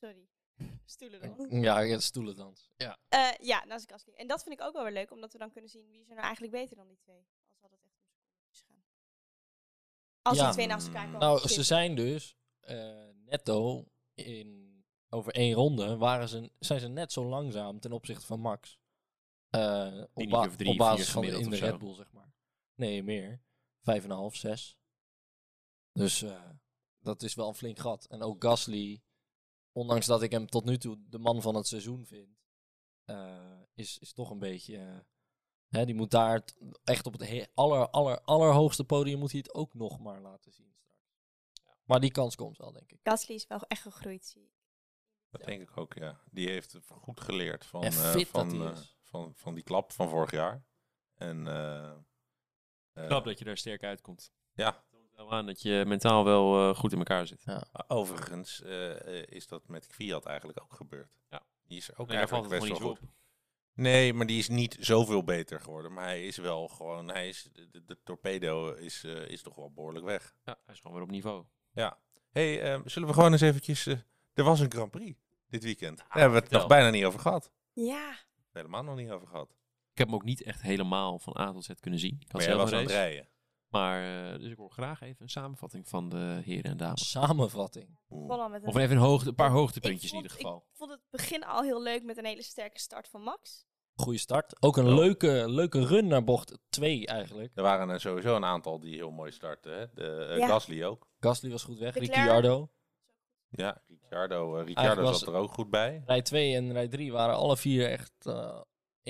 Sorry. 0.00 0.28
Stoelen 0.84 1.20
dan. 1.20 1.46
Ja, 1.62 1.80
ja, 1.80 1.98
stoelendans. 1.98 2.70
Ja. 2.76 2.98
Eh, 3.08 3.30
ja, 3.40 3.64
naast 3.64 3.90
Gasly. 3.90 4.12
En 4.14 4.26
dat 4.26 4.42
vind 4.42 4.60
ik 4.60 4.66
ook 4.66 4.72
wel 4.72 4.82
weer 4.82 4.92
leuk, 4.92 5.10
omdat 5.10 5.32
we 5.32 5.38
dan 5.38 5.50
kunnen 5.50 5.70
zien 5.70 5.86
wie 5.86 6.00
is 6.00 6.08
er 6.08 6.14
nou 6.14 6.24
eigenlijk 6.26 6.52
beter 6.52 6.76
dan 6.76 6.86
die 6.88 6.98
twee. 6.98 7.26
Als 7.50 7.60
dat 7.60 7.70
het 7.70 7.80
echt 7.84 8.00
om 8.46 8.52
secondes 8.54 8.86
gaan. 8.90 9.04
Als 10.26 10.36
Ja. 10.36 10.44
die 10.44 10.52
twee 10.52 10.66
naast 10.66 10.86
elkaar 10.86 11.04
komen. 11.04 11.20
Nou, 11.20 11.48
ze 11.48 11.62
zijn 11.62 11.94
dus 11.94 12.36
eh, 12.60 13.08
netto 13.24 13.88
in 14.14 14.64
over 15.08 15.32
één 15.32 15.54
ronde 15.54 15.96
waren 15.96 16.28
ze, 16.28 16.50
zijn 16.58 16.80
ze 16.80 16.88
net 16.88 17.12
zo 17.12 17.24
langzaam 17.24 17.80
ten 17.80 17.92
opzichte 17.92 18.26
van 18.26 18.40
Max. 18.40 18.78
Eh, 19.50 20.00
op, 20.02 20.10
niet 20.14 20.30
ba- 20.30 20.46
of 20.46 20.56
drie, 20.56 20.70
op 20.70 20.76
basis 20.76 21.10
van 21.10 21.24
in 21.24 21.50
de. 21.50 21.56
Red 21.56 21.78
Bull, 21.78 21.94
zeg 21.94 22.12
maar. 22.12 22.34
Nee, 22.74 23.02
meer. 23.02 23.42
Vijf 23.82 24.04
en 24.04 24.10
een 24.10 24.16
half, 24.16 24.36
zes. 24.36 24.78
Dus 25.92 26.22
eh, 26.22 26.50
dat 26.98 27.22
is 27.22 27.34
wel 27.34 27.48
een 27.48 27.54
flink 27.54 27.78
gat. 27.78 28.04
En 28.04 28.22
ook 28.22 28.44
Gasly, 28.44 29.02
ondanks 29.72 30.06
dat 30.06 30.22
ik 30.22 30.30
hem 30.30 30.46
tot 30.46 30.64
nu 30.64 30.78
toe 30.78 30.98
de 31.08 31.18
man 31.18 31.42
van 31.42 31.54
het 31.54 31.66
seizoen 31.66 32.06
vind, 32.06 32.38
eh, 33.04 33.60
is, 33.74 33.98
is 33.98 34.12
toch 34.12 34.30
een 34.30 34.38
beetje... 34.38 35.04
hè, 35.68 35.84
die 35.84 35.94
moet 35.94 36.10
daar 36.10 36.42
echt 36.84 37.06
op 37.06 37.12
het 37.12 37.28
he- 37.28 37.44
aller, 37.54 37.88
aller, 37.90 38.20
allerhoogste 38.20 38.84
podium 38.84 39.18
moet 39.18 39.30
hij 39.30 39.40
het 39.40 39.54
ook 39.54 39.74
nog 39.74 39.98
maar 40.00 40.20
laten 40.20 40.52
zien 40.52 40.72
straks. 40.74 41.00
Maar 41.84 42.00
die 42.00 42.10
kans 42.10 42.34
komt 42.36 42.56
wel, 42.58 42.72
denk 42.72 42.92
ik. 42.92 43.00
Gasly 43.02 43.34
is 43.34 43.46
wel 43.46 43.60
echt 43.68 43.82
gegroeid, 43.82 44.26
zie 44.26 44.42
ik. 44.42 44.54
Dat 45.30 45.44
denk 45.44 45.62
ik 45.62 45.76
ook, 45.76 45.94
ja. 45.94 46.20
Die 46.30 46.48
heeft 46.48 46.78
goed 46.88 47.20
geleerd 47.20 47.66
van, 47.66 47.82
eh, 47.82 47.92
van, 48.24 48.62
eh, 48.66 48.76
van, 49.00 49.32
van 49.34 49.54
die 49.54 49.62
klap 49.64 49.92
van 49.92 50.08
vorig 50.08 50.30
jaar. 50.30 50.64
En 51.14 51.46
eh, 51.46 51.90
eh, 52.92 53.06
Knap 53.06 53.24
dat 53.24 53.38
je 53.38 53.44
daar 53.44 53.56
sterk 53.56 53.82
uitkomt. 53.84 54.32
ja, 54.52 54.84
toont 54.90 55.12
wel 55.12 55.32
aan 55.32 55.46
dat 55.46 55.62
je 55.62 55.84
mentaal 55.86 56.24
wel 56.24 56.68
eh, 56.70 56.76
goed 56.76 56.92
in 56.92 56.98
elkaar 56.98 57.26
zit. 57.26 57.44
overigens 57.88 58.62
eh, 58.62 59.20
eh, 59.20 59.26
is 59.28 59.46
dat 59.46 59.68
met 59.68 59.86
Fiat 59.86 60.24
eigenlijk 60.26 60.62
ook 60.62 60.72
gebeurd. 60.74 61.18
Ja. 61.30 61.42
Die 61.66 61.76
is 61.76 61.88
er 61.88 61.98
ook 61.98 62.06
Nee, 62.08 62.16
eigenlijk 62.16 62.48
best 62.48 62.68
wel 62.68 62.76
goed. 62.76 62.98
op. 63.00 63.08
Nee, 63.76 64.12
maar 64.14 64.26
die 64.26 64.38
is 64.38 64.48
niet 64.48 64.76
zoveel 64.80 65.24
beter 65.24 65.60
geworden. 65.60 65.92
Maar 65.92 66.04
hij 66.04 66.26
is 66.26 66.36
wel 66.36 66.68
gewoon, 66.68 67.08
hij 67.08 67.28
is, 67.28 67.48
de, 67.86 67.98
torpedo 68.04 68.72
is, 68.72 69.04
eh, 69.04 69.28
is 69.28 69.42
toch 69.42 69.54
wel 69.54 69.72
behoorlijk 69.72 70.04
weg. 70.04 70.34
Ja, 70.44 70.58
hij 70.64 70.74
is 70.74 70.80
gewoon 70.80 70.96
weer 70.96 71.04
op 71.06 71.10
niveau. 71.10 71.44
Ja. 71.72 71.98
hey, 72.30 72.62
eh, 72.62 72.80
zullen 72.84 73.08
we 73.08 73.14
gewoon 73.14 73.32
eens 73.32 73.40
eventjes... 73.40 73.86
eh, 73.86 73.96
er 74.34 74.44
was 74.44 74.60
een 74.60 74.72
Grand 74.72 74.90
Prix 74.90 75.18
dit 75.48 75.64
weekend. 75.64 75.98
Daar 75.98 76.06
hebben 76.10 76.38
we 76.38 76.44
het 76.44 76.50
nog 76.52 76.66
bijna 76.66 76.90
niet 76.90 77.04
over 77.04 77.20
gehad. 77.20 77.50
Ja, 77.72 78.16
Helemaal 78.52 78.82
nog 78.82 78.96
niet 78.96 79.10
over 79.10 79.28
gehad. 79.28 79.50
Ik 79.92 79.98
heb 79.98 80.06
hem 80.06 80.16
ook 80.16 80.24
niet 80.24 80.42
echt 80.42 80.62
helemaal 80.62 81.18
van 81.18 81.38
A 81.38 81.52
tot 81.52 81.64
Z 81.64 81.70
kunnen 81.80 82.00
zien. 82.00 82.16
Ik 82.20 82.32
had 82.32 82.32
Maar 82.32 82.50
jij 82.50 82.56
was 82.56 82.72
aan 82.72 82.80
het 82.80 82.90
rijden. 82.90 83.28
Maar, 83.68 84.32
eh, 84.32 84.38
dus 84.38 84.50
ik 84.50 84.56
hoor 84.56 84.70
graag 84.70 85.00
even 85.00 85.22
een 85.22 85.28
samenvatting 85.28 85.88
van 85.88 86.08
de 86.08 86.40
heren 86.44 86.70
en 86.70 86.76
dames. 86.76 87.10
Samenvatting. 87.10 87.98
Oeh. 88.10 88.54
Of 88.64 88.76
even 88.76 88.96
een, 88.96 89.02
hoogte, 89.02 89.28
een 89.28 89.34
paar 89.34 89.50
hoogtepuntjes 89.50 90.10
in 90.10 90.16
ieder 90.16 90.30
geval. 90.32 90.56
Ik 90.70 90.76
vond 90.76 90.90
het 90.90 91.00
begin 91.10 91.44
al 91.44 91.62
heel 91.62 91.82
leuk 91.82 92.02
met 92.02 92.16
een 92.18 92.24
hele 92.24 92.42
sterke 92.42 92.78
start 92.80 93.08
van 93.08 93.22
Max. 93.22 93.66
Goeie 93.94 94.18
start. 94.18 94.62
Ook 94.62 94.76
een 94.76 94.86
Ja. 94.86 94.94
leuke, 94.94 95.44
leuke 95.48 95.86
run 95.86 96.06
naar 96.06 96.24
bocht 96.24 96.58
2 96.68 97.06
eigenlijk. 97.06 97.50
Er 97.54 97.62
waren 97.62 97.88
er 97.88 98.00
sowieso 98.00 98.36
een 98.36 98.44
aantal 98.44 98.80
die 98.80 98.94
heel 98.94 99.10
mooi 99.10 99.32
startten. 99.32 99.78
Hè? 99.78 99.86
De, 99.94 100.26
eh, 100.30 100.38
Ja. 100.38 100.46
Gasly 100.46 100.84
ook. 100.84 101.08
Gasly 101.20 101.50
was 101.50 101.62
goed 101.64 101.78
weg. 101.78 101.94
Ricciardo. 101.94 102.70
Ja, 103.48 103.82
Ricciardo, 103.86 104.56
eh, 104.58 104.64
Ricciardo 104.66 105.12
zat 105.12 105.28
er 105.28 105.34
ook 105.34 105.52
goed 105.52 105.70
bij. 105.70 106.02
Rij 106.06 106.22
2 106.22 106.54
en 106.54 106.72
rij 106.72 106.88
3 106.88 107.12
waren 107.12 107.34
alle 107.34 107.56
vier 107.56 107.90
echt, 107.90 108.12
eh, 108.26 108.60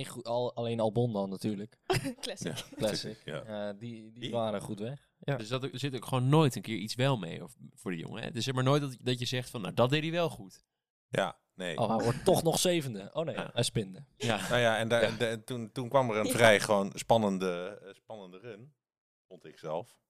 goed. 0.04 0.24
Al, 0.24 0.54
alleen 0.54 0.80
Albon 0.80 1.12
dan 1.12 1.30
natuurlijk. 1.30 1.78
Classic. 2.20 2.64
Classic. 2.76 3.18
Ja. 3.24 3.42
Ja, 3.46 3.72
die, 3.72 4.10
die 4.10 4.20
Die? 4.20 4.30
waren 4.30 4.60
goed 4.60 4.78
weg. 4.78 5.08
Ja. 5.18 5.36
Dus 5.36 5.48
dat, 5.48 5.62
er 5.62 5.78
zit 5.78 5.94
ook 5.96 6.04
gewoon 6.04 6.28
nooit 6.28 6.56
een 6.56 6.62
keer 6.62 6.76
iets 6.76 6.94
wel 6.94 7.16
mee 7.16 7.42
of, 7.42 7.56
voor 7.74 7.90
de 7.90 7.96
jongen. 7.96 8.20
Hè? 8.20 8.26
Het 8.26 8.36
is 8.36 8.44
zeg 8.44 8.54
maar 8.54 8.64
nooit 8.64 8.80
dat, 8.82 8.96
dat 9.00 9.18
je 9.18 9.24
zegt 9.26 9.50
van, 9.50 9.60
nou 9.60 9.74
dat 9.74 9.90
deed 9.90 10.02
hij 10.02 10.10
wel 10.10 10.28
goed. 10.28 10.64
Ja, 11.08 11.38
nee. 11.54 11.78
Oh, 11.78 11.88
hij 11.96 12.04
wordt 12.04 12.24
toch 12.24 12.42
nog 12.42 12.58
zevende. 12.58 13.10
Oh 13.12 13.24
nee, 13.24 13.34
Ja. 13.34 13.50
hij 13.52 13.62
spinde. 13.62 14.04
Ja, 14.16 14.36
Nou 14.48 14.60
ja, 14.60 14.78
en, 14.78 14.88
daar- 14.88 15.02
Ja. 15.02 15.08
en 15.08 15.18
de- 15.18 15.44
toen, 15.44 15.72
toen 15.72 15.88
kwam 15.88 16.10
er 16.10 16.16
een 16.16 16.30
vrij 16.30 16.60
gewoon 16.60 16.90
spannende, 16.94 17.78
eh, 17.82 17.94
spannende 17.94 18.38
run. 18.38 18.74
Vond 19.28 19.44
ik 19.44 19.58
zelf. 19.58 20.00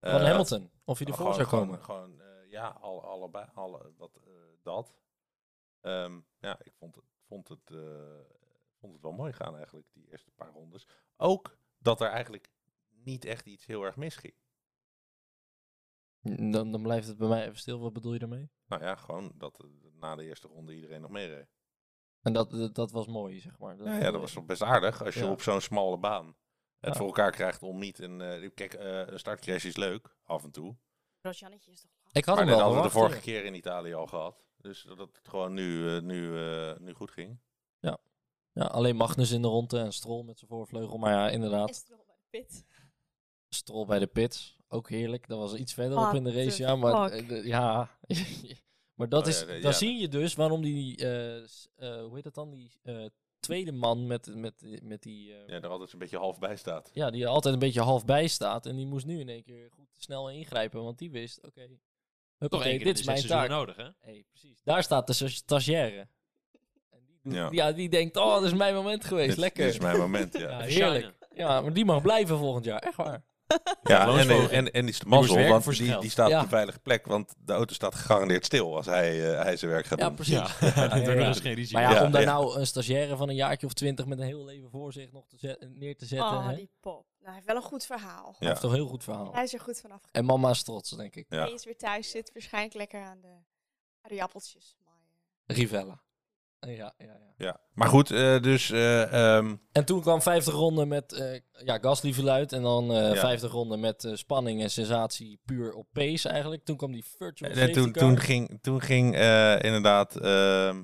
Van 0.00 0.10
Eh, 0.10 0.24
Hamilton. 0.24 0.70
Of 0.84 0.98
hij 0.98 1.06
ervoor 1.06 1.34
zou 1.34 1.46
komen. 1.48 1.82
Gewoon, 1.82 2.20
eh, 2.20 2.50
ja, 2.50 2.68
alle, 2.80 3.00
allebei, 3.00 3.46
alle, 3.54 3.92
wat, 3.96 4.16
eh, 4.24 4.32
dat. 4.62 4.94
Ehm, 5.80 6.20
ja, 6.38 6.58
ik 6.62 6.72
vond 6.78 6.94
het, 6.94 7.04
vond, 7.26 7.48
het, 7.48 7.70
eh, 7.70 7.78
vond 8.80 8.92
het 8.92 9.02
wel 9.02 9.12
mooi 9.12 9.32
gaan 9.32 9.56
eigenlijk, 9.56 9.86
die 9.92 10.10
eerste 10.10 10.30
paar 10.30 10.50
rondes. 10.52 10.86
Ook 11.16 11.58
dat 11.78 12.00
er 12.00 12.08
eigenlijk 12.08 12.50
niet 12.88 13.24
echt 13.24 13.46
iets 13.46 13.66
heel 13.66 13.82
erg 13.82 13.96
misging. 13.96 14.34
Dan, 16.52 16.72
dan 16.72 16.82
blijft 16.82 17.06
het 17.08 17.16
bij 17.18 17.28
mij 17.28 17.44
even 17.44 17.58
stil. 17.58 17.80
Wat 17.80 17.92
bedoel 17.92 18.12
je 18.12 18.18
daarmee? 18.18 18.50
Nou 18.66 18.82
ja, 18.82 18.94
gewoon 18.96 19.32
dat 19.34 19.60
eh, 19.64 19.70
na 19.92 20.16
de 20.16 20.24
eerste 20.24 20.48
ronde 20.48 20.74
iedereen 20.74 21.00
nog 21.00 21.10
meereed. 21.10 21.48
En 22.22 22.32
dat, 22.32 22.50
dat, 22.50 22.74
dat 22.74 22.90
was 22.90 23.06
mooi, 23.06 23.40
zeg 23.40 23.58
maar. 23.58 23.76
Ja, 23.76 23.96
ja, 23.98 24.10
dat 24.10 24.20
was 24.20 24.44
best 24.44 24.62
aardig 24.62 25.04
als 25.04 25.14
je 25.14 25.24
Ja. 25.24 25.30
op 25.30 25.42
zo'n 25.42 25.60
smalle 25.60 25.98
baan 25.98 26.26
het 26.78 26.92
Ja. 26.92 26.98
voor 26.98 27.06
elkaar 27.06 27.30
krijgt 27.30 27.62
om 27.62 27.78
niet 27.78 27.98
een... 27.98 28.20
eh, 28.20 28.50
kijk, 28.54 28.74
eh, 28.74 29.06
een 29.06 29.18
startcrash 29.18 29.64
is 29.64 29.76
leuk, 29.76 30.16
af 30.24 30.44
en 30.44 30.50
toe. 30.50 30.76
Rosjannetje 31.20 31.70
is 31.70 31.80
toch 31.80 31.90
Ik 32.12 32.24
had 32.24 32.36
maar 32.36 32.44
hem 32.44 32.46
dat 32.54 32.64
wel 32.64 32.74
hadden 32.74 32.82
we 32.92 32.98
de 32.98 33.02
vorige 33.04 33.20
keer 33.20 33.44
in 33.44 33.54
Italië 33.54 33.94
al 33.94 34.06
gehad. 34.06 34.44
Dus 34.56 34.82
dat 34.82 34.98
het 34.98 35.20
gewoon 35.28 35.52
nu, 35.54 36.00
nu, 36.00 36.36
eh, 36.38 36.78
nu 36.78 36.92
goed 36.94 37.10
ging. 37.10 37.40
Ja. 38.52 38.62
Alleen 38.64 38.96
Magnus 38.96 39.30
in 39.30 39.42
de 39.42 39.48
ronde 39.48 39.78
en 39.78 39.92
Stroll 39.92 40.24
met 40.24 40.38
zijn 40.38 40.50
voorvleugel. 40.50 40.98
Maar 40.98 41.12
ja, 41.12 41.30
inderdaad, 41.30 41.70
Is 41.70 41.76
het 41.78 41.88
wel 41.88 42.04
bij 42.06 42.16
de 42.30 42.38
pit. 42.38 42.64
Stroll 43.48 43.86
bij 43.86 43.98
de 43.98 44.06
pits. 44.06 44.58
Ook 44.68 44.88
heerlijk. 44.88 45.28
Dat 45.28 45.38
was 45.38 45.54
iets 45.54 45.72
verderop 45.74 46.02
What 46.04 46.14
in 46.14 46.24
de 46.24 46.32
race. 46.32 46.62
Ja, 46.62 46.76
maar 46.76 47.10
eh, 47.10 47.44
ja. 47.44 47.98
maar 48.94 49.08
dat 49.08 49.22
Oh 49.22 49.28
is, 49.28 49.40
ja, 49.40 49.46
dan 49.46 49.60
ja. 49.60 49.72
zie 49.72 50.00
je 50.00 50.08
dus 50.08 50.34
waarom 50.34 50.62
die, 50.62 50.96
eh, 50.96 51.36
eh, 51.36 51.44
hoe 51.76 52.10
heet 52.14 52.24
dat 52.24 52.34
dan, 52.34 52.50
die 52.50 52.70
eh, 52.82 53.04
tweede 53.40 53.72
man 53.72 54.06
met, 54.06 54.34
met, 54.34 54.80
met 54.82 55.02
die, 55.02 55.34
eh, 55.34 55.48
Ja, 55.48 55.60
er 55.60 55.68
altijd 55.68 55.92
een 55.92 55.98
beetje 55.98 56.18
half 56.18 56.38
bij 56.38 56.56
staat. 56.56 56.90
ja, 56.92 57.10
die 57.10 57.22
er 57.22 57.28
altijd 57.28 57.54
een 57.54 57.60
beetje 57.60 57.80
half 57.80 58.04
bij 58.04 58.28
staat. 58.28 58.66
En 58.66 58.76
die 58.76 58.86
moest 58.86 59.06
nu 59.06 59.20
in 59.20 59.28
één 59.28 59.42
keer 59.42 59.70
goed 59.70 59.88
snel 59.96 60.30
ingrijpen, 60.30 60.82
want 60.82 60.98
die 60.98 61.10
wist, 61.10 61.38
oké, 61.46 61.66
toch 61.66 61.78
huppakee, 62.38 62.68
één 62.68 62.76
keer 62.76 62.86
dit 62.86 62.98
is 62.98 63.06
mijn 63.06 63.26
taak. 63.26 63.48
nodig, 63.48 63.76
hè? 63.76 63.88
Hey, 63.98 64.24
precies. 64.28 64.60
Daar 64.64 64.82
staat 64.82 65.06
de 65.06 65.12
sta- 65.12 65.28
stagiaire. 65.28 66.08
En 67.22 67.32
Ja. 67.32 67.48
ja. 67.50 67.72
die 67.72 67.88
denkt, 67.88 68.16
oh, 68.16 68.32
dat 68.34 68.42
is 68.42 68.54
mijn 68.54 68.74
moment 68.74 69.04
geweest, 69.04 69.28
Dit, 69.28 69.38
lekker. 69.38 69.64
dit 69.64 69.72
is 69.74 69.80
mijn 69.80 69.98
moment, 69.98 70.38
ja. 70.38 70.40
ja, 70.48 70.58
Ja, 70.64 70.64
heerlijk. 70.92 71.18
Ja, 71.34 71.60
maar 71.60 71.72
die 71.72 71.84
mag 71.84 72.02
blijven 72.02 72.38
volgend 72.38 72.64
jaar, 72.64 72.78
echt 72.80 72.96
waar. 72.96 73.22
en, 73.82 74.06
loonsverhoging. 74.06 74.50
en, 74.50 74.70
en 74.72 74.80
die 74.80 74.90
is 74.90 74.98
de 74.98 75.06
mazzel, 75.06 75.48
want 75.48 75.64
die, 75.76 75.98
die 75.98 76.10
staat 76.10 76.28
Ja. 76.28 76.36
op 76.38 76.42
de 76.42 76.48
veilige 76.48 76.78
plek. 76.78 77.06
Want 77.06 77.34
de 77.38 77.52
auto 77.52 77.74
staat 77.74 77.94
gegarandeerd 77.94 78.44
stil 78.44 78.76
als 78.76 78.86
hij, 78.86 79.32
eh, 79.34 79.42
hij 79.42 79.56
zijn 79.56 79.70
werk 79.70 79.86
gaat 79.86 79.98
Ja, 79.98 80.06
doen. 80.06 80.14
precies. 80.14 80.34
Ja, 80.34 80.46
Ja, 80.74 80.96
ja, 80.96 81.12
ja. 81.12 81.32
geen 81.32 81.54
risico. 81.54 81.80
Maar 81.80 81.90
ja, 81.90 81.96
Ja, 81.98 82.04
om 82.04 82.10
daar 82.12 82.20
ja. 82.22 82.32
nou 82.32 82.58
een 82.58 82.66
stagiaire 82.66 83.16
van 83.16 83.28
een 83.28 83.34
jaartje 83.34 83.66
of 83.66 83.72
twintig 83.72 84.06
met 84.06 84.18
een 84.18 84.24
heel 84.26 84.44
leven 84.44 84.70
voor 84.70 84.92
zich 84.92 85.12
nog 85.12 85.26
te 85.28 85.36
zet- 85.38 85.68
neer 85.74 85.96
te 85.96 86.06
zetten. 86.06 86.28
Oh, 86.28 86.48
hè? 86.48 86.54
die 86.54 86.70
pop. 86.80 86.94
Nou, 86.94 87.24
hij 87.24 87.34
heeft 87.34 87.46
wel 87.46 87.56
een 87.56 87.62
goed 87.62 87.86
verhaal. 87.86 88.34
Hij 88.38 88.48
heeft 88.48 88.60
toch 88.60 88.70
een 88.70 88.76
heel 88.76 88.88
goed 88.88 89.04
verhaal. 89.04 89.32
Hij 89.34 89.42
is 89.44 89.52
er 89.54 89.60
goed 89.60 89.80
vanaf. 89.80 90.00
En 90.12 90.24
mama 90.24 90.50
is 90.50 90.62
trots, 90.62 90.90
denk 90.90 91.14
ik. 91.16 91.26
Ja. 91.28 91.42
Hij 91.42 91.52
is 91.52 91.64
weer 91.64 91.76
thuis, 91.76 92.10
zit 92.10 92.30
waarschijnlijk 92.32 92.74
lekker 92.74 93.00
aan 93.02 93.20
de, 93.20 93.28
aan 94.00 94.16
de 94.16 94.22
appeltjes. 94.22 94.76
Maar, 94.84 94.94
eh, 95.46 95.56
Rivella. 95.56 96.00
Ja, 96.60 96.68
ja, 96.76 96.94
ja. 96.98 97.30
Ja. 97.36 97.60
Maar 97.74 97.88
goed, 97.88 98.10
eh, 98.10 98.40
dus... 98.40 98.70
eh, 98.70 99.36
ehm, 99.36 99.56
En 99.72 99.84
toen 99.84 100.00
kwam 100.00 100.22
50 100.22 100.54
ronden 100.54 100.88
met 100.88 101.12
eh 101.12 101.40
ja, 101.64 101.78
Gasly. 101.78 102.12
En 102.48 102.62
dan 102.62 102.84
Ja. 102.84 103.14
50 103.14 103.52
ronden 103.52 103.80
met 103.80 104.08
spanning 104.12 104.62
en 104.62 104.70
sensatie 104.70 105.40
puur 105.44 105.72
op 105.72 105.86
pace 105.92 106.28
eigenlijk. 106.28 106.64
Toen 106.64 106.76
kwam 106.76 106.92
die 106.92 107.04
virtual 107.04 107.50
en 107.50 107.72
toen, 107.72 107.92
car. 107.92 108.02
toen 108.02 108.18
ging, 108.18 108.58
toen 108.62 108.80
ging 108.80 109.06
inderdaad... 109.62 110.16
ehm 110.16 110.82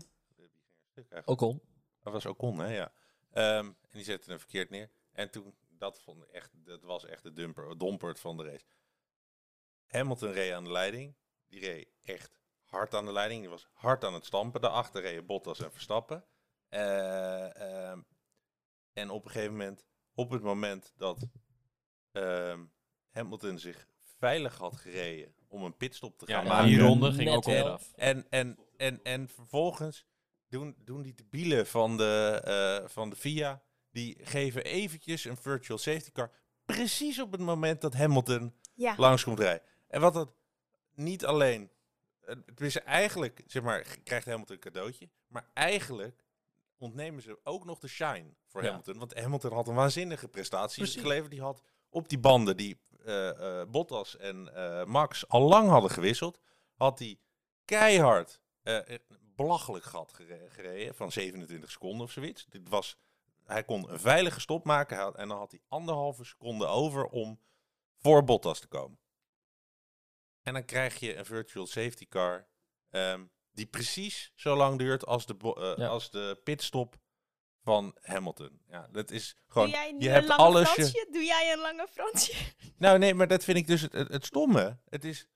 Ocon. 1.24 1.62
Dat 2.02 2.12
was 2.12 2.26
Ocon, 2.26 2.58
hè? 2.58 2.74
Ja. 2.76 2.92
Ehm, 3.32 3.66
en 3.66 3.74
die 3.90 4.04
zette 4.04 4.30
hem 4.30 4.38
verkeerd 4.38 4.70
neer. 4.70 4.90
En 5.12 5.30
toen, 5.30 5.54
dat, 5.78 6.00
vond 6.00 6.22
ik 6.22 6.28
echt, 6.30 6.50
dat 6.54 6.82
was 6.82 7.06
echt 7.06 7.22
de 7.22 7.32
dumper, 7.32 7.78
dompert 7.78 8.20
van 8.20 8.36
de 8.36 8.44
race. 8.44 8.64
Hamilton 9.86 10.32
reed 10.32 10.52
aan 10.52 10.64
de 10.64 10.72
leiding. 10.72 11.14
Die 11.48 11.60
reed 11.60 11.88
echt 12.02 12.40
hard 12.66 12.94
aan 12.94 13.04
de 13.04 13.12
leiding. 13.12 13.40
Die 13.40 13.50
was 13.50 13.68
hard 13.72 14.04
aan 14.04 14.14
het 14.14 14.24
stampen. 14.26 14.60
Daarachter 14.60 15.02
reden 15.02 15.26
Bottas 15.26 15.60
en 15.60 15.72
Verstappen. 15.72 16.24
Eh, 16.68 17.90
ehm, 17.90 18.00
en 18.92 19.10
op 19.10 19.24
een 19.24 19.30
gegeven 19.30 19.52
moment, 19.52 19.84
op 20.14 20.30
het 20.30 20.42
moment 20.42 20.92
dat 20.96 21.26
ehm, 22.12 22.64
Hamilton 23.10 23.58
zich 23.58 23.86
veilig 24.18 24.58
had 24.58 24.76
gereden 24.76 25.34
om 25.48 25.64
een 25.64 25.76
pitstop 25.76 26.18
te 26.18 26.24
Ja, 26.26 26.34
gaan 26.36 26.44
na 26.44 26.52
maken. 26.52 26.68
die 26.68 26.80
ronde 26.80 27.12
ging 27.12 27.30
ook 27.30 27.46
eraf. 27.46 27.92
En, 27.94 28.26
en, 28.30 28.58
en, 28.76 29.02
en 29.02 29.28
vervolgens 29.28 30.06
doen, 30.48 30.74
doen 30.78 31.02
die 31.02 31.14
debielen 31.14 31.66
van 31.66 31.96
de, 31.96 32.40
eh, 32.44 32.88
van 32.88 33.10
de 33.10 33.16
FIA, 33.16 33.62
die 33.90 34.18
geven 34.22 34.64
eventjes 34.64 35.24
een 35.24 35.36
virtual 35.36 35.78
safety 35.78 36.12
car, 36.12 36.30
precies 36.64 37.20
op 37.20 37.32
het 37.32 37.40
moment 37.40 37.80
dat 37.80 37.94
Hamilton 37.94 38.54
ja, 38.74 38.94
langs 38.96 39.24
komt 39.24 39.38
rijden. 39.40 39.66
En 39.88 40.00
wat 40.00 40.14
dat 40.14 40.34
niet 40.94 41.24
alleen, 41.24 41.70
het 42.26 42.60
is 42.60 42.76
eigenlijk, 42.82 43.42
zeg 43.46 43.62
maar, 43.62 43.86
krijgt 44.04 44.26
Hamilton 44.26 44.54
een 44.54 44.60
cadeautje, 44.60 45.08
maar 45.28 45.48
eigenlijk 45.54 46.24
ontnemen 46.78 47.22
ze 47.22 47.38
ook 47.42 47.64
nog 47.64 47.78
de 47.78 47.88
shine 47.88 48.34
voor 48.46 48.62
Ja. 48.62 48.68
Hamilton. 48.68 48.98
Want 48.98 49.14
Hamilton 49.18 49.52
had 49.52 49.68
een 49.68 49.74
waanzinnige 49.74 50.28
prestatie 50.28 50.82
Precies. 50.82 51.00
geleverd. 51.02 51.30
Die 51.30 51.40
had 51.40 51.62
op 51.90 52.08
die 52.08 52.18
banden 52.18 52.56
die 52.56 52.78
eh, 53.04 53.60
eh, 53.60 53.68
Bottas 53.68 54.16
en 54.16 54.54
eh, 54.54 54.84
Max 54.84 55.28
al 55.28 55.40
lang 55.42 55.68
hadden 55.68 55.90
gewisseld, 55.90 56.40
had 56.74 56.98
hij 56.98 57.18
keihard 57.64 58.40
een 58.62 59.00
belachelijk 59.34 59.84
gat 59.84 60.12
gere- 60.12 60.48
gereden 60.50 60.94
van 60.94 61.12
27 61.12 61.70
seconden 61.70 62.06
of 62.06 62.10
zoiets. 62.12 62.46
Dit 62.48 62.68
was, 62.68 62.96
hij 63.44 63.64
kon 63.64 63.90
een 63.92 64.00
veilige 64.00 64.40
stop 64.40 64.64
maken 64.64 65.14
en 65.14 65.28
dan 65.28 65.38
had 65.38 65.50
hij 65.50 65.60
anderhalve 65.68 66.24
seconde 66.24 66.66
over 66.66 67.04
om 67.06 67.40
voor 67.96 68.24
Bottas 68.24 68.60
te 68.60 68.66
komen. 68.68 68.98
En 70.46 70.52
dan 70.52 70.64
krijg 70.64 71.00
je 71.00 71.16
een 71.16 71.24
virtual 71.24 71.66
safety 71.66 72.08
car 72.08 72.46
ehm, 72.90 73.24
die 73.52 73.66
precies 73.66 74.32
zo 74.34 74.56
lang 74.56 74.78
duurt 74.78 75.06
als 75.06 75.26
de, 75.26 75.36
eh, 75.38 75.76
Ja. 75.76 75.86
als 75.88 76.10
de 76.10 76.40
pitstop 76.44 76.96
van 77.62 77.96
Hamilton. 78.00 78.60
Ja, 78.68 78.88
dat 78.92 79.10
is 79.10 79.36
gewoon. 79.46 79.70
Doe 79.70 79.76
jij 79.76 79.94
je 79.98 80.06
een 80.08 80.12
hebt 80.14 80.28
lange 80.28 80.42
alles. 80.42 80.68
Je, 80.68 80.74
Fransje? 80.74 81.08
Doe 81.10 81.24
jij 81.24 81.52
een 81.52 81.58
lange 81.58 81.86
Fransje? 81.90 82.32
nou, 82.78 82.98
nee, 82.98 83.14
maar 83.14 83.26
dat 83.28 83.44
vind 83.44 83.58
ik 83.58 83.66
dus 83.66 83.80
het, 83.80 83.92
het, 83.92 84.08
het 84.08 84.24
stomme. 84.24 84.78
Het 84.88 85.04
is 85.04 85.26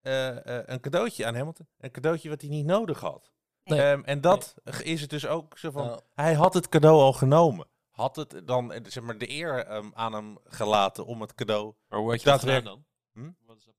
eh, 0.00 0.58
eh, 0.58 0.62
een 0.66 0.80
cadeautje 0.80 1.26
aan 1.26 1.34
Hamilton. 1.34 1.68
Een 1.78 1.90
cadeautje 1.90 2.28
wat 2.28 2.40
hij 2.40 2.50
niet 2.50 2.66
nodig 2.66 3.00
had. 3.00 3.32
Nee. 3.64 3.80
Ehm, 3.80 4.02
en 4.04 4.20
dat 4.20 4.54
is 4.82 5.00
het 5.00 5.10
dus 5.10 5.26
ook 5.26 5.58
zo 5.58 5.70
van. 5.70 5.86
Nou, 5.86 6.00
Hij 6.14 6.34
had 6.34 6.54
het 6.54 6.68
cadeau 6.68 7.00
al 7.00 7.12
genomen. 7.12 7.68
Had 7.90 8.16
het 8.16 8.46
dan 8.46 8.74
zeg 8.82 9.02
maar, 9.02 9.18
de 9.18 9.30
eer 9.30 9.64
ehm, 9.66 9.90
aan 9.94 10.12
hem 10.12 10.38
gelaten 10.44 11.06
om 11.06 11.20
het 11.20 11.34
cadeau. 11.34 11.74
Maar 11.88 11.98
hoe 11.98 12.10
had 12.10 12.22
je 12.22 12.28
dat 12.30 12.40
gedaan 12.40 12.64
dan? 12.64 12.84
Hm? 13.12 13.30
Wat 13.46 13.56
is 13.56 13.64
dat? 13.64 13.74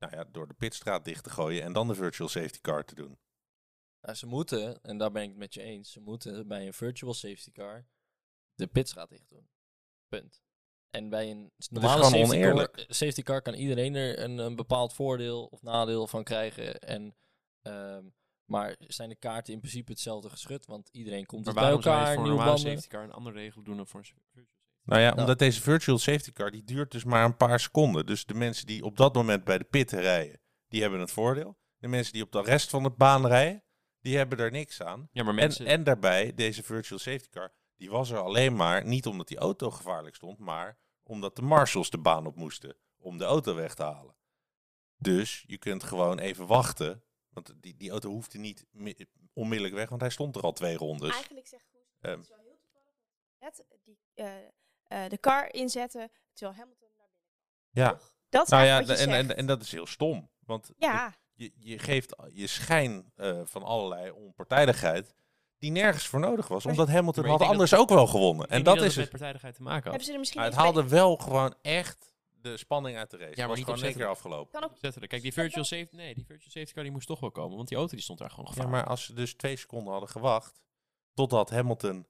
Nou 0.00 0.16
ja, 0.16 0.24
door 0.24 0.48
de 0.48 0.54
pitstraat 0.54 1.04
dicht 1.04 1.24
te 1.24 1.30
gooien 1.30 1.62
en 1.62 1.72
dan 1.72 1.88
de 1.88 1.94
virtual 1.94 2.28
safety 2.28 2.60
car 2.60 2.84
te 2.84 2.94
doen. 2.94 3.18
nou, 4.00 4.14
ze 4.14 4.26
moeten, 4.26 4.82
en 4.82 4.98
daar 4.98 5.10
ben 5.10 5.22
ik 5.22 5.28
het 5.28 5.38
met 5.38 5.54
je 5.54 5.62
eens, 5.62 5.92
ze 5.92 6.00
moeten 6.00 6.48
bij 6.48 6.66
een 6.66 6.74
virtual 6.74 7.14
safety 7.14 7.50
car 7.50 7.86
de 8.54 8.66
pitstraat 8.66 9.08
dicht 9.08 9.28
doen. 9.28 9.48
Punt. 10.08 10.42
En 10.90 11.08
bij 11.08 11.30
een 11.30 11.52
normale 11.70 12.02
safety 12.02 12.18
car, 12.18 12.28
oneerlijk. 12.28 12.84
safety 12.88 13.22
car 13.22 13.42
kan 13.42 13.54
iedereen 13.54 13.94
er 13.94 14.18
een, 14.18 14.38
een 14.38 14.56
bepaald 14.56 14.92
voordeel 14.92 15.46
of 15.46 15.62
nadeel 15.62 16.06
van 16.06 16.24
krijgen. 16.24 16.80
En, 16.80 17.16
ehm, 17.62 18.08
maar 18.44 18.76
zijn 18.78 19.08
de 19.08 19.14
kaarten 19.14 19.52
in 19.52 19.60
principe 19.60 19.92
hetzelfde 19.92 20.28
geschud, 20.28 20.66
want 20.66 20.88
iedereen 20.92 21.26
komt 21.26 21.44
Maar 21.44 21.54
dus 21.54 21.62
bij 21.62 21.72
waarom 21.72 21.82
zou 21.82 21.94
je 21.94 22.00
elkaar, 22.00 22.16
voor 22.16 22.24
een 22.24 22.30
normale 22.30 22.54
banden. 22.54 22.72
safety 22.72 22.88
car 22.88 23.04
een 23.04 23.12
andere 23.12 23.36
regel 23.36 23.62
doen 23.62 23.76
dan 23.76 23.86
voor 23.86 24.00
een 24.00 24.06
virtual 24.06 24.30
safety 24.34 24.59
Nou 24.82 25.00
ja, 25.00 25.08
Nou. 25.08 25.20
omdat 25.20 25.38
deze 25.38 25.60
virtual 25.60 25.98
safety 25.98 26.32
car 26.32 26.50
die 26.50 26.64
duurt 26.64 26.90
dus 26.90 27.04
maar 27.04 27.24
een 27.24 27.36
paar 27.36 27.60
seconden. 27.60 28.06
Dus 28.06 28.24
de 28.26 28.34
mensen 28.34 28.66
die 28.66 28.84
op 28.84 28.96
dat 28.96 29.14
moment 29.14 29.44
bij 29.44 29.58
de 29.58 29.64
pit 29.64 29.90
rijden, 29.92 30.40
die 30.68 30.80
hebben 30.82 31.00
het 31.00 31.10
voordeel. 31.12 31.58
De 31.78 31.88
mensen 31.88 32.12
die 32.12 32.22
op 32.22 32.32
de 32.32 32.42
rest 32.42 32.70
van 32.70 32.82
de 32.82 32.90
baan 32.90 33.26
rijden, 33.26 33.64
die 34.00 34.16
hebben 34.16 34.38
er 34.38 34.50
niks 34.50 34.82
aan. 34.82 35.08
Ja, 35.12 35.22
maar 35.22 35.32
En, 35.34 35.38
mensen... 35.40 35.66
en 35.66 35.84
daarbij, 35.84 36.34
deze 36.34 36.62
virtual 36.62 36.98
safety 36.98 37.28
car, 37.28 37.52
die 37.76 37.90
was 37.90 38.10
er 38.10 38.18
alleen 38.18 38.56
maar 38.56 38.84
niet 38.86 39.06
omdat 39.06 39.28
die 39.28 39.38
auto 39.38 39.70
gevaarlijk 39.70 40.14
stond, 40.14 40.38
maar 40.38 40.78
omdat 41.02 41.36
de 41.36 41.42
marshals 41.42 41.90
de 41.90 41.98
baan 41.98 42.26
op 42.26 42.36
moesten 42.36 42.76
om 42.98 43.18
de 43.18 43.24
auto 43.24 43.54
weg 43.54 43.74
te 43.74 43.82
halen. 43.82 44.16
Dus 44.96 45.44
je 45.46 45.58
kunt 45.58 45.82
gewoon 45.82 46.18
even 46.18 46.46
wachten, 46.46 47.04
want 47.28 47.52
die, 47.56 47.76
die 47.76 47.90
auto 47.90 48.08
hoefde 48.10 48.38
niet 48.38 48.66
mi- 48.70 49.06
onmiddellijk 49.32 49.74
weg, 49.74 49.88
want 49.88 50.00
hij 50.00 50.10
stond 50.10 50.36
er 50.36 50.42
al 50.42 50.52
twee 50.52 50.76
rondes. 50.76 51.10
Eigenlijk 51.12 51.46
zegt 51.46 51.66
Goes, 51.72 51.82
Ehm. 52.00 52.12
het 52.12 52.22
is 52.22 52.28
wel 52.28 52.38
heel 52.38 52.58
toevallig 52.62 52.94
dat 53.38 53.64
net 53.68 53.80
die, 53.84 53.98
eh, 54.14 54.26
eh, 54.90 55.08
de 55.08 55.18
car 55.20 55.52
inzetten 55.54 56.10
terwijl 56.32 56.58
Hamilton 56.58 56.88
naar 56.96 57.08
binnen 57.72 57.98
Ja. 58.00 58.08
Dat 58.28 58.44
is 58.44 58.48
nou 58.50 58.64
ja, 58.64 58.68
eigenlijk 58.74 58.88
wat 58.88 59.08
je 59.08 59.14
en, 59.14 59.18
en, 59.20 59.26
zegt. 59.26 59.38
en 59.38 59.46
dat 59.46 59.62
is 59.62 59.72
heel 59.72 59.86
stom, 59.86 60.30
want 60.46 60.70
ja, 60.78 61.14
je, 61.34 61.52
je 61.58 61.78
geeft 61.78 62.14
je 62.32 62.46
schijn 62.46 63.12
eh, 63.16 63.40
van 63.44 63.62
allerlei 63.62 64.10
onpartijdigheid 64.10 65.14
die 65.58 65.70
nergens 65.70 66.06
voor 66.06 66.20
nodig 66.20 66.48
was, 66.48 66.66
omdat 66.66 66.88
Hamilton 66.88 67.24
had 67.26 67.40
anders 67.40 67.70
dat- 67.70 67.80
ook 67.80 67.88
wel 67.88 68.06
gewonnen. 68.06 68.46
En 68.48 68.62
dat 68.62 68.76
is 68.76 68.82
het 68.82 68.90
het. 68.90 68.96
met 69.00 69.08
partijdigheid 69.10 69.54
te 69.54 69.62
maken 69.62 69.76
had. 69.82 69.90
hebben 69.90 70.04
ze 70.06 70.12
er 70.12 70.18
misschien 70.18 70.40
Maar 70.40 70.48
het 70.50 70.58
eens 70.58 70.64
haalde 70.66 70.82
bij- 70.88 70.90
wel 70.98 71.16
gewoon 71.16 71.54
echt 71.62 72.14
de 72.42 72.56
spanning 72.56 72.96
uit 72.96 73.10
de 73.10 73.16
race. 73.16 73.28
Ja, 73.30 73.34
Ja, 73.36 73.40
maar 73.40 73.48
was 73.48 73.56
niet 73.66 73.66
gewoon 73.66 73.92
keer 73.96 74.06
afgelopen. 74.06 74.52
Kan 74.60 74.64
ook. 74.64 75.08
Kijk, 75.08 75.22
die 75.22 75.32
virtual 75.32 75.64
safety, 75.64 75.96
nee, 75.96 76.14
die 76.14 76.24
virtual 76.24 76.50
safety 76.50 76.72
car 76.72 76.82
die 76.82 76.92
moest 76.92 77.06
toch 77.06 77.20
wel 77.20 77.30
komen, 77.30 77.56
want 77.56 77.68
die 77.68 77.76
auto 77.78 77.94
die 77.94 78.02
stond 78.04 78.18
daar 78.18 78.30
gewoon 78.30 78.44
Ja, 78.44 78.50
gevaarlijk. 78.52 78.76
maar 78.82 78.90
als 78.90 79.04
ze 79.04 79.14
dus 79.14 79.34
twee 79.34 79.56
seconden 79.56 79.92
hadden 79.92 80.10
gewacht, 80.10 80.60
totdat 81.14 81.50
Hamilton... 81.50 82.06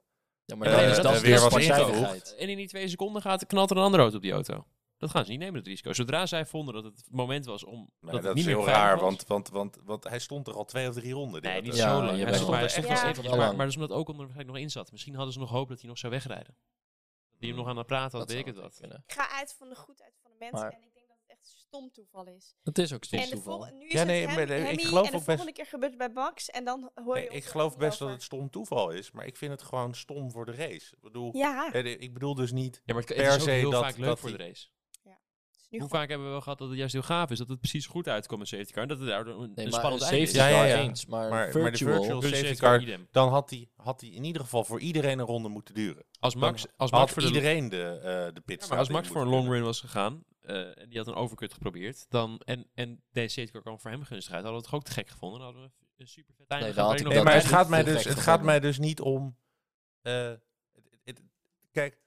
Ja, 0.50 0.56
maar 0.56 0.68
Eh, 0.68 0.74
dat 0.74 0.96
is, 0.96 1.02
dat 1.02 1.14
is 1.14 1.20
weer 1.20 1.30
dus 1.32 1.40
was 1.42 1.52
partijdigheid. 1.52 2.34
En 2.38 2.48
in 2.48 2.56
die 2.56 2.68
twee 2.68 2.88
seconden 2.88 3.22
gaat, 3.22 3.46
knalt 3.46 3.70
er 3.70 3.76
een 3.76 3.82
andere 3.82 4.02
auto 4.02 4.16
op 4.16 4.22
die 4.22 4.32
auto. 4.32 4.66
Dat 4.98 5.10
gaan 5.10 5.24
ze 5.24 5.30
niet 5.30 5.40
nemen, 5.40 5.54
dat 5.54 5.66
risico. 5.66 5.92
Zodra 5.92 6.26
zij 6.26 6.46
vonden 6.46 6.74
dat 6.74 6.84
het 6.84 7.04
moment 7.10 7.44
was 7.44 7.64
om. 7.64 7.78
Nee, 7.78 7.88
dat, 8.00 8.10
dat, 8.12 8.22
het 8.22 8.38
is 8.38 8.44
niet 8.46 8.54
meer 8.56 8.64
heel 8.64 8.74
raar, 8.74 8.92
was. 8.94 9.02
want, 9.02 9.26
want, 9.26 9.48
want, 9.48 9.78
want 9.84 10.04
hij 10.04 10.18
stond 10.18 10.48
er 10.48 10.54
al 10.54 10.64
twee 10.64 10.88
of 10.88 10.94
drie 10.94 11.12
ronden. 11.12 11.42
die 11.42 11.50
Nee, 11.50 11.62
niet. 11.62 11.76
Ja, 11.76 11.88
zo 11.96 11.96
lang. 12.04 12.10
je 12.10 12.14
Hij 12.16 12.24
bent 12.24 12.36
stond 12.36 12.54
er 12.56 12.62
echt 12.62 12.74
Ja. 12.76 13.12
Wel 13.22 13.30
maar, 13.30 13.38
lang. 13.38 13.56
maar 13.56 13.66
dat 13.66 13.74
is 13.76 13.80
omdat 13.80 13.96
ook 13.96 14.08
onder 14.08 14.44
nog 14.46 14.56
in 14.56 14.70
zat. 14.70 14.90
Misschien 14.92 15.14
hadden 15.14 15.32
ze 15.32 15.38
nog 15.38 15.50
hoop 15.50 15.68
dat 15.68 15.78
hij 15.80 15.88
nog 15.88 15.98
zou 15.98 16.12
wegrijden. 16.12 16.56
Dat 17.30 17.38
hij 17.38 17.48
hem 17.48 17.56
nog 17.58 17.68
aan 17.68 17.76
het 17.76 17.86
praten 17.86 18.18
had, 18.18 18.28
Dat 18.28 18.36
weet 18.36 18.46
ik 18.46 18.54
het 18.54 18.62
wat. 18.62 18.80
Ik 19.06 19.12
ga 19.12 19.28
uit 19.30 19.54
van 19.58 19.68
de 19.68 19.74
goedheid 19.74 20.18
van 20.22 20.30
de 20.30 20.36
mensen 20.38 20.60
Maar- 20.60 20.72
en 20.72 20.82
ik 20.82 20.94
denk 20.94 21.08
dat 21.08 21.16
het 21.26 21.38
echt 21.38 21.46
stom 21.70 21.90
toeval 21.92 22.26
is. 22.26 22.54
Het 22.62 22.78
is 22.78 22.92
ook 22.92 23.02
en 23.02 23.08
soms 23.08 23.24
de 23.24 23.30
toeval. 23.30 23.68
nu 23.72 23.86
is 23.86 23.92
Ja, 23.92 23.98
het 23.98 24.06
nee, 24.08 24.26
hem, 24.26 24.34
maar, 24.34 24.48
eh, 24.56 24.72
ik 24.72 24.80
geloof 24.80 25.04
en 25.06 25.10
de 25.10 25.16
ook 25.16 25.24
best- 25.24 25.24
volgende 25.24 25.52
keer 25.52 25.66
gebeurt 25.66 25.90
het 25.92 25.98
bij 25.98 26.08
Max 26.22 26.48
en 26.50 26.64
dan 26.64 26.90
hoor 27.04 27.18
je 27.18 27.28
Nee, 27.28 27.36
ik 27.38 27.44
geloof 27.44 27.76
best 27.76 27.98
dat 27.98 28.08
het 28.10 28.22
stom 28.22 28.50
toeval 28.50 28.90
is, 28.90 29.10
maar 29.10 29.26
ik 29.26 29.36
vind 29.36 29.52
het 29.52 29.62
gewoon 29.62 29.94
stom 29.94 30.30
voor 30.30 30.46
de 30.46 30.52
race. 30.52 30.92
Ik 30.94 31.00
bedoel, 31.00 31.36
Ja, 31.36 31.72
eh, 31.72 31.84
ik 32.00 32.12
bedoel 32.12 32.34
dus 32.34 32.52
niet... 32.52 32.82
Ja, 32.84 32.94
maar 32.94 33.02
het, 33.02 33.14
Per 33.14 33.24
het 33.24 33.26
is 33.26 33.34
ook 33.34 33.40
se 33.48 33.50
heel 33.50 33.70
dat- 33.70 33.82
vaak 33.84 33.96
leuk 33.96 34.06
dat 34.06 34.18
voor 34.20 34.28
die- 34.28 34.38
de 34.38 34.44
race. 34.44 34.68
is 35.62 35.68
nu 35.70 35.78
Hoe 35.78 35.88
vaak 35.88 36.08
hebben 36.08 36.26
we 36.26 36.32
wel 36.32 36.40
gehad 36.40 36.58
dat 36.58 36.68
het 36.68 36.76
juist 36.78 36.92
heel 36.92 37.02
gaaf 37.02 37.30
is, 37.30 37.38
dat 37.38 37.48
het 37.48 37.58
precies 37.60 37.86
goed 37.86 38.08
uitkomt 38.08 38.38
met 38.38 38.48
safety 38.48 38.72
car. 38.72 38.82
En 38.82 38.88
dat 38.88 38.98
het 38.98 39.08
daardoor 39.08 39.32
een, 39.34 39.38
Nee, 39.40 39.48
een 39.48 39.54
maar 39.56 39.64
een 39.64 39.72
spannend 39.72 40.02
safety 40.02 40.22
is. 40.22 40.32
Ja, 40.32 40.46
ja, 40.48 40.54
car 40.56 40.66
ja. 40.68 40.76
eens, 40.80 41.06
maar, 41.06 41.20
Maar- 41.20 41.30
maar 41.30 41.46
de 41.46 41.52
virtual, 41.52 41.94
virtual- 41.94 42.22
Een 42.22 42.28
safety 42.28 42.54
car 42.60 42.70
car- 42.70 42.82
idem. 42.82 43.08
Dan 43.10 43.28
had 43.28 43.50
hij 43.50 43.68
had 43.76 44.00
hij 44.00 44.10
in 44.10 44.24
ieder 44.24 44.42
geval 44.42 44.64
voor 44.64 44.80
iedereen 44.80 45.18
een 45.18 45.26
ronde 45.26 45.48
moeten 45.48 45.74
duren. 45.74 46.04
Als 46.18 46.34
Max, 46.34 46.62
Dan 46.62 46.72
als 46.76 46.90
had 46.90 47.00
Max 47.00 47.12
voor 47.12 47.22
de 47.22 47.28
iedereen 47.28 47.68
de, 47.68 47.82
eh 48.02 48.34
de 48.34 48.40
pit 48.44 48.60
Ja, 48.62 48.68
maar 48.68 48.78
als 48.78 48.88
Max 48.88 49.08
voor 49.08 49.20
een 49.20 49.28
long 49.28 49.48
run 49.48 49.62
was 49.62 49.80
gegaan 49.80 50.24
en 50.50 50.88
die 50.88 50.98
had 50.98 51.06
een 51.06 51.14
overcut 51.14 51.52
geprobeerd, 51.52 52.06
dan, 52.08 52.40
en, 52.44 52.70
en 52.74 53.02
deze 53.12 53.40
safety 53.40 53.58
kwam 53.60 53.80
voor 53.80 53.90
hem 53.90 54.02
gunstig 54.02 54.34
uit, 54.34 54.42
hadden 54.44 54.50
we 54.50 54.56
het 54.56 54.64
toch 54.64 54.74
ook 54.74 54.84
te 54.86 54.92
gek 54.92 55.08
gevonden. 55.08 55.38
Dan 55.40 55.46
hadden 55.52 55.70
we 55.70 55.86
een 55.96 56.08
super 56.08 56.34
vet 56.34 56.48
einde 56.48 56.66
Nee, 56.66 56.74
Nee, 57.14 57.22
maar 57.24 57.34
het 57.34 57.44
gaat, 57.44 57.68
mij 57.68 57.82
dus, 57.82 58.04
het 58.04 58.18
gaat 58.18 58.42
mij 58.42 58.60
dus 58.60 58.78
niet 58.78 59.00
om... 59.00 59.36
eh, 60.02 60.28
het- 60.72 60.88
het- 61.04 61.22
kijk, 61.70 61.98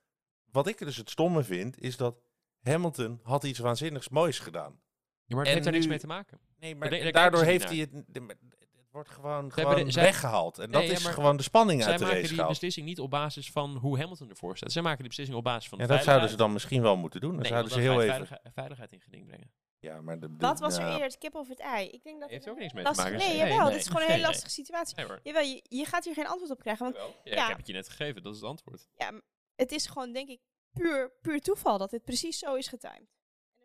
wat 0.51 0.67
ik 0.67 0.77
dus 0.77 0.97
het 0.97 1.09
stomme 1.09 1.43
vind, 1.43 1.79
is 1.79 1.97
dat 1.97 2.15
Hamilton 2.61 3.19
had 3.23 3.43
iets 3.43 3.59
waanzinnigs 3.59 4.09
moois 4.09 4.39
gedaan. 4.39 4.81
Ja, 5.25 5.35
maar 5.35 5.37
het 5.37 5.47
en 5.47 5.51
heeft 5.53 5.63
daar 5.63 5.73
niks 5.73 5.87
mee 5.87 5.99
te 5.99 6.07
maken. 6.07 6.39
Nee, 6.59 6.75
maar 6.75 6.89
daar 6.89 7.11
daardoor 7.11 7.43
heeft 7.43 7.69
hij 7.69 7.77
het... 7.77 7.91
Wordt 8.93 9.09
gewoon, 9.09 9.51
gewoon 9.51 9.85
de- 9.85 9.91
zij- 9.91 10.03
weggehaald. 10.03 10.57
En 10.59 10.69
Nee, 10.69 10.81
dat 10.81 10.89
ja, 10.91 10.97
is 10.97 11.03
maar 11.03 11.13
gewoon 11.13 11.37
de 11.37 11.43
spanning 11.43 11.81
Zij 11.81 11.89
uit 11.91 11.99
de 11.99 12.05
maken 12.05 12.17
race 12.19 12.27
die 12.29 12.37
gehaald. 12.37 12.59
beslissing 12.59 12.85
niet 12.85 12.99
op 12.99 13.09
basis 13.09 13.51
van 13.51 13.75
hoe 13.77 13.97
Hamilton 13.99 14.29
ervoor 14.29 14.57
staat. 14.57 14.71
Zij 14.71 14.81
maken 14.81 14.99
die 14.99 15.07
beslissing 15.07 15.37
op 15.37 15.43
basis 15.43 15.69
van 15.69 15.77
Ja, 15.79 15.85
de 15.87 15.93
dat 15.93 16.03
zouden 16.03 16.29
ze 16.29 16.35
dan 16.35 16.53
misschien 16.53 16.81
wel 16.81 16.95
moeten 16.97 17.21
doen. 17.21 17.31
Dan 17.31 17.39
Nee, 17.39 17.49
zouden 17.51 17.71
ze 17.71 17.79
heel 17.79 17.91
even... 17.93 18.05
veiligheid, 18.07 18.41
veiligheid 18.53 18.91
in 18.91 19.01
geding 19.01 19.25
brengen. 19.25 19.51
Ja, 19.79 20.01
maar 20.01 20.19
de, 20.19 20.27
de- 20.27 20.35
Wat 20.37 20.59
was 20.59 20.75
er 20.77 20.81
ja. 20.81 20.87
eerder, 20.91 21.03
het 21.07 21.17
kip 21.17 21.35
of 21.35 21.47
het 21.47 21.59
ei? 21.59 21.87
Ik 21.89 22.03
denk 22.03 22.19
dat 22.19 22.29
Heeft 22.29 22.39
het 22.45 22.45
er 22.49 22.53
ook 22.53 22.59
niks 22.61 22.73
mee 22.73 22.83
te 22.83 22.91
maken. 22.95 23.17
Nee, 23.17 23.37
jawel, 23.37 23.57
nee, 23.63 23.71
dit 23.71 23.79
is 23.79 23.87
gewoon 23.87 24.01
een 24.01 24.07
hele 24.07 24.21
nee. 24.21 24.27
lastige 24.27 24.51
situatie. 24.51 24.95
Jawel, 25.23 25.41
je, 25.43 25.63
je 25.69 25.85
gaat 25.85 26.03
hier 26.05 26.13
geen 26.13 26.27
antwoord 26.27 26.51
op 26.51 26.59
krijgen, 26.59 26.83
want 26.85 26.95
Ja, 27.23 27.33
Ja. 27.35 27.41
Ik 27.41 27.47
heb 27.47 27.57
het 27.57 27.67
je 27.67 27.73
net 27.73 27.89
gegeven, 27.89 28.23
dat 28.23 28.33
is 28.33 28.39
het 28.39 28.49
antwoord. 28.49 28.87
ja, 28.95 29.11
het 29.55 29.71
is 29.71 29.85
gewoon, 29.85 30.11
denk 30.13 30.29
ik, 30.29 30.39
puur, 30.73 31.11
puur 31.21 31.41
toeval 31.41 31.77
dat 31.77 31.89
dit 31.89 32.03
precies 32.03 32.39
zo 32.39 32.55
is 32.55 32.67
getimed. 32.67 33.12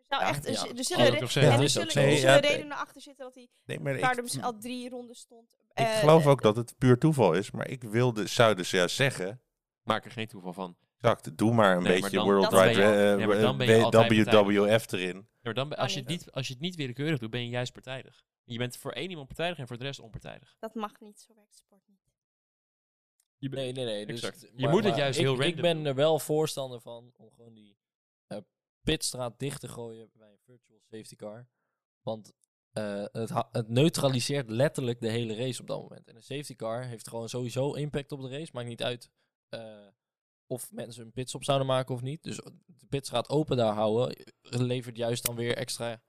Er, 0.09 0.19
Ja, 0.19 0.27
echt, 0.29 0.43
ja, 0.43 0.51
er 0.51 0.57
zullen, 0.83 1.07
ik 1.07 1.13
en 1.13 1.21
er 1.21 1.69
zullen, 1.69 1.95
Nee, 1.95 2.39
redenen 2.39 2.77
achter 2.77 3.01
zitten 3.01 3.25
dat 3.25 3.35
hij 3.35 3.47
Nee, 3.65 3.79
maar 3.79 3.97
daar 3.99 4.17
ik, 4.17 4.21
dus 4.23 4.41
al 4.41 4.57
drie 4.59 4.89
ronden 4.89 5.15
stond. 5.15 5.47
ik 5.53 5.59
Eh, 5.73 5.97
geloof 5.99 6.23
eh, 6.23 6.29
ook 6.29 6.41
dat 6.41 6.55
het 6.55 6.75
puur 6.77 6.97
toeval 6.97 7.33
is. 7.33 7.51
Maar 7.51 7.67
ik 7.69 7.83
wilde, 7.83 8.27
zou 8.27 8.55
dus 8.55 8.71
juist 8.71 8.95
zeggen... 8.95 9.41
Maak 9.83 10.05
er 10.05 10.11
geen 10.11 10.27
toeval 10.27 10.53
van. 10.53 10.77
Exact, 11.01 11.37
doe 11.37 11.53
maar 11.53 11.75
een 11.77 11.83
Nee, 11.83 11.91
maar 11.91 12.01
beetje 12.01 12.17
dan- 12.17 12.25
World 12.25 12.41
dan 12.51 12.59
ben 12.59 12.67
Wide 12.67 12.79
je- 12.81 12.85
eh, 13.11 13.15
nee, 13.17 13.27
maar 13.27 13.39
dan 13.39 13.57
ben 13.57 13.67
je 13.67 13.73
eh, 13.75 13.83
altijd 13.83 14.07
WWF 14.35 14.91
erin. 14.91 15.15
Ja, 15.15 15.23
maar 15.41 15.53
dan, 15.53 15.69
ben- 15.69 15.77
als, 15.77 15.93
je 15.93 15.99
het 15.99 16.07
niet. 16.09 16.31
als 16.31 16.47
je 16.47 16.53
het 16.53 16.61
niet 16.61 16.75
willekeurig 16.75 17.19
doet, 17.19 17.29
ben 17.29 17.41
je 17.43 17.49
juist 17.49 17.73
partijdig. 17.73 18.23
Je 18.43 18.57
bent 18.57 18.77
voor 18.77 18.91
één 18.91 19.09
iemand 19.09 19.27
partijdig 19.27 19.57
en 19.57 19.67
voor 19.67 19.77
de 19.77 19.83
rest 19.83 19.99
onpartijdig. 19.99 20.55
Dat 20.59 20.73
mag 20.75 20.99
niet, 20.99 21.19
zo 21.19 21.33
werkt 21.35 21.55
sport 21.55 21.81
niet. 21.87 21.97
Nee, 23.51 23.71
nee, 23.71 23.85
nee. 23.85 24.05
Dus, 24.05 24.21
Exact. 24.21 24.51
Je 24.55 24.61
maar- 24.63 24.69
moet 24.73 24.83
het 24.83 24.95
juist 24.95 25.19
ik, 25.19 25.25
heel 25.25 25.33
Ik 25.33 25.41
random 25.41 25.61
ben 25.61 25.75
doen. 25.77 25.85
er 25.85 25.95
wel 25.95 26.19
voorstander 26.19 26.81
van 26.81 27.11
om 27.17 27.29
gewoon 27.35 27.53
die 27.53 27.77
eh, 28.27 28.37
pitstraat 28.89 29.39
dicht 29.39 29.59
te 29.59 29.67
gooien 29.67 30.09
bij 30.13 30.31
een 30.31 30.39
virtual 30.45 30.79
safety 30.91 31.15
car. 31.15 31.47
Want 32.01 32.33
eh, 32.71 33.05
het, 33.11 33.31
het 33.51 33.69
neutraliseert 33.69 34.49
letterlijk 34.49 35.01
de 35.01 35.09
hele 35.09 35.35
race 35.35 35.61
op 35.61 35.67
dat 35.67 35.81
moment. 35.81 36.07
En 36.07 36.15
een 36.15 36.23
safety 36.23 36.55
car 36.55 36.85
heeft 36.85 37.07
gewoon 37.07 37.29
sowieso 37.29 37.73
impact 37.73 38.11
op 38.11 38.21
de 38.21 38.29
race. 38.29 38.51
Maakt 38.53 38.67
niet 38.67 38.83
uit 38.83 39.09
eh, 39.49 39.87
of 40.47 40.71
mensen 40.71 41.05
een 41.05 41.11
pitstop 41.11 41.43
zouden 41.43 41.67
maken 41.67 41.95
of 41.95 42.01
niet. 42.01 42.23
Dus 42.23 42.35
de 42.65 42.85
pitstraat 42.89 43.29
open 43.29 43.57
daar 43.57 43.73
houden 43.73 44.15
eh, 44.15 44.25
levert 44.59 44.97
juist 44.97 45.25
dan 45.25 45.35
weer 45.35 45.55
extra 45.55 46.01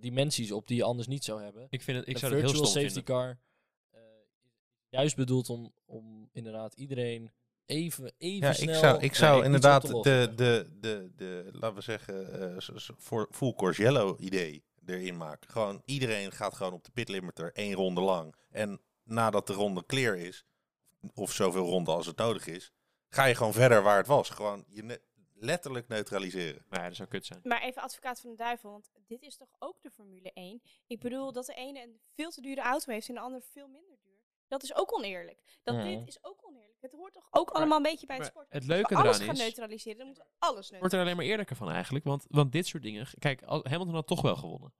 dimensies 0.00 0.52
op 0.52 0.66
die 0.66 0.76
je 0.76 0.84
anders 0.84 1.08
niet 1.08 1.24
zou 1.24 1.42
hebben. 1.42 1.66
Ik, 1.70 1.82
vind 1.82 1.98
het, 1.98 2.08
ik 2.08 2.14
een 2.14 2.20
zou 2.20 2.32
het 2.32 2.40
heel 2.40 2.50
stom 2.54 2.64
safety 2.64 2.80
vinden. 2.80 3.04
car 3.04 3.40
is 3.90 4.86
juist 4.88 5.16
bedoeld 5.16 5.50
om, 5.50 5.72
om 5.84 6.28
inderdaad 6.32 6.74
iedereen 6.74 7.32
even, 7.66 8.12
even 8.18 8.46
Ja, 8.46 8.52
snel... 8.52 8.68
ik 8.68 8.74
zou, 8.80 9.02
ik 9.02 9.14
zou 9.14 9.44
inderdaad 9.44 9.86
de, 9.86 10.32
de, 10.34 10.70
de, 10.80 11.10
de, 11.16 11.48
laten 11.52 11.74
we 11.76 11.82
zeggen, 11.82 12.40
eh, 12.56 12.76
voor 12.96 13.28
full 13.30 13.54
course 13.54 13.82
yellow 13.82 14.20
idee 14.20 14.64
erin 14.86 15.16
maken. 15.16 15.50
Gewoon, 15.50 15.82
iedereen 15.84 16.32
gaat 16.32 16.54
gewoon 16.54 16.72
op 16.72 16.84
de 16.84 16.90
pit 16.90 17.08
limiter 17.08 17.52
één 17.52 17.74
ronde 17.74 18.00
lang. 18.00 18.34
En 18.50 18.80
nadat 19.02 19.46
de 19.46 19.52
ronde 19.52 19.86
clear 19.86 20.16
is, 20.16 20.44
of 21.14 21.32
zoveel 21.32 21.64
ronden 21.66 21.94
als 21.94 22.06
het 22.06 22.16
nodig 22.16 22.46
is, 22.46 22.72
ga 23.08 23.24
je 23.24 23.34
gewoon 23.34 23.52
verder 23.52 23.82
waar 23.82 23.96
het 23.96 24.06
was. 24.06 24.30
Gewoon 24.30 24.64
je 24.68 24.82
ne- 24.82 25.00
letterlijk 25.34 25.88
neutraliseren. 25.88 26.64
Maar 26.68 26.80
ja, 26.80 26.86
dat 26.86 26.96
zou 26.96 27.08
kut 27.08 27.26
zijn. 27.26 27.40
Maar 27.42 27.62
even 27.62 27.82
advocaat 27.82 28.20
van 28.20 28.30
de 28.30 28.36
duivel, 28.36 28.70
want 28.70 28.90
dit 29.06 29.22
is 29.22 29.36
toch 29.36 29.48
ook 29.58 29.82
de 29.82 29.90
Formule 29.90 30.30
1? 30.32 30.62
Ik 30.86 31.00
bedoel 31.00 31.32
dat 31.32 31.46
de 31.46 31.54
ene 31.54 31.82
een 31.82 32.00
veel 32.12 32.30
te 32.30 32.40
dure 32.40 32.60
auto 32.60 32.92
heeft 32.92 33.08
en 33.08 33.14
de 33.14 33.20
andere 33.20 33.42
veel 33.52 33.68
minder 33.68 33.96
duur. 34.02 34.20
Dat 34.48 34.62
is 34.62 34.74
ook 34.74 34.94
oneerlijk. 34.94 35.40
Dat 35.62 35.74
Mhm. 35.74 35.84
dit 35.88 36.06
is 36.08 36.18
ook 36.24 36.45
Het 36.80 36.92
hoort 36.92 37.12
toch 37.12 37.26
ook 37.30 37.50
allemaal 37.50 37.76
een 37.76 37.82
beetje 37.82 38.06
bij 38.06 38.16
het 38.16 38.26
sport. 38.26 38.46
het 38.46 38.54
Als 38.54 38.64
we 38.66 38.72
leuke 38.72 38.94
alles 38.94 39.14
eraan 39.16 39.26
gaan 39.26 39.34
is- 39.36 39.40
neutraliseren, 39.42 39.96
dan 39.98 40.06
moeten 40.06 40.24
we 40.24 40.30
alles 40.38 40.52
wordt 40.54 40.70
er 40.70 40.72
neutraliseren. 40.72 41.04
alleen 41.04 41.16
maar 41.16 41.24
eerlijker 41.26 41.56
van 41.56 41.70
eigenlijk. 41.70 42.04
Want, 42.04 42.24
want 42.28 42.52
dit 42.52 42.66
soort 42.66 42.82
dingen... 42.82 43.06
Kijk, 43.18 43.40
Hamilton 43.44 43.94
had 43.94 44.06
toch 44.06 44.22
wel 44.22 44.36
gewonnen. 44.36 44.74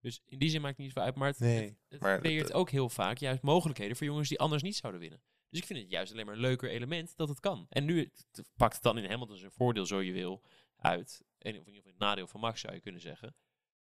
Dus 0.00 0.22
in 0.26 0.38
die 0.38 0.48
zin 0.50 0.60
maakt 0.60 0.76
het 0.76 0.84
niet 0.84 0.92
veel 0.94 1.02
uit. 1.02 1.14
Maar 1.14 1.28
het, 1.28 1.38
Nee, 1.38 1.62
het, 1.68 1.76
het 1.88 2.00
maar 2.00 2.20
creëert 2.20 2.42
het- 2.48 2.52
ook 2.56 2.70
heel 2.70 2.88
vaak 2.88 3.18
juist 3.18 3.42
mogelijkheden 3.42 3.96
voor 3.96 4.06
jongens 4.06 4.28
die 4.28 4.38
anders 4.38 4.62
niet 4.62 4.76
zouden 4.76 5.00
winnen. 5.00 5.22
Dus 5.48 5.60
ik 5.60 5.66
vind 5.66 5.78
het 5.78 5.90
juist 5.90 6.12
alleen 6.12 6.26
maar 6.26 6.34
een 6.34 6.40
leuker 6.40 6.70
element 6.70 7.16
dat 7.16 7.28
het 7.28 7.40
kan. 7.40 7.66
En 7.68 7.84
nu 7.84 7.98
het- 7.98 8.26
het 8.32 8.50
pakt 8.56 8.74
het 8.74 8.82
dan 8.82 8.98
in 8.98 9.10
Hamilton 9.10 9.36
zijn 9.36 9.52
voordeel, 9.52 9.86
zo 9.86 10.00
je 10.00 10.12
wil, 10.12 10.42
uit. 10.76 11.22
En, 11.38 11.50
of 11.50 11.58
in 11.60 11.66
ieder 11.66 11.74
geval 11.74 11.90
het 11.90 11.98
nadeel 12.00 12.26
van 12.26 12.40
Max 12.40 12.60
zou 12.60 12.74
je 12.74 12.80
kunnen 12.80 13.00
zeggen. 13.00 13.34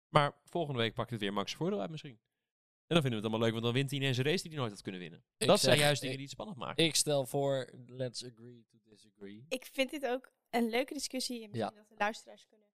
Maar 0.10 0.38
volgende 0.44 0.80
week 0.80 0.94
pakt 0.94 1.10
het 1.10 1.20
weer 1.20 1.34
Max 1.34 1.48
zijn 1.52 1.62
voordeel 1.62 1.82
uit 1.82 1.90
misschien. 1.90 2.20
En 2.88 2.94
dan 2.96 3.02
vinden 3.02 3.10
we 3.10 3.16
het 3.16 3.26
allemaal 3.26 3.40
leuk, 3.40 3.52
want 3.52 3.64
dan 3.64 3.74
wint 3.74 3.90
hij 3.90 4.00
ineens 4.00 4.18
een 4.18 4.24
race 4.24 4.42
die 4.42 4.52
hij 4.52 4.60
nooit 4.60 4.72
had 4.72 4.82
kunnen 4.82 5.02
winnen. 5.02 5.24
Ik 5.38 5.48
dat 5.48 5.60
zijn 5.60 5.78
juist 5.78 6.02
dingen 6.02 6.14
ik- 6.14 6.20
die 6.20 6.28
het 6.30 6.36
spannend 6.36 6.58
maken. 6.60 6.84
Ik 6.86 6.96
stel 6.96 7.26
voor, 7.26 7.74
let's 7.86 8.24
agree 8.26 8.66
to 8.70 8.78
disagree. 8.84 9.46
Ik 9.50 9.66
vind 9.66 9.90
dit 9.90 10.06
ook 10.06 10.32
een 10.50 10.70
leuke 10.70 10.94
discussie. 10.94 11.44
En 11.44 11.50
misschien 11.50 11.72
Ja. 11.76 11.80
dat 11.80 11.90
de 11.90 11.96
luisteraars 11.98 12.46
kunnen 12.48 12.68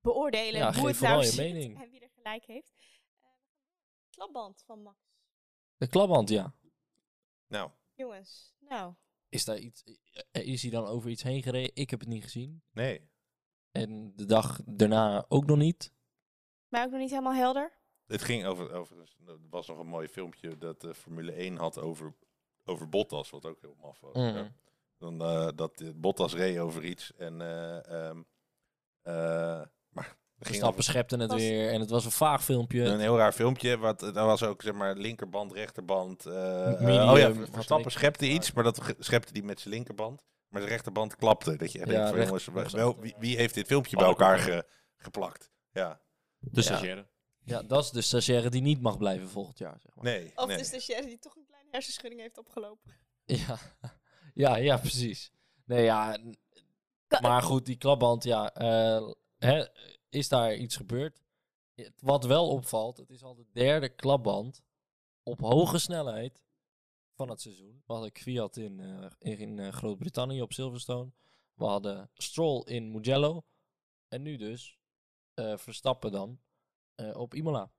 beoordelen 0.00 0.60
Ja, 0.60 0.74
hoe 0.74 0.88
het 0.88 1.00
nou 1.00 1.24
zit 1.24 1.36
mening. 1.36 1.82
en 1.82 1.90
wie 1.90 2.00
er 2.00 2.10
gelijk 2.14 2.44
heeft. 2.44 2.72
Eh, 3.20 3.26
klapband 4.10 4.62
van 4.66 4.82
Max. 4.82 4.98
De 5.76 5.86
klapband, 5.88 6.28
ja. 6.28 6.54
Nou, 7.46 7.70
Jongens, 7.94 8.54
nou. 8.58 8.94
Is, 9.28 9.44
daar 9.44 9.58
iets, 9.58 9.82
eh, 10.30 10.46
is 10.46 10.62
hij 10.62 10.70
dan 10.70 10.86
over 10.86 11.10
iets 11.10 11.22
heen 11.22 11.42
gereden? 11.42 11.70
Ik 11.74 11.90
heb 11.90 12.00
het 12.00 12.08
niet 12.08 12.22
gezien. 12.22 12.62
nee. 12.72 13.12
En 13.70 14.12
de 14.16 14.24
dag 14.24 14.60
daarna 14.64 15.24
ook 15.28 15.46
nog 15.46 15.56
niet. 15.58 15.92
Maar 16.68 16.84
ook 16.84 16.90
nog 16.90 17.00
niet 17.00 17.10
helemaal 17.10 17.34
helder. 17.34 17.78
Het 18.06 18.22
ging 18.22 18.46
over, 18.46 18.72
over, 18.72 18.96
er 19.26 19.36
was 19.50 19.66
nog 19.66 19.78
een 19.78 19.86
mooi 19.86 20.08
filmpje 20.08 20.58
dat 20.58 20.80
de 20.80 20.94
Formule 20.94 21.32
1 21.32 21.56
had 21.56 21.78
over, 21.78 22.14
over 22.64 22.88
Bottas, 22.88 23.30
wat 23.30 23.46
ook 23.46 23.60
heel 23.60 23.76
maf 23.82 24.00
was. 24.00 24.12
Mhm. 24.14 24.36
ja. 24.36 24.52
Dan, 24.98 25.20
eh, 25.22 25.48
dat 25.54 25.80
eh, 25.80 25.88
Bottas 25.94 26.34
reed 26.34 26.58
over 26.58 26.84
iets 26.84 27.12
en 27.16 27.40
eh, 27.40 27.86
ehm, 28.08 28.22
eh, 29.02 29.62
maar 29.88 30.16
Verstappen 30.38 30.84
schepte 30.84 31.16
het 31.16 31.30
Was- 31.30 31.40
weer. 31.40 31.70
En 31.70 31.80
het 31.80 31.90
was 31.90 32.04
een 32.04 32.10
vaag 32.10 32.44
filmpje. 32.44 32.84
een 32.84 33.00
heel 33.00 33.16
raar 33.16 33.32
filmpje. 33.32 33.76
Wat, 33.78 34.00
daar 34.00 34.26
was 34.26 34.42
ook 34.42 34.62
zeg 34.62 34.72
maar 34.74 34.94
linkerband, 34.96 35.52
rechterband. 35.52 36.26
eh, 36.26 36.72
eh, 36.72 36.80
Medium 36.80 37.08
oh 37.08 37.18
ja, 37.18 37.34
Verstappen 37.50 37.90
schepte 37.92 38.18
te 38.24 38.30
iets, 38.30 38.52
maar 38.52 38.64
dat 38.64 38.94
schepte 38.98 39.32
hij 39.32 39.42
met 39.42 39.60
zijn 39.60 39.74
linkerband. 39.74 40.22
maar 40.48 40.60
zijn 40.60 40.74
rechterband 40.74 41.16
klapte. 41.16 41.56
Dat 41.56 41.72
je 41.72 41.78
Ja, 41.78 41.84
denkt 41.84 42.08
van 42.08 42.14
recht- 42.16 42.44
jongens, 42.44 42.72
wel, 42.72 43.00
wie, 43.00 43.14
wie 43.18 43.36
heeft 43.36 43.54
dit 43.54 43.66
filmpje 43.66 43.96
bij 43.96 44.04
Alle 44.06 44.14
elkaar 44.16 44.38
ge- 44.38 44.66
geplakt? 44.96 45.50
Ja, 45.72 46.00
De 46.38 46.48
Ja. 46.52 46.62
stagiaire. 46.62 47.06
Ja, 47.44 47.62
dat 47.62 47.84
is 47.84 47.90
de 47.90 48.00
stagiaire 48.00 48.50
die 48.50 48.62
niet 48.62 48.80
mag 48.80 48.98
blijven 48.98 49.28
volgend 49.28 49.58
jaar, 49.58 49.80
zeg 49.80 49.94
maar. 49.94 50.04
nee. 50.04 50.32
Of 50.34 50.46
nee. 50.46 50.56
de 50.56 50.64
stagiaire 50.64 51.06
die 51.06 51.18
toch 51.18 51.36
een 51.36 51.46
kleine 51.46 51.68
hersenschudding 51.70 52.20
heeft 52.20 52.38
opgelopen. 52.38 52.92
Ja. 53.24 53.58
ja, 54.44 54.56
ja, 54.56 54.76
precies. 54.76 55.32
Nee, 55.64 55.84
ja. 55.84 56.18
Maar 57.20 57.42
goed, 57.42 57.66
die 57.66 57.76
klapband, 57.76 58.24
ja. 58.24 58.54
eh, 58.54 59.10
hè, 59.38 59.66
is 60.08 60.28
daar 60.28 60.54
iets 60.54 60.76
gebeurd? 60.76 61.22
Wat 61.98 62.24
wel 62.24 62.48
opvalt, 62.48 62.96
het 62.96 63.10
is 63.10 63.22
al 63.22 63.34
de 63.34 63.46
derde 63.52 63.88
klapband 63.88 64.62
op 65.22 65.40
hoge 65.40 65.78
snelheid 65.78 66.42
van 67.14 67.28
het 67.28 67.40
seizoen. 67.40 67.82
We 67.86 67.92
hadden 67.92 68.12
Kwiat 68.12 68.56
in, 68.56 68.80
eh, 68.80 69.06
in, 69.18 69.38
in, 69.38 69.58
eh, 69.58 69.72
Groot-Brittannië 69.72 70.42
op 70.42 70.52
Silverstone. 70.52 71.10
We 71.54 71.64
hadden 71.64 72.10
Stroll 72.14 72.62
in 72.64 72.90
Mugello. 72.90 73.44
En 74.08 74.22
nu 74.22 74.36
dus 74.36 74.78
eh, 75.34 75.56
Verstappen 75.56 76.12
dan 76.12 76.40
eh, 76.94 77.16
op 77.16 77.34
Imola. 77.34 77.70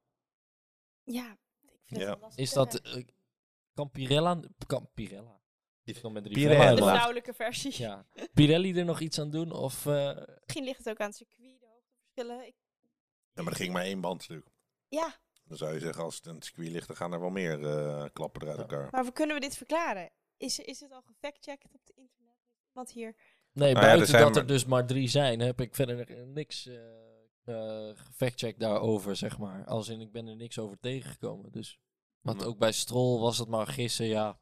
Ja, 1.03 1.37
ik 1.61 1.79
vind 1.83 2.01
Ja. 2.01 2.07
het 2.09 2.19
wel 2.19 2.19
lastig 2.19 2.43
Is 2.43 2.51
dat... 2.53 2.75
eh, 2.79 3.03
kan 3.73 3.91
Pirella... 3.91 4.39
Kan 4.67 4.89
Pirella? 4.93 5.43
Met 5.83 6.25
in 6.25 6.33
de 6.75 6.75
vrouwelijke 6.75 7.33
versie. 7.33 7.73
Ja. 7.77 8.05
Pirelli 8.33 8.77
er 8.79 8.85
nog 8.85 8.99
iets 8.99 9.19
aan 9.19 9.29
doen? 9.29 9.51
Of... 9.51 9.85
eh, 9.85 10.17
Misschien 10.43 10.63
ligt 10.63 10.77
het 10.77 10.89
ook 10.89 10.99
aan 10.99 11.07
het 11.07 11.15
circuit, 11.15 11.59
de 11.59 11.65
hoogteverschillen. 11.67 12.47
Ik, 12.47 12.55
Ja, 13.33 13.43
maar 13.43 13.51
er 13.51 13.57
ging 13.59 13.73
maar 13.73 13.83
één 13.83 14.01
bandstuk. 14.01 14.45
ja, 14.87 15.15
Dan 15.43 15.57
zou 15.57 15.73
je 15.73 15.79
zeggen, 15.79 16.03
als 16.03 16.15
het 16.15 16.25
een 16.25 16.41
circuit 16.41 16.69
ligt, 16.69 16.87
dan 16.87 16.95
gaan 16.95 17.13
er 17.13 17.19
wel 17.19 17.29
meer 17.29 17.63
eh, 17.65 18.05
klappen 18.13 18.41
eruit 18.41 18.57
Ja. 18.57 18.63
elkaar. 18.63 18.87
maar 18.91 19.03
hoe 19.03 19.11
kunnen 19.13 19.35
we 19.35 19.41
dit 19.41 19.57
verklaren? 19.57 20.11
Is, 20.37 20.59
is 20.59 20.79
het 20.79 20.91
al 20.91 21.01
gefactcheckt 21.01 21.65
op 21.65 21.71
het 21.71 21.89
internet? 21.95 22.35
Iemand 22.67 22.91
hier... 22.91 23.15
Nee, 23.51 23.73
Nou 23.73 23.85
ja, 23.85 23.91
er 23.91 23.95
buiten 23.95 24.19
dat 24.19 24.29
er 24.29 24.35
maar- 24.35 24.45
dus 24.45 24.65
maar 24.65 24.85
drie 24.87 25.07
zijn, 25.07 25.39
heb 25.39 25.61
ik 25.61 25.75
verder 25.75 26.27
niks 26.27 26.65
gefactcheckt 27.95 28.59
daarover, 28.59 29.15
zeg 29.15 29.37
maar. 29.37 29.65
Als 29.65 29.89
in, 29.89 30.01
ik 30.01 30.11
ben 30.11 30.27
er 30.27 30.35
niks 30.35 30.59
over 30.59 30.79
tegengekomen. 30.79 31.51
Dus 31.51 31.79
wat 32.21 32.35
Nee. 32.37 32.45
ook 32.45 32.57
bij 32.57 32.71
Strol 32.71 33.19
was 33.19 33.37
het 33.37 33.47
maar 33.47 33.67
gissen, 33.67 34.05
ja. 34.05 34.39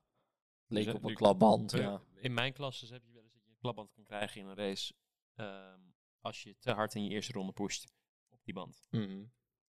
Leek 0.67 0.85
Dus, 0.85 0.93
op 0.93 1.03
eh, 1.03 1.09
een 1.09 1.15
klapband, 1.15 1.73
Eh, 1.73 1.79
ja. 1.81 2.01
In 2.15 2.33
mijn 2.33 2.53
klasses 2.53 2.89
heb 2.89 3.03
je 3.05 3.13
wel 3.13 3.23
eens 3.23 3.33
dat 3.33 3.43
je 3.43 3.49
een 3.49 3.57
klapband 3.57 3.91
kan 3.91 4.03
krijgen 4.03 4.41
in 4.41 4.47
een 4.47 4.55
race. 4.55 4.93
ehm, 5.35 5.79
als 6.21 6.43
je 6.43 6.55
te 6.59 6.71
hard 6.71 6.95
in 6.95 7.03
je 7.03 7.09
eerste 7.09 7.33
ronde 7.33 7.51
pusht 7.51 7.93
op 8.29 8.43
die 8.43 8.53
band. 8.53 8.87
Mhm. 8.91 9.23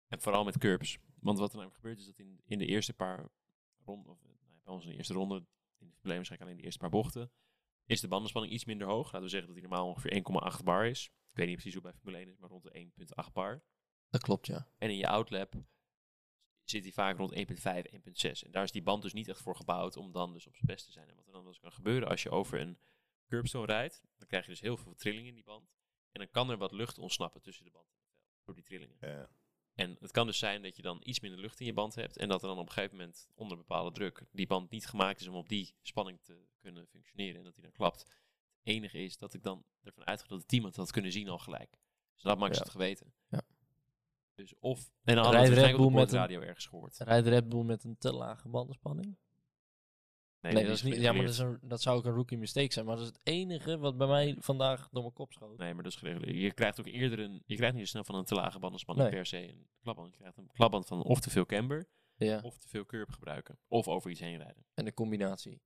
En 0.07 0.21
vooral 0.21 0.43
met 0.43 0.57
curbs. 0.57 0.97
Want 1.19 1.37
wat 1.39 1.49
er 1.49 1.55
namelijk 1.55 1.79
gebeurt 1.79 1.99
is 1.99 2.05
dat 2.05 2.19
in, 2.19 2.41
in 2.45 2.57
de 2.57 2.65
eerste 2.65 2.93
paar 2.93 3.29
ronden, 3.85 4.11
of 4.11 4.23
eh, 4.23 4.29
nou 4.29 4.59
bij 4.63 4.73
ons 4.73 4.83
in 4.85 4.89
de 4.91 4.97
eerste 4.97 5.13
ronde, 5.13 5.35
in 5.77 5.85
het 5.85 5.93
probleem 5.95 6.15
waarschijnlijk 6.15 6.41
alleen 6.49 6.57
de 6.57 6.63
eerste 6.63 6.79
paar 6.79 6.89
bochten, 6.89 7.31
is 7.85 8.01
de 8.01 8.07
bandenspanning 8.07 8.53
iets 8.53 8.65
minder 8.65 8.87
hoog. 8.87 9.05
Laten 9.05 9.21
we 9.21 9.27
zeggen 9.29 9.47
dat 9.53 9.57
die 9.59 9.67
normaal 9.67 9.87
ongeveer 9.87 10.11
1,8 10.11 10.63
bar 10.63 10.85
is. 10.87 11.11
Ik 11.29 11.35
weet 11.35 11.47
niet 11.47 11.55
precies 11.55 11.73
hoe 11.73 11.83
bij 11.83 11.93
Formule 11.93 12.17
1 12.17 12.29
is, 12.29 12.37
maar 12.37 12.49
rond 12.49 12.63
de 12.63 12.91
1,8 13.27 13.33
bar. 13.33 13.63
Dat 14.09 14.21
klopt, 14.21 14.47
ja. 14.47 14.67
En 14.77 14.89
in 14.89 14.97
je 14.97 15.07
outlap 15.07 15.53
zit 16.63 16.83
hij 16.83 16.91
vaak 16.91 17.17
rond 17.17 17.33
1.5, 17.33 17.37
1.6. 17.37 18.45
En 18.45 18.51
daar 18.51 18.63
is 18.63 18.71
die 18.71 18.83
band 18.83 19.01
dus 19.01 19.13
niet 19.13 19.27
echt 19.27 19.41
voor 19.41 19.55
gebouwd 19.55 19.97
om 19.97 20.11
dan 20.11 20.33
dus 20.33 20.47
op 20.47 20.55
zijn 20.55 20.67
best 20.67 20.85
te 20.85 20.91
zijn. 20.91 21.09
En 21.09 21.15
wat 21.15 21.27
er 21.27 21.33
dan 21.33 21.45
dus 21.45 21.59
kan 21.59 21.71
gebeuren 21.71 22.09
als 22.09 22.23
je 22.23 22.29
over 22.29 22.59
een 22.59 22.79
curbstone 23.27 23.65
rijdt, 23.65 24.01
dan 24.17 24.27
krijg 24.27 24.45
je 24.45 24.51
dus 24.51 24.61
heel 24.61 24.77
veel 24.77 24.95
trilling 24.95 25.27
in 25.27 25.35
die 25.35 25.43
band. 25.43 25.71
En 26.11 26.19
dan 26.19 26.29
kan 26.29 26.49
er 26.49 26.57
wat 26.57 26.71
lucht 26.71 26.97
ontsnappen 26.97 27.41
tussen 27.41 27.65
de 27.65 27.71
band 27.71 27.91
en 27.91 27.97
het 28.01 28.11
vel, 28.11 28.23
door 28.43 28.55
die 28.55 28.63
trillingen. 28.63 28.97
Ja. 28.99 29.29
En 29.73 29.97
het 29.99 30.11
kan 30.11 30.25
dus 30.25 30.37
zijn 30.37 30.61
dat 30.61 30.75
je 30.75 30.81
dan 30.81 30.99
iets 31.03 31.19
minder 31.19 31.39
lucht 31.39 31.59
in 31.59 31.65
je 31.65 31.73
band 31.73 31.95
hebt 31.95 32.17
en 32.17 32.27
dat 32.27 32.41
er 32.41 32.47
dan 32.47 32.57
op 32.57 32.65
een 32.65 32.71
gegeven 32.71 32.97
moment 32.97 33.29
onder 33.35 33.57
bepaalde 33.57 33.91
druk 33.91 34.25
die 34.31 34.47
band 34.47 34.69
niet 34.69 34.87
gemaakt 34.87 35.19
is 35.19 35.27
om 35.27 35.35
op 35.35 35.49
die 35.49 35.75
spanning 35.81 36.21
te 36.21 36.47
kunnen 36.59 36.87
functioneren 36.87 37.37
en 37.37 37.43
dat 37.43 37.53
die 37.53 37.63
dan 37.63 37.71
klapt. 37.71 38.05
Enige 38.63 38.97
is 39.03 39.17
dat 39.17 39.33
ik 39.33 39.43
dan 39.43 39.63
ervan 39.83 40.05
uitga 40.05 40.27
dat 40.27 40.37
het 40.39 40.47
team 40.47 40.63
het 40.65 40.75
had 40.75 40.91
kunnen 40.91 41.11
zien 41.11 41.27
al 41.29 41.37
gelijk. 41.37 41.79
Dus 42.13 42.23
dat 42.23 42.37
maakt 42.37 42.51
Ja. 42.51 42.57
ze 42.57 42.63
het 42.63 42.71
geweten. 42.71 43.13
Ja. 43.27 43.41
Dus 44.35 44.53
of... 44.59 44.91
En 45.03 45.15
dan 45.15 45.23
hadden 45.23 45.41
we 45.53 45.59
het 45.59 45.71
op 45.73 45.77
Bull 45.79 45.87
de 45.87 45.93
met 45.93 46.11
radio 46.11 46.41
ergens 46.41 46.65
gehoord. 46.65 46.97
Rijdt 46.97 47.27
Red 47.27 47.49
Bull 47.49 47.63
met 47.63 47.83
een 47.83 47.97
te 47.97 48.13
lage 48.13 48.47
bandenspanning? 48.49 49.17
Nee, 50.41 50.53
dat 50.53 50.63
is 50.73 50.83
niet. 50.83 50.95
Ja, 50.95 51.11
maar 51.11 51.21
dat, 51.21 51.31
is 51.31 51.37
een, 51.37 51.59
dat 51.61 51.81
zou 51.81 51.97
ook 51.97 52.05
een 52.05 52.13
rookie 52.13 52.37
mistake 52.37 52.73
zijn. 52.73 52.85
Maar 52.85 52.95
dat 52.95 53.03
is 53.05 53.11
het 53.11 53.19
enige 53.23 53.77
wat 53.77 53.97
bij 53.97 54.07
mij 54.07 54.35
vandaag 54.39 54.89
door 54.89 55.01
mijn 55.01 55.13
kop 55.13 55.33
schoot. 55.33 55.57
Nee, 55.57 55.73
maar 55.73 55.83
dat 55.83 55.91
is 55.91 55.97
geregeld. 55.97 56.25
Je 56.25 56.53
krijgt 56.53 56.79
ook 56.79 56.85
eerder 56.85 57.19
een... 57.19 57.43
Je 57.45 57.55
krijgt 57.55 57.75
niet 57.75 57.83
zo 57.83 57.89
snel 57.89 58.03
van 58.03 58.15
een 58.15 58.25
te 58.25 58.35
lage 58.35 58.59
bandenspanning 58.59 59.07
Nee. 59.09 59.17
per 59.17 59.25
se 59.25 59.49
een 59.49 59.67
klapband. 59.81 60.11
Je 60.11 60.17
krijgt 60.17 60.37
een 60.37 60.49
klapband 60.53 60.87
van 60.87 61.03
of 61.03 61.19
te 61.19 61.29
veel 61.29 61.45
camber, 61.45 61.87
Ja. 62.15 62.39
of 62.41 62.57
te 62.57 62.67
veel 62.67 62.85
curb 62.85 63.09
gebruiken. 63.11 63.59
Of 63.67 63.87
over 63.87 64.11
iets 64.11 64.19
heen 64.19 64.37
rijden. 64.37 64.65
En 64.73 64.85
de 64.85 64.93
combinatie. 64.93 65.61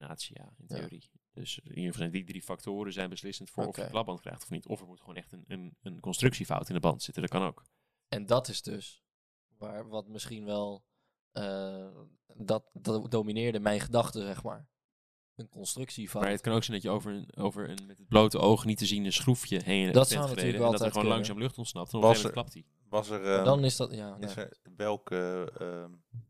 Natie, 0.00 0.36
ja, 0.38 0.44
in 0.58 0.64
Ja. 0.68 0.76
theorie. 0.76 1.10
Dus 1.32 1.58
in 1.58 1.78
ieder 1.78 1.92
geval 1.94 2.10
die 2.10 2.24
drie 2.24 2.42
factoren 2.42 2.92
zijn 2.92 3.10
beslissend 3.10 3.50
voor 3.50 3.66
of 3.66 3.76
je 3.76 3.82
een 3.82 3.90
klapband 3.90 4.20
krijgt 4.20 4.42
of 4.42 4.50
niet. 4.50 4.66
Of 4.66 4.80
er 4.80 4.86
moet 4.86 5.00
gewoon 5.00 5.16
echt 5.16 5.32
een, 5.32 5.44
een, 5.48 5.76
een 5.82 6.00
constructiefout 6.00 6.68
in 6.68 6.74
de 6.74 6.80
band 6.80 7.02
zitten. 7.02 7.22
Dat 7.22 7.30
kan 7.32 7.42
ook. 7.42 7.64
En 8.08 8.26
dat 8.26 8.48
is 8.48 8.62
dus 8.62 9.02
waar, 9.58 9.88
wat 9.88 10.08
misschien 10.08 10.44
wel. 10.44 10.84
eh, 11.32 11.88
dat, 12.36 12.70
dat 12.72 13.10
domineerde 13.10 13.60
mijn 13.60 13.80
gedachten, 13.80 14.22
zeg 14.22 14.42
maar. 14.42 14.68
Een 15.34 15.48
constructie 15.48 16.10
van. 16.10 16.20
Maar 16.20 16.30
het 16.30 16.40
kan 16.40 16.52
ook 16.54 16.62
zijn 16.64 16.76
dat 16.76 16.86
je 16.86 16.92
over 16.92 17.12
een, 17.12 17.36
over 17.36 17.70
een 17.70 17.86
met 17.86 17.98
het 17.98 18.08
blote 18.08 18.38
oog 18.38 18.64
niet 18.64 18.78
te 18.78 18.86
zien 18.86 19.04
een 19.04 19.12
schroefje 19.12 19.62
heen 19.62 19.84
Dat 19.84 19.94
bent 19.94 20.06
zou 20.08 20.28
gereden 20.28 20.54
en 20.54 20.60
dat 20.60 20.72
er 20.72 20.78
gewoon 20.78 20.92
kunnen. 20.92 21.12
langzaam 21.12 21.38
lucht 21.38 21.58
ontsnapt. 21.58 21.92
En 21.92 21.98
op 21.98 22.02
een 22.02 22.08
Was 22.08 22.18
gegeven 22.18 22.36
moment 22.42 22.52
klapt 22.54 22.66
hij. 22.66 22.88
Was 23.00 23.10
er, 23.10 23.20
Maar 23.20 23.36
ehm, 23.36 23.44
dan 23.44 23.64
is 23.64 23.76
dat. 23.76 23.94
Ja, 23.94 24.16
is 24.20 24.34
nee. 24.34 24.44
er 24.44 24.56
welke, 24.76 25.52
ehm, 25.58 25.92
eh, 25.92 26.20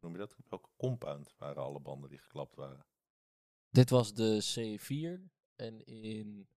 noem 0.00 0.12
je 0.12 0.18
dat? 0.18 0.36
Welke 0.48 0.68
compound 0.76 1.34
waren 1.38 1.62
alle 1.62 1.80
banden 1.80 2.10
die 2.10 2.18
geklapt 2.18 2.54
waren? 2.56 2.86
Dit 3.70 3.90
was 3.90 4.14
de 4.14 4.42
C4. 4.54 5.30
En 5.56 5.84
in 5.86 6.48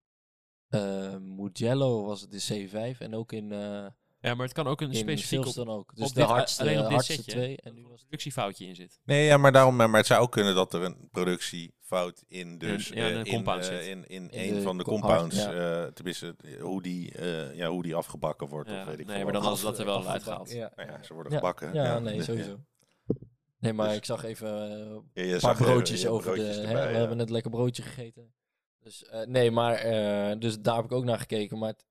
eh 0.67 1.17
Mugello 1.17 2.05
was 2.05 2.21
het 2.21 2.31
de 2.31 2.67
C5. 2.93 2.97
En 2.99 3.15
ook 3.15 3.31
in, 3.31 3.51
eh 3.51 3.85
Ja, 4.19 4.33
maar 4.35 4.45
het 4.45 4.53
kan 4.53 4.67
ook 4.67 4.81
een 4.81 4.95
specifiek 4.95 5.39
op, 5.39 5.45
Silverstone 5.45 5.71
ook. 5.71 5.95
Dus 5.95 6.07
op 6.07 6.13
de 6.13 6.19
dit- 6.19 6.29
hardste, 6.29 6.61
alleen 6.61 6.75
op 6.77 6.83
dit 6.83 6.91
hardste 6.91 7.13
setje, 7.13 7.31
twee. 7.31 7.57
En 7.57 7.71
er 7.71 7.73
nu 7.73 7.79
een 7.81 7.89
was 7.89 7.99
het 7.99 8.07
productiefoutje 8.07 8.65
in 8.65 8.75
zit. 8.75 8.99
Nee, 9.03 9.25
ja, 9.25 9.37
maar 9.37 9.51
daarom, 9.51 9.75
maar 9.75 9.93
het 9.93 10.05
zou 10.05 10.21
ook 10.21 10.31
kunnen 10.31 10.55
dat 10.55 10.73
er 10.73 10.81
een 10.83 11.09
productiefout 11.11 12.23
in, 12.27 12.57
dus 12.57 12.87
ja, 12.87 12.95
eh, 12.95 13.15
een 13.15 13.25
in, 13.25 13.89
in, 13.89 14.05
in, 14.07 14.29
In 14.29 14.49
een 14.49 14.55
de 14.55 14.61
van 14.61 14.77
de 14.77 14.83
co- 14.83 14.91
compounds, 14.91 15.43
hard, 15.43 15.55
eh, 15.57 15.83
tenminste, 15.93 16.35
hoe 16.61 16.81
die, 16.81 17.11
eh, 17.15 17.55
ja, 17.55 17.67
hoe 17.69 17.83
die 17.83 17.95
afgebakken 17.95 18.47
wordt. 18.47 18.69
Ja, 18.69 18.79
of 18.81 18.85
weet 18.85 18.99
ik 18.99 19.05
nee, 19.05 19.23
maar 19.23 19.33
dan 19.33 19.41
hadden 19.41 19.59
ze 19.59 19.65
dat 19.65 19.79
er 19.79 19.85
wel 19.85 20.07
uitgehaald. 20.07 20.51
Ja. 20.51 20.71
Nou 20.75 20.89
ja, 20.91 21.03
ze 21.03 21.13
worden 21.13 21.31
Ja, 21.31 21.37
gebakken. 21.37 21.73
Ja, 21.73 21.83
ja. 21.83 21.99
nee, 21.99 22.15
Ja. 22.15 22.23
sowieso. 22.31 22.59
Nee, 23.61 23.73
maar 23.73 23.87
Dus- 23.87 23.97
ik 23.97 24.05
zag 24.05 24.23
even 24.23 24.71
eh, 24.71 24.79
Ja, 25.13 25.23
een 25.23 25.29
paar 25.29 25.39
zag 25.39 25.59
er- 25.59 25.65
broodjes 25.65 26.07
over 26.07 26.33
broodjes 26.33 26.55
de. 26.55 26.61
erbij, 26.61 26.81
hè, 26.85 26.91
we 26.91 26.97
hebben 26.97 27.17
net 27.17 27.29
lekker 27.29 27.51
broodje 27.51 27.81
gegeten. 27.83 28.33
Dus 28.79 29.05
eh, 29.05 29.25
nee, 29.27 29.51
maar 29.51 29.73
eh, 29.75 30.39
dus 30.39 30.59
daar 30.59 30.75
heb 30.75 30.85
ik 30.85 30.91
ook 30.91 31.03
naar 31.03 31.19
gekeken. 31.19 31.57
Maar 31.57 31.69
het- 31.69 31.85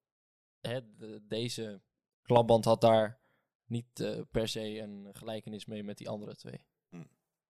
hè, 0.61 0.80
de- 0.96 1.20
deze 1.28 1.80
klapband 2.22 2.64
had 2.64 2.80
daar 2.80 3.20
niet 3.66 4.00
eh, 4.00 4.20
per 4.30 4.48
se 4.48 4.78
een 4.78 5.09
gelijkenis 5.12 5.64
mee 5.66 5.83
met 5.85 5.98
die 5.98 6.09
andere 6.09 6.37
twee. 6.37 6.64
Hm. 6.88 7.02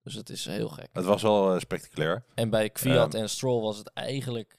Dus 0.02 0.14
het 0.14 0.28
is 0.30 0.44
heel 0.44 0.68
gek. 0.68 0.88
Het 0.92 1.04
was 1.04 1.22
wel 1.22 1.54
eh, 1.54 1.60
spectaculair. 1.60 2.24
En 2.34 2.50
bij 2.50 2.70
Kwiat 2.70 3.14
Ehm. 3.14 3.22
en 3.22 3.30
Stroll 3.30 3.62
was 3.62 3.78
het 3.78 3.88
eigenlijk 3.92 4.58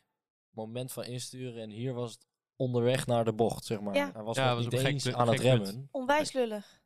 moment 0.49 0.91
van 0.91 1.03
insturen. 1.03 1.61
En 1.61 1.69
hier 1.69 1.93
was 1.93 2.11
het 2.11 2.25
onderweg 2.55 3.05
naar 3.07 3.25
de 3.25 3.33
bocht, 3.33 3.65
zeg 3.65 3.79
maar. 3.81 3.95
Ja. 3.95 4.11
Hij 4.13 4.23
was 4.23 4.35
Ja, 4.37 4.45
nog 4.53 4.55
was 4.63 4.73
niet 4.73 4.83
eens 4.83 5.13
aan 5.13 5.27
het 5.29 5.39
remmen. 5.39 5.87
Onwijs 5.91 6.31
lullig. 6.33 6.81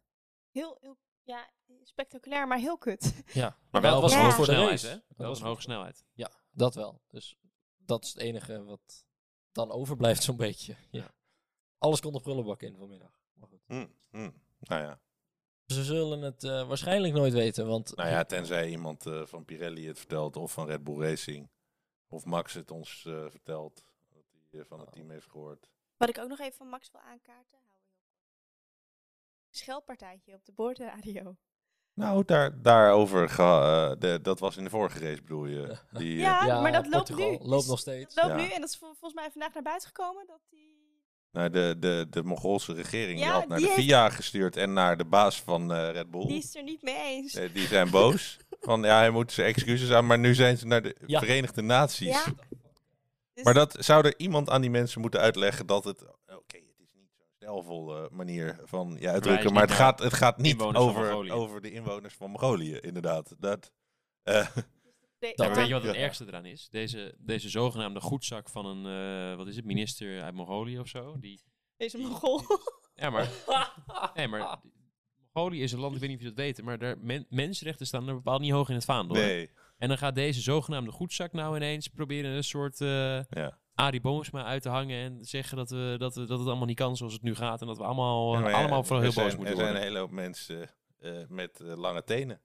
Heel, 0.52 0.78
heel, 0.82 0.98
ja, 1.24 1.50
spectaculair, 1.88 2.48
maar 2.48 2.58
heel 2.58 2.78
kut. 2.78 3.24
Ja, 3.34 3.58
Maar 3.72 3.82
wel 3.82 4.02
was 4.02 4.14
een 4.14 4.20
hoge 4.20 4.32
voor 4.36 4.46
de 4.46 4.52
snelheid, 4.52 4.82
race. 4.82 4.88
hè? 4.88 5.16
Dat 5.16 5.28
was 5.28 5.40
een 5.40 5.46
hoge 5.46 5.62
snelheid. 5.62 6.06
Ja, 6.14 6.32
dat 6.52 6.76
wel. 6.76 7.02
Dus 7.08 7.38
dat 7.78 8.04
is 8.04 8.14
het 8.14 8.22
enige 8.22 8.64
wat 8.64 9.06
dan 9.52 9.72
overblijft 9.72 10.24
zo'n 10.24 10.38
beetje. 10.38 10.76
Ja. 10.90 11.14
Alles 11.78 12.00
komt 12.02 12.16
op 12.16 12.22
prullenbak 12.24 12.62
in 12.62 12.76
vanmiddag. 12.78 13.22
Maar 13.34 13.48
goed. 13.48 13.62
Hm, 13.68 13.88
hm. 14.10 14.32
Nou 14.60 14.82
ja. 14.82 15.00
Ze 15.66 15.84
zullen 15.84 16.22
het 16.22 16.44
eh, 16.44 16.68
waarschijnlijk 16.68 17.14
nooit 17.14 17.34
weten, 17.34 17.68
want 17.68 17.96
Nou 17.96 18.10
ja, 18.10 18.24
tenzij 18.24 18.70
iemand 18.70 19.06
eh, 19.06 19.26
van 19.26 19.46
Pirelli 19.46 19.88
het 19.88 19.98
vertelt 19.98 20.36
of 20.36 20.52
van 20.52 20.68
Red 20.68 20.84
Bull 20.84 21.00
Racing. 21.02 21.50
Of 22.08 22.26
Max 22.26 22.54
het 22.54 22.72
ons 22.72 23.06
eh, 23.06 23.26
vertelt. 23.30 23.86
Dat 24.14 24.24
hij 24.52 24.66
van 24.66 24.80
het 24.80 24.92
team 24.92 25.10
heeft 25.10 25.28
gehoord. 25.30 25.70
Wat 25.98 26.10
ik 26.10 26.18
ook 26.18 26.30
nog 26.30 26.40
even 26.40 26.58
van 26.58 26.68
Max 26.68 26.92
wil 26.92 27.02
aankaarten. 27.02 27.58
hou 27.58 27.80
heel 27.84 27.96
kort. 28.02 28.20
Schelpartijtje 29.50 30.34
op 30.34 30.46
de 30.46 30.52
boordradio. 30.52 31.36
Nou, 31.96 32.24
daar, 32.26 32.62
daarover, 32.62 33.30
ga, 33.30 33.62
eh, 33.90 33.96
de, 34.00 34.20
dat 34.22 34.40
was 34.40 34.58
in 34.58 34.64
de 34.64 34.70
vorige 34.70 35.00
race 35.00 35.22
bedoel 35.22 35.46
je. 35.46 35.78
Die, 35.92 36.14
eh, 36.16 36.20
Ja, 36.22 36.46
ja, 36.46 36.62
maar 36.62 36.72
dat 36.72 36.88
loopt 36.88 36.96
Portugal 37.08 37.32
nu. 37.32 37.38
loopt 37.38 37.60
Dus 37.62 37.66
nog 37.70 37.80
steeds. 37.80 38.16
Dat 38.16 38.24
loopt 38.24 38.40
Ja. 38.40 38.46
nu 38.46 38.52
en 38.54 38.60
dat 38.62 38.70
is 38.70 38.78
vol- 38.78 38.88
volgens 39.00 39.14
mij 39.14 39.30
vandaag 39.32 39.54
naar 39.54 39.64
buiten 39.64 39.88
gekomen. 39.88 40.24
Dat 40.28 40.40
die... 40.50 40.74
nou, 41.32 41.50
de, 41.50 41.76
de, 41.80 42.08
de 42.10 42.24
Mongoolse 42.24 42.74
regering 42.74 43.18
die 43.18 43.28
Ja, 43.28 43.32
had 43.34 43.48
naar 43.48 43.58
die 43.58 43.68
de 43.68 43.74
heeft- 43.74 43.88
FIA 43.88 44.10
gestuurd 44.10 44.58
en 44.58 44.74
naar 44.74 44.98
de 44.98 45.06
baas 45.06 45.42
van 45.42 45.74
eh, 45.74 45.92
Red 45.92 46.12
Bull. 46.12 46.26
die 46.28 46.38
is 46.38 46.56
er 46.56 46.64
niet 46.64 46.82
mee 46.82 46.98
eens. 46.98 47.34
Die 47.54 47.68
zijn 47.68 47.90
boos. 47.90 48.38
van 48.62 48.82
ja, 48.84 48.98
hij 48.98 49.10
moet 49.10 49.32
zijn 49.32 49.48
excuses 49.48 49.92
aan, 49.92 50.06
maar 50.06 50.20
nu 50.20 50.34
zijn 50.36 50.58
ze 50.58 50.66
naar 50.68 50.82
de 50.82 50.96
Ja. 51.06 51.20
Verenigde 51.20 51.62
Naties. 51.62 52.08
Ja. 52.08 52.24
Dus- 53.34 53.44
Maar 53.44 53.54
dat 53.54 53.76
zou 53.80 54.06
er 54.06 54.14
iemand 54.18 54.50
aan 54.50 54.62
die 54.62 54.70
mensen 54.70 55.02
moeten 55.02 55.20
uitleggen 55.20 55.66
dat 55.66 55.84
het. 55.84 56.02
Oké, 56.28 56.58
stijlvolle 57.46 58.10
manier 58.12 58.60
van 58.64 58.98
je 59.00 59.10
uitdrukken, 59.10 59.54
maar 59.54 59.62
het 59.62 59.72
gaat, 59.72 60.00
het 60.00 60.14
gaat 60.14 60.38
niet 60.38 60.60
over, 60.62 61.32
over 61.32 61.62
de 61.62 61.72
inwoners 61.72 62.14
van 62.14 62.30
Mongolië, 62.32 62.78
inderdaad. 62.78 63.36
Dat, 63.40 63.72
eh, 64.24 64.48
De- 65.20 65.34
Dat 65.36 65.46
Ja, 65.48 65.52
ja. 65.54 65.56
weet 65.56 65.68
je 65.68 65.74
wat 65.74 65.84
het 65.84 65.96
Ja. 65.96 66.02
ergste 66.02 66.26
eraan 66.28 66.46
is? 66.46 66.68
Deze, 66.70 67.16
deze 67.20 67.50
zogenaamde 67.50 68.00
goedzak 68.02 68.50
van 68.50 68.66
een, 68.66 68.86
eh, 69.32 69.38
wat 69.38 69.48
is 69.48 69.56
het, 69.56 69.66
minister 69.66 70.22
uit 70.22 70.34
Mongolië 70.34 70.80
of 70.80 70.88
zo. 70.88 71.20
Die, 71.20 71.42
Deze 71.78 71.98
Mongool. 71.98 72.42
ja, 72.96 73.10
maar, 73.10 73.30
nee, 74.16 74.28
maar 74.28 74.60
Mongolië 75.34 75.62
is 75.64 75.72
een 75.72 75.80
land, 75.80 75.94
ik 75.96 76.00
weet 76.00 76.10
niet 76.10 76.18
of 76.18 76.24
je 76.24 76.30
dat 76.30 76.38
weet, 76.46 76.62
maar 76.62 76.78
daar, 76.78 76.98
men- 77.00 77.26
mensenrechten 77.30 77.86
staan 77.88 78.08
er 78.08 78.14
bepaald 78.16 78.42
niet 78.42 78.52
hoog 78.52 78.70
in 78.70 78.76
het 78.76 78.86
vaandel. 78.86 79.16
Nee. 79.16 79.50
En 79.78 79.88
dan 79.88 79.98
gaat 79.98 80.16
deze 80.16 80.42
zogenaamde 80.42 80.92
goedzak 80.92 81.34
nou 81.34 81.56
ineens 81.56 81.88
proberen 81.88 82.32
een 82.32 82.44
soort 82.44 82.82
eh 82.82 83.24
Ja. 83.30 83.60
Arie 83.76 84.02
Boomsma 84.02 84.44
uit 84.44 84.62
te 84.62 84.70
hangen 84.70 85.04
en 85.04 85.26
zeggen 85.26 85.58
dat, 85.58 85.70
we, 85.70 85.96
dat, 85.98 86.16
we, 86.16 86.26
dat 86.26 86.40
het 86.40 86.48
allemaal 86.48 86.66
niet 86.68 86.78
kan 86.78 86.98
zoals 86.98 87.14
het 87.14 87.22
nu 87.22 87.36
gaat. 87.36 87.62
En 87.62 87.68
dat 87.68 87.78
we 87.78 87.84
allemaal, 87.84 88.34
Ja, 88.34 88.40
maar 88.40 88.50
ja, 88.52 88.58
allemaal 88.58 88.84
vooral 88.84 89.02
heel 89.02 89.14
boos 89.14 89.36
moeten 89.36 89.42
Er 89.46 89.56
zijn 89.56 89.58
worden. 89.58 89.76
een 89.76 89.88
hele 89.88 90.00
hoop 90.00 90.12
mensen 90.12 90.70
eh, 91.00 91.12
met 91.28 91.60
eh, 91.60 91.76
lange 91.78 92.04
tenen. 92.04 92.42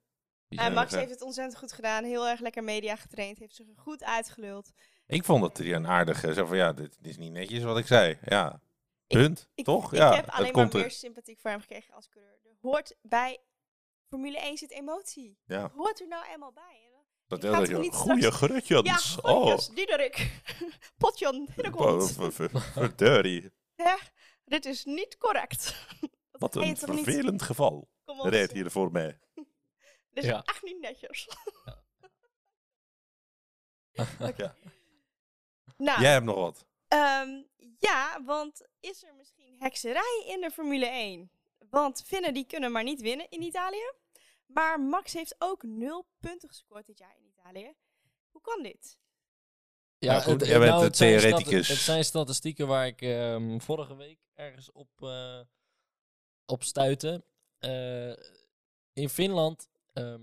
Max 0.49 0.95
heeft 0.95 1.11
het 1.11 1.23
ontzettend 1.23 1.59
goed 1.59 1.73
gedaan. 1.73 2.05
Heel 2.05 2.29
erg 2.29 2.41
lekker 2.41 2.65
media 2.65 2.97
getraind. 2.97 3.39
Heeft 3.39 3.55
zich 3.55 3.69
er 3.69 3.75
goed 3.77 4.05
uitgeluld. 4.05 4.73
Ik 5.07 5.25
vond 5.25 5.43
dat 5.43 5.57
hij 5.59 5.75
een 5.75 5.87
aardige, 5.87 6.35
zo 6.35 6.47
van 6.47 6.57
ja, 6.57 6.73
dit, 6.73 6.97
dit 7.01 7.11
is 7.11 7.19
niet 7.19 7.33
netjes 7.33 7.63
wat 7.63 7.79
ik 7.79 7.87
zei. 7.87 8.19
Ja, 8.25 8.61
punt. 9.07 9.49
Ik, 9.55 9.65
Toch? 9.65 9.93
Ik 9.93 9.99
ja, 9.99 10.15
heb 10.15 10.25
het 10.25 10.35
alleen 10.35 10.53
maar 10.53 10.63
komt 10.63 10.75
er. 10.75 10.81
meer 10.81 10.91
sympathiek 10.91 11.39
voor 11.41 11.51
hem 11.51 11.61
gekregen 11.61 11.95
als 11.95 12.09
coureur. 12.09 12.33
Er 12.45 12.57
hoort 12.61 12.97
bij 13.03 13.39
Formule 14.09 14.39
1 14.39 14.57
zit 14.59 14.71
emotie. 14.71 15.39
Ja, 15.47 15.71
Hoort 15.75 16.01
er 16.01 16.09
nou 16.09 16.25
eenmaal 16.33 16.53
bij. 16.53 16.90
Dat 17.39 17.69
niet 17.79 17.95
Goeie 17.95 18.21
straks- 18.23 18.37
gerutjans. 18.37 19.17
Ja, 19.23 19.31
oh, 19.31 19.59
Diederik. 19.75 20.43
Potjan, 20.99 21.49
verdorie. 22.73 23.53
Ja, 23.75 23.99
dit 24.45 24.65
is 24.67 24.85
niet 24.85 25.17
correct. 25.19 25.65
Dat 26.31 26.41
Wat 26.55 26.57
een 26.57 26.75
toch 26.75 26.95
niet- 26.95 27.05
vervelend 27.05 27.43
geval. 27.43 27.89
Kom 28.05 28.21
op, 28.21 28.27
Reed 28.27 28.53
hier 28.53 28.71
voor 28.71 28.93
mij. 28.93 29.19
Dit 30.11 30.25
is 30.25 30.31
Ja. 30.31 30.43
echt 30.45 30.63
niet 30.63 30.81
netjes. 30.81 31.29
Ja. 34.37 34.55
Nou, 35.77 36.01
Jij 36.01 36.13
hebt 36.13 36.25
nog 36.25 36.37
wat. 36.37 36.67
Ehm, 36.89 37.43
ja, 37.79 38.23
want 38.25 38.69
is 38.81 39.03
er 39.03 39.15
misschien 39.15 39.57
hekserij 39.59 40.25
in 40.27 40.41
de 40.41 40.51
Formule 40.51 40.87
1? 40.87 41.31
Want 41.71 42.03
Finnen 42.07 42.35
die 42.35 42.47
kunnen 42.47 42.73
maar 42.73 42.83
niet 42.83 43.01
winnen 43.01 43.27
in 43.31 43.43
Italië. 43.43 43.93
Maar 44.53 44.81
Max 44.81 45.13
heeft 45.13 45.35
ook 45.39 45.63
nul 45.63 46.07
punten 46.21 46.49
gescoord 46.49 46.87
dit 46.87 46.99
jaar 46.99 47.17
in 47.17 47.25
Italië. 47.27 47.75
Hoe 48.31 48.41
kan 48.41 48.63
dit? 48.63 48.99
Ja, 49.99 50.13
Nou 50.13 50.23
goed, 50.23 50.41
het- 50.41 50.49
jij 50.49 50.59
bent 50.59 50.71
nou, 50.71 50.85
het 50.85 50.97
theoreticus. 50.97 51.69
Het 51.69 51.77
zijn 51.79 52.05
statistieken 52.05 52.67
waar 52.67 52.87
ik 52.87 53.03
ehm, 53.03 53.59
vorige 53.59 53.97
week 53.97 54.19
ergens 54.35 54.73
op, 54.73 54.89
eh, 55.03 55.41
op 56.47 56.63
stuitte. 56.63 57.25
Eh, 57.59 58.11
in 58.93 59.09
Finland. 59.09 59.69
ehm, 59.93 60.23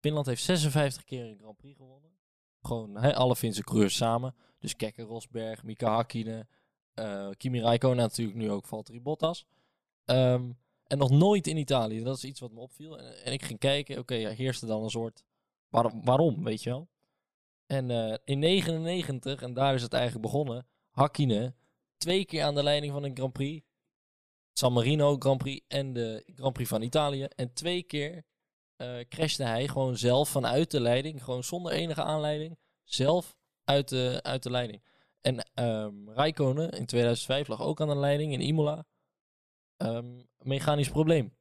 Finland 0.00 0.26
heeft 0.26 0.42
56 0.42 1.04
keer 1.04 1.24
een 1.24 1.38
Grand 1.38 1.56
Prix 1.56 1.76
gewonnen. 1.76 2.10
Gewoon 2.62 2.96
hè, 2.96 3.14
alle 3.14 3.36
Finse 3.36 3.62
coureurs 3.64 3.96
samen. 3.96 4.34
Dus 4.58 4.76
Kekker, 4.76 5.04
Rosberg, 5.04 5.62
Mika 5.62 5.94
Hakkinen, 5.94 6.48
eh, 6.94 7.30
Kimi 7.36 7.60
Räikkönen 7.60 7.96
natuurlijk 7.96 8.38
nu 8.38 8.50
ook 8.50 8.66
Valtteri 8.66 9.00
Bottas. 9.00 9.46
Ehm, 10.04 10.52
en 10.88 10.98
nog 10.98 11.10
nooit 11.10 11.46
in 11.46 11.56
Italië. 11.56 12.02
Dat 12.02 12.16
is 12.16 12.24
iets 12.24 12.40
wat 12.40 12.52
me 12.52 12.60
opviel. 12.60 12.98
En, 12.98 13.24
en 13.24 13.32
ik 13.32 13.42
ging 13.42 13.58
kijken. 13.58 13.98
Oké, 13.98 14.14
ja, 14.14 14.30
heerste 14.30 14.66
dan 14.66 14.82
een 14.82 14.90
soort... 14.90 15.24
Waarom, 16.04 16.44
weet 16.44 16.62
je 16.62 16.70
wel? 16.70 16.88
En 17.66 17.90
eh, 17.90 18.16
in 18.24 18.38
99, 18.38 19.42
en 19.42 19.54
daar 19.54 19.74
is 19.74 19.82
het 19.82 19.92
eigenlijk 19.92 20.22
begonnen, 20.22 20.66
Hakkinen 20.90 21.56
twee 21.96 22.24
keer 22.24 22.42
aan 22.42 22.54
de 22.54 22.62
leiding 22.62 22.92
van 22.92 23.04
een 23.04 23.16
Grand 23.16 23.32
Prix. 23.32 23.66
San 24.52 24.72
Marino 24.72 25.16
Grand 25.18 25.38
Prix 25.38 25.64
en 25.68 25.92
de 25.92 26.22
Grand 26.34 26.52
Prix 26.52 26.68
van 26.68 26.82
Italië. 26.82 27.24
En 27.24 27.52
twee 27.52 27.82
keer 27.82 28.24
eh 28.76 28.98
crashte 29.08 29.44
hij 29.44 29.68
gewoon 29.68 29.96
zelf 29.96 30.28
vanuit 30.28 30.70
de 30.70 30.80
leiding, 30.80 31.24
gewoon 31.24 31.44
zonder 31.44 31.72
enige 31.72 32.02
aanleiding, 32.02 32.58
zelf 32.84 33.36
uit 33.64 33.88
de, 33.88 34.20
uit 34.22 34.42
de 34.42 34.50
leiding. 34.50 34.82
En 35.20 35.50
ehm 35.54 36.08
Räikkönen 36.10 36.70
in 36.70 36.86
2005 36.86 37.48
lag 37.48 37.60
ook 37.62 37.80
aan 37.80 37.88
de 37.88 37.96
leiding 37.96 38.32
in 38.32 38.40
Imola. 38.40 38.86
Ehm, 39.76 40.22
mechanisch 40.38 40.90
probleem. 40.90 41.36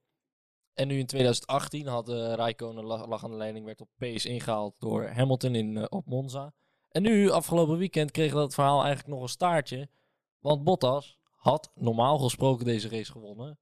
En 0.73 0.88
nu 0.88 0.97
in 0.99 1.05
2018 1.05 1.88
had 1.88 2.10
uh, 2.10 2.33
Räikkönen 2.33 2.83
lag, 2.83 3.07
lag 3.07 3.23
aan 3.23 3.31
de 3.31 3.38
leiding, 3.38 3.65
werd 3.65 3.81
op 3.81 3.89
pace 3.97 4.29
ingehaald 4.29 4.79
door 4.79 5.07
Hamilton 5.07 5.55
in, 5.55 5.77
eh, 5.77 5.86
op 5.89 6.05
Monza. 6.05 6.53
En 6.89 7.01
nu, 7.01 7.29
afgelopen 7.29 7.77
weekend, 7.77 8.12
kreeg 8.12 8.33
dat 8.33 8.53
verhaal 8.53 8.79
eigenlijk 8.83 9.07
nog 9.07 9.21
een 9.21 9.29
staartje. 9.29 9.89
Want 10.39 10.63
Bottas 10.63 11.19
had 11.36 11.71
normaal 11.75 12.17
gesproken 12.17 12.65
deze 12.65 12.89
race 12.89 13.12
gewonnen. 13.12 13.60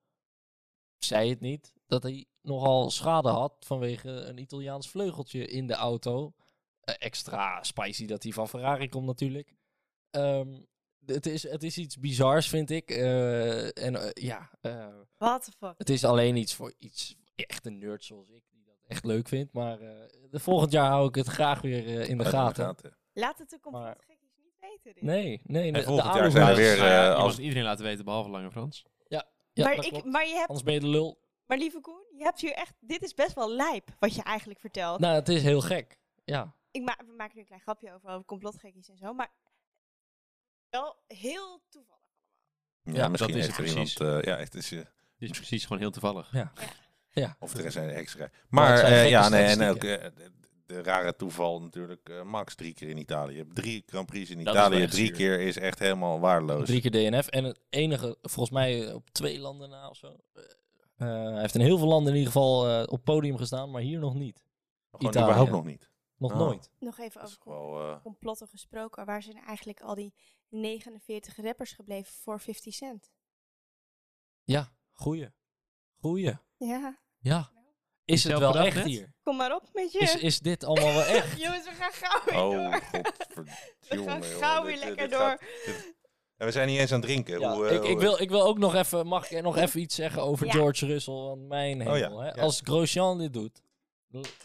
Zei 0.98 1.30
het 1.30 1.40
niet, 1.40 1.74
dat 1.88 2.04
hij 2.04 2.26
nogal 2.42 2.90
schade 2.90 3.30
had 3.30 3.56
vanwege 3.60 4.10
een 4.10 4.38
Italiaans 4.38 4.90
vleugeltje 4.90 5.48
in 5.48 5.68
de 5.68 5.74
auto. 5.74 6.34
Eh, 6.80 6.96
extra 6.98 7.64
spicy 7.64 8.06
dat 8.06 8.24
hij 8.24 8.32
van 8.32 8.48
Ferrari 8.48 8.90
komt 8.90 9.06
natuurlijk. 9.06 9.56
Ehm, 10.10 10.62
het, 11.06 11.26
is, 11.26 11.50
het 11.50 11.64
is 11.64 11.78
iets 11.78 11.98
bizars, 12.00 12.50
vind 12.50 12.70
ik. 12.70 12.90
Eh, 12.92 13.66
en 13.86 13.96
eh, 13.96 14.10
ja, 14.14 14.50
eh, 14.62 14.88
What 15.18 15.44
the 15.46 15.52
fuck? 15.58 15.74
het 15.78 15.90
is 15.90 16.04
alleen 16.06 16.36
iets 16.36 16.54
voor 16.56 16.74
iets 16.78 17.16
echt 17.36 17.66
een 17.66 17.78
nerd 17.78 18.04
zoals 18.04 18.30
ik, 18.30 18.44
die 18.52 18.64
dat 18.66 18.76
echt 18.88 19.06
leuk 19.06 19.28
vindt. 19.28 19.54
Maar 19.54 19.80
eh, 19.80 19.90
de 20.32 20.40
volgend 20.40 20.72
jaar 20.72 20.90
hou 20.90 21.08
ik 21.08 21.16
het 21.16 21.28
graag 21.28 21.62
weer 21.62 21.88
in 22.10 22.18
de 22.18 22.24
Uit 22.24 22.34
gaten. 22.34 22.98
Laat 23.14 23.38
het 23.40 23.50
de 23.50 23.60
compleet 23.60 23.84
Maar- 23.84 23.96
gekkies 24.08 24.36
niet 24.44 24.56
weten. 24.60 24.94
Dit. 24.94 25.02
Nee, 25.04 25.42
nee. 25.44 25.72
de- 25.72 25.84
volgend 25.84 26.14
jaar 26.16 26.32
zijn 26.32 26.48
hoeders- 26.48 26.68
weer, 26.68 26.78
Nou 26.78 26.90
ja, 26.90 27.02
eh, 27.04 27.08
je 27.18 27.24
als- 27.24 27.40
iedereen 27.40 27.64
laten 27.64 27.86
weten, 27.86 28.06
behalve 28.06 28.30
Lange 28.30 28.52
Frans. 28.52 28.86
Ja, 29.08 29.64
maar, 29.66 29.76
dat 29.76 29.86
ik, 29.86 29.92
klopt. 29.92 30.06
maar 30.06 30.28
je 30.28 30.34
hebt, 30.34 30.48
Anders 30.48 30.66
ben 30.66 30.74
je 30.74 30.80
de 30.80 30.88
lul. 30.88 31.20
maar 31.46 31.58
lieve 31.58 31.80
Koen, 31.82 32.04
je 32.18 32.24
hebt 32.24 32.42
hier 32.42 32.52
echt, 32.54 32.74
dit 32.80 33.04
is 33.04 33.14
best 33.14 33.34
wel 33.34 33.52
lijp 33.52 33.96
wat 34.00 34.16
je 34.16 34.24
eigenlijk 34.24 34.60
vertelt. 34.60 35.00
Nou, 35.00 35.16
het 35.16 35.30
is 35.30 35.42
heel 35.44 35.62
gek. 35.62 36.00
Ja. 36.26 36.56
Ik 36.72 36.82
ma 36.84 36.96
we 37.06 37.14
maken 37.18 37.34
nu 37.36 37.40
een 37.42 37.48
klein 37.48 37.62
grapje 37.62 37.94
over, 37.94 38.10
over 38.10 38.26
complotgekkies 38.26 38.90
en 38.90 38.98
zo, 38.98 39.14
maar 39.14 39.32
wel 40.82 40.96
heel 41.08 41.62
toevallig. 41.70 42.04
Ja, 42.84 42.94
Ja, 42.94 43.08
misschien 43.08 43.34
dat 43.34 43.44
is 43.44 43.50
er 43.50 43.58
het 43.58 43.68
iemand... 43.70 43.94
precies. 43.94 44.24
eh, 44.24 44.34
ja, 44.34 44.38
het 44.38 44.56
is, 44.56 44.70
Het 44.70 44.88
is 45.18 45.30
precies 45.32 45.64
gewoon 45.64 45.82
heel 45.82 45.92
toevallig. 45.92 46.32
Ja. 47.12 47.36
of 47.40 47.54
er 47.54 47.72
zijn 47.72 47.90
extra. 47.90 48.20
Maar 48.50 48.70
Maar 48.70 48.80
eh, 48.80 48.88
gekke 48.90 49.10
ja, 49.10 49.30
nee, 49.30 49.44
en 49.46 49.70
ook 49.70 49.82
de, 49.82 50.12
de 50.66 50.84
rare 50.84 51.16
toeval 51.16 51.62
natuurlijk. 51.62 52.10
eh, 52.10 52.22
Max 52.24 52.56
drie 52.56 52.74
keer 52.74 52.90
in 52.90 52.98
Italië. 52.98 53.46
Drie 53.54 53.84
Grand 53.86 54.06
Prix 54.06 54.30
in 54.30 54.40
Italië. 54.40 54.88
Drie 54.88 55.06
zuur. 55.06 55.16
keer 55.16 55.40
is 55.40 55.58
echt 55.58 55.80
helemaal 55.80 56.20
waardeloos. 56.20 56.66
Drie 56.68 56.82
keer 56.82 56.92
DNF. 56.92 57.28
En 57.28 57.44
het 57.44 57.60
enige, 57.70 58.18
volgens 58.22 58.56
mij 58.56 58.94
op 58.94 59.10
twee 59.10 59.40
landen 59.40 59.70
na 59.70 59.90
of 59.90 59.98
zo. 59.98 60.08
Eh, 60.34 60.44
eh, 60.98 61.32
hij 61.32 61.42
heeft 61.42 61.56
in 61.56 61.62
heel 61.62 61.78
veel 61.78 61.88
landen 61.88 62.12
in 62.14 62.18
ieder 62.20 62.32
geval 62.34 62.68
eh, 62.70 62.84
op 62.92 63.04
podium 63.04 63.38
gestaan, 63.38 63.72
maar 63.72 63.82
hier 63.82 64.00
nog 64.00 64.14
niet. 64.14 64.44
Gewoon 64.92 65.10
Italië. 65.12 65.24
überhaupt 65.26 65.52
nog 65.52 65.66
niet. 65.66 65.90
Nog 66.18 66.32
Oh. 66.32 66.38
nooit. 66.38 66.70
Nog 66.80 67.00
even 67.00 67.22
over 67.22 67.38
wel... 67.44 67.80
eh, 67.92 68.02
complotten 68.02 68.48
gesproken. 68.48 69.06
Waar 69.06 69.22
zijn 69.24 69.38
eigenlijk 69.38 69.82
al 69.82 69.96
die 69.96 70.14
49 70.50 71.36
rappers 71.42 71.72
gebleven 71.72 72.14
voor 72.14 72.40
50 72.40 72.74
Cent? 72.74 73.12
Ja, 74.44 74.72
goeie. 74.92 75.30
Goeie. 76.00 76.34
Ja, 76.58 77.00
Ja. 77.20 77.54
Is 78.06 78.24
het 78.24 78.40
wel 78.40 78.56
echt 78.58 78.76
net? 78.76 78.86
hier? 78.86 79.14
kom 79.24 79.36
maar 79.38 79.56
op 79.56 79.70
met 79.74 79.92
je. 79.92 80.00
Is, 80.00 80.16
is 80.16 80.40
dit 80.40 80.64
allemaal 80.64 80.94
wel 80.94 81.04
echt? 81.18 81.40
Jongens, 81.42 81.64
we 81.66 81.72
gaan 81.76 81.92
gauw 81.92 82.24
weer 82.26 82.44
oh, 82.44 82.52
door. 82.52 82.82
We 83.90 83.98
godverdomme. 83.98 84.12
gaan 84.12 84.24
gauw 84.24 84.64
weer 84.66 84.78
lekker 84.78 84.98
dit 84.98 85.12
door. 85.12 85.20
gaat- 85.20 85.40
dit- 85.66 85.96
En 86.38 86.46
we 86.46 86.52
zijn 86.52 86.68
niet 86.68 86.80
eens 86.80 86.92
aan 86.92 87.00
het 87.00 87.06
drinken. 87.08 87.40
Ja, 87.40 87.54
Hoe, 87.56 87.68
eh, 87.68 87.76
ik, 87.76 87.84
ik, 87.84 87.98
wil, 88.00 88.22
ik 88.22 88.30
wil 88.30 88.42
ook 88.46 88.58
nog 88.58 88.76
even, 88.76 89.08
mag 89.08 89.32
ik 89.32 89.42
nog 89.42 89.58
even 89.58 89.80
iets 89.80 89.96
zeggen 89.96 90.22
over 90.22 90.46
Ja. 90.46 90.52
George 90.52 90.86
Russell? 90.86 91.14
Want 91.14 91.48
mijn 91.48 91.82
Oh 91.88 91.98
ja, 91.98 92.04
hemel, 92.04 92.20
hè? 92.20 92.28
ja. 92.30 92.42
Als 92.42 92.62
Grosjean 92.64 93.18
dit 93.18 93.34
doet, 93.34 93.62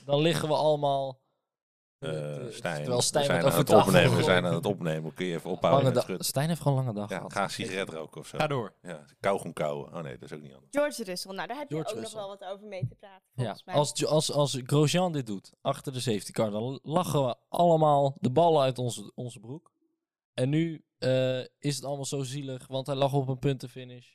dan 0.05 0.21
liggen 0.21 0.49
we 0.49 0.55
allemaal... 0.55 1.20
eh, 2.01 2.11
Stijn, 2.51 2.75
terwijl 2.77 2.97
we 2.97 3.03
Stijn 3.03 3.25
zijn 3.25 3.45
met 3.45 3.53
aan 3.53 3.59
het 3.59 3.71
opnemen. 3.71 4.17
We 4.17 4.23
zijn 4.23 4.47
aan 4.47 4.55
het 4.55 4.67
opnemen. 4.67 5.15
Kun 5.15 5.27
je 5.27 5.35
even 5.35 5.51
ophouden? 5.51 6.25
Stijn 6.25 6.49
heeft 6.49 6.61
gewoon 6.61 6.79
een 6.79 6.85
lange 6.85 6.99
dag 6.99 7.09
Ja, 7.11 7.17
gehad. 7.17 7.33
ga 7.33 7.43
een 7.43 7.51
sigaret 7.51 7.89
roken 7.89 8.21
of 8.21 8.27
zo. 8.27 8.39
Ga 8.39 8.47
door. 8.47 8.75
Ja, 8.83 9.05
kauwgom 9.21 9.53
kauwen. 9.53 9.95
Oh 9.95 10.03
nee, 10.03 10.19
dat 10.19 10.31
is 10.31 10.37
ook 10.37 10.43
niet 10.43 10.53
anders. 10.55 10.71
George 10.71 11.05
Russell, 11.05 11.35
nou 11.35 11.49
daar 11.49 11.57
heb 11.57 11.69
George 11.69 11.89
je 11.89 11.95
ook 11.95 12.01
Russell. 12.01 12.21
nog 12.21 12.29
wel 12.29 12.39
wat 12.39 12.49
over 12.55 12.67
mee 12.67 12.87
te 12.89 12.95
praten, 12.95 13.23
Ja, 13.35 13.57
mij. 13.65 13.75
als, 13.75 14.07
als, 14.07 14.33
als 14.33 14.59
Grosjean 14.65 15.13
dit 15.13 15.27
doet, 15.27 15.53
achter 15.61 15.93
de 15.93 16.01
safety 16.01 16.33
car, 16.33 16.51
dan 16.51 16.79
lachen 16.83 17.27
we 17.27 17.35
allemaal 17.49 18.17
de 18.21 18.31
ballen 18.31 18.63
uit 18.63 18.79
onze, 18.79 19.13
onze 19.15 19.41
broek. 19.41 19.73
En 20.35 20.49
nu 20.49 20.85
eh, 20.99 21.39
is 21.59 21.77
het 21.77 21.85
allemaal 21.85 22.05
zo 22.05 22.23
zielig, 22.23 22.67
want 22.67 22.87
hij 22.87 22.97
lag 22.97 23.13
op 23.13 23.29
een 23.29 23.39
puntenfinish. 23.39 24.09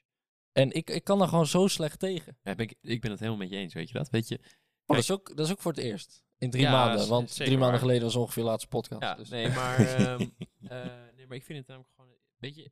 En 0.51 0.71
ik, 0.71 0.89
ik 0.89 1.03
kan 1.03 1.19
daar 1.19 1.27
gewoon 1.27 1.47
zo 1.47 1.67
slecht 1.67 1.99
tegen. 1.99 2.37
Ja, 2.43 2.55
ben 2.55 2.65
ik, 2.69 2.75
ik 2.81 3.01
ben 3.01 3.11
het 3.11 3.19
helemaal 3.19 3.39
met 3.39 3.49
je 3.49 3.55
eens, 3.57 3.73
weet 3.73 3.87
je 3.87 3.93
dat? 3.97 4.09
Weet 4.09 4.27
je? 4.27 4.39
Oh, 4.85 4.95
dat, 4.95 4.97
is 4.97 5.11
ook, 5.11 5.35
dat 5.37 5.45
is 5.45 5.51
ook 5.51 5.61
voor 5.61 5.71
het 5.71 5.81
eerst. 5.81 6.23
In 6.37 6.49
drie 6.49 6.63
Ja, 6.63 6.71
maanden. 6.71 7.07
Want 7.07 7.35
drie 7.35 7.49
maanden 7.49 7.69
waar. 7.69 7.79
geleden 7.79 8.03
was 8.03 8.15
ongeveer 8.15 8.43
de 8.43 8.49
laatste 8.49 8.67
podcast. 8.67 9.01
Ja, 9.01 9.15
dus. 9.15 9.29
nee, 9.29 9.49
maar, 9.49 9.77
ehm, 9.95 10.21
eh, 10.61 10.85
nee, 11.15 11.27
maar 11.27 11.37
ik 11.37 11.43
vind 11.43 11.57
het 11.59 11.67
namelijk 11.67 11.93
gewoon, 11.95 12.11
weet 12.37 12.55
je, 12.55 12.71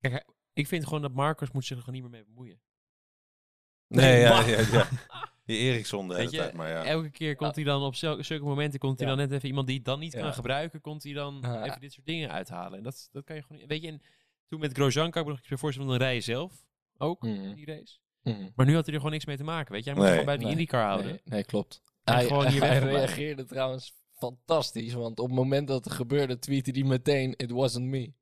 kijk, 0.00 0.12
hij- 0.14 0.24
ik 0.52 0.66
vind 0.66 0.84
gewoon 0.84 1.02
dat 1.02 1.12
Marcus 1.12 1.50
moet 1.50 1.64
zich 1.64 1.76
er 1.76 1.82
gewoon 1.84 2.00
niet 2.00 2.10
meer 2.10 2.18
mee 2.20 2.28
bemoeien. 2.34 2.60
Nee, 3.88 4.20
ja, 4.20 4.40
ja, 4.46 4.58
ja. 4.72 4.88
Die 5.44 5.58
Eriksson 5.58 6.08
de 6.08 6.14
hele 6.14 6.24
Weet 6.24 6.34
je, 6.34 6.40
tijd, 6.40 6.52
maar 6.54 6.68
ja. 6.68 6.84
elke 6.84 7.10
keer 7.10 7.36
komt 7.36 7.54
hij 7.54 7.64
dan 7.64 7.82
op 7.82 7.94
zulke, 7.94 8.38
momenten, 8.40 8.78
komt 8.78 8.98
hij 8.98 9.08
dan 9.08 9.16
net 9.16 9.32
even 9.32 9.48
iemand 9.48 9.66
die 9.66 9.76
het 9.76 9.84
dan 9.84 9.98
niet 9.98 10.12
Ja. 10.12 10.20
kan 10.20 10.34
gebruiken, 10.34 10.80
komt 10.80 11.02
hij 11.02 11.12
dan 11.12 11.38
Ja. 11.40 11.64
even 11.64 11.80
dit 11.80 11.92
soort 11.92 12.06
dingen 12.06 12.30
uithalen. 12.30 12.78
En 12.78 12.84
dat, 12.84 13.08
dat 13.12 13.24
kan 13.24 13.36
je 13.36 13.42
gewoon 13.42 13.58
niet, 13.58 13.68
weet 13.68 13.82
je, 13.82 13.88
en 13.88 14.02
toen 14.48 14.60
met 14.60 14.72
Grosjean 14.72 15.10
kan 15.10 15.20
ik 15.20 15.26
me 15.26 15.32
nog 15.32 15.40
iets 15.40 15.48
bij 15.48 15.58
voorstellen 15.58 15.90
van 15.90 16.00
een 16.00 16.06
rij 16.06 16.20
zelf, 16.20 16.66
ook, 16.96 17.22
Mhm. 17.22 17.54
die 17.54 17.66
race. 17.66 17.98
Mhm. 18.22 18.48
Maar 18.54 18.66
nu 18.66 18.74
had 18.74 18.84
hij 18.84 18.92
er 18.94 19.00
gewoon 19.00 19.12
niks 19.14 19.24
mee 19.26 19.36
te 19.36 19.44
maken, 19.44 19.72
weet 19.72 19.84
je. 19.84 19.90
Hij 19.90 19.98
moet 19.98 20.08
Nee, 20.08 20.18
gewoon 20.18 20.26
bij 20.26 20.36
die 20.36 20.46
nee, 20.46 20.54
IndyCar 20.54 20.84
houden. 20.86 21.06
Nee, 21.06 21.20
nee, 21.24 21.44
klopt. 21.44 21.82
Hij, 22.12 22.26
gewoon 22.26 22.46
hier 22.46 22.78
reageerde 22.78 23.44
trouwens 23.44 23.94
fantastisch, 24.14 24.92
want 24.92 25.18
op 25.18 25.26
het 25.26 25.34
moment 25.34 25.68
dat 25.68 25.84
het 25.84 25.92
gebeurde, 25.92 26.38
tweette 26.38 26.70
hij 26.70 26.82
meteen: 26.82 27.34
It 27.36 27.50
wasn't 27.50 27.86
me. 27.86 28.12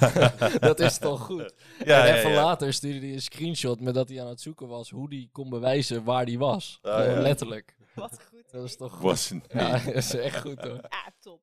dat 0.60 0.80
is 0.80 0.98
toch 0.98 1.20
goed? 1.20 1.54
Ja, 1.84 2.06
en 2.06 2.14
even 2.14 2.30
ja. 2.30 2.44
later 2.44 2.72
stuurde 2.72 3.06
hij 3.06 3.14
een 3.14 3.22
screenshot 3.22 3.80
met 3.80 3.94
dat 3.94 4.08
hij 4.08 4.20
aan 4.20 4.28
het 4.28 4.40
zoeken 4.40 4.68
was 4.68 4.90
hoe 4.90 5.08
hij 5.08 5.28
kon 5.32 5.48
bewijzen 5.50 6.04
waar 6.04 6.24
hij 6.24 6.38
was. 6.38 6.78
Ah, 6.82 7.04
ja. 7.04 7.20
letterlijk. 7.20 7.76
Wat 7.94 8.18
goed. 8.30 8.50
Dat 8.50 8.64
is 8.64 8.76
toch 8.76 8.92
goed? 8.92 9.02
Wasn't. 9.02 9.44
Ja, 9.52 9.78
dat 9.78 9.94
is 9.94 10.14
echt 10.14 10.40
goed 10.40 10.60
hoor. 10.60 10.80
Ja, 10.90 11.12
top. 11.20 11.40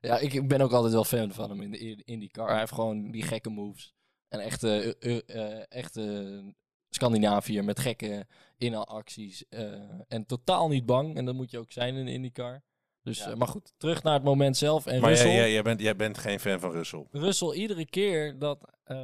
Ja, 0.00 0.18
ik 0.18 0.32
ik 0.32 0.48
ben 0.48 0.60
ook 0.60 0.72
altijd 0.72 0.92
wel 0.92 1.04
fan 1.04 1.32
van 1.32 1.50
hem 1.50 1.60
in 1.60 1.70
de 1.70 1.78
in- 1.78 2.02
IndyCar. 2.04 2.48
Hij 2.48 2.58
heeft 2.58 2.72
gewoon 2.72 3.10
die 3.10 3.22
gekke 3.22 3.50
moves. 3.50 3.94
En 4.28 4.40
echte, 4.40 4.96
eh, 4.98 5.16
eh, 5.16 5.58
eh, 5.58 5.64
echte 5.68 6.54
Scandinaviër 6.90 7.64
met 7.64 7.78
gekke 7.78 8.26
inhaalacties. 8.58 9.44
eh, 9.48 9.72
en 10.08 10.26
totaal 10.26 10.68
niet 10.68 10.86
bang. 10.86 11.16
En 11.16 11.24
dat 11.24 11.34
moet 11.34 11.50
je 11.50 11.58
ook 11.58 11.72
zijn 11.72 11.94
in 11.94 12.04
de 12.04 12.12
IndyCar. 12.12 12.62
Dus, 13.02 13.18
Ja. 13.18 13.30
eh, 13.30 13.36
maar 13.36 13.48
goed, 13.48 13.72
terug 13.76 14.02
naar 14.02 14.14
het 14.14 14.22
moment 14.22 14.56
zelf. 14.56 14.86
En 14.86 15.00
Maar 15.00 15.10
Russell, 15.10 15.26
jij, 15.28 15.36
jij, 15.36 15.52
jij 15.52 15.62
bent, 15.62 15.80
jij 15.80 15.96
bent 15.96 16.18
geen 16.18 16.40
fan 16.40 16.60
van 16.60 16.70
Russell. 16.70 17.06
Russell, 17.10 17.52
iedere 17.54 17.86
keer 17.86 18.38
dat 18.38 18.70
eh, 18.84 18.96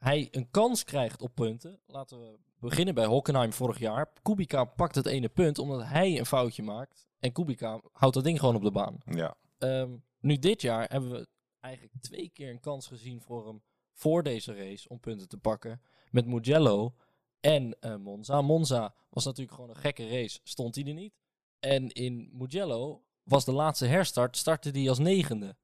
hij 0.00 0.28
een 0.30 0.50
kans 0.50 0.84
krijgt 0.84 1.22
op 1.22 1.34
punten. 1.34 1.80
Laten 1.86 2.20
we 2.20 2.38
beginnen 2.58 2.94
bij 2.94 3.04
Hockenheim 3.04 3.52
vorig 3.52 3.78
jaar. 3.78 4.12
Kubica 4.22 4.64
pakt 4.64 4.94
het 4.94 5.06
ene 5.06 5.28
punt 5.28 5.58
omdat 5.58 5.84
hij 5.84 6.18
een 6.18 6.26
foutje 6.26 6.62
maakt. 6.62 7.08
En 7.18 7.32
Kubica 7.32 7.80
houdt 7.92 8.14
dat 8.14 8.24
ding 8.24 8.38
gewoon 8.38 8.54
op 8.56 8.62
de 8.62 8.70
baan. 8.70 8.98
Ja. 9.04 9.34
Ehm, 9.58 9.90
nu 10.20 10.36
dit 10.38 10.62
jaar 10.62 10.88
hebben 10.90 11.10
we 11.10 11.28
eigenlijk 11.60 11.94
twee 12.00 12.30
keer 12.34 12.50
een 12.50 12.60
kans 12.60 12.86
gezien 12.86 13.20
voor 13.20 13.46
hem 13.46 13.62
voor 13.92 14.22
deze 14.22 14.54
race 14.54 14.88
om 14.88 15.00
punten 15.00 15.28
te 15.28 15.36
pakken. 15.38 15.80
Met 16.10 16.26
Mugello 16.26 16.94
en 17.40 17.76
eh, 17.80 17.96
Monza. 17.96 18.40
Monza 18.40 18.94
was 19.08 19.24
natuurlijk 19.24 19.54
gewoon 19.54 19.70
een 19.70 19.76
gekke 19.76 20.08
race, 20.08 20.40
stond 20.42 20.74
hij 20.74 20.84
er 20.84 20.94
niet. 20.94 21.14
En 21.58 21.88
in 21.88 22.30
Mugello 22.32 23.04
was 23.22 23.44
de 23.44 23.52
laatste 23.52 23.86
herstart, 23.86 24.36
startte 24.36 24.70
hij 24.70 24.88
als 24.88 24.98
negende. 24.98 25.56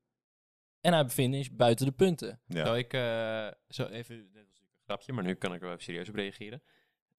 En 0.81 0.93
hij 0.93 1.09
finished 1.09 1.57
buiten 1.57 1.87
de 1.87 1.93
punten. 1.93 2.41
ja. 2.47 2.65
Zou 2.65 2.79
ik 2.79 2.93
eh, 2.93 3.49
zo 3.69 3.87
even, 3.87 4.17
dit 4.17 4.33
was 4.33 4.45
natuurlijk 4.47 4.77
een 4.77 4.85
grapje, 4.85 5.13
maar 5.13 5.25
nu 5.25 5.35
kan 5.35 5.51
ik 5.55 5.57
er 5.57 5.65
wel 5.65 5.73
even 5.73 5.85
serieus 5.85 6.09
op 6.09 6.15
reageren. 6.15 6.63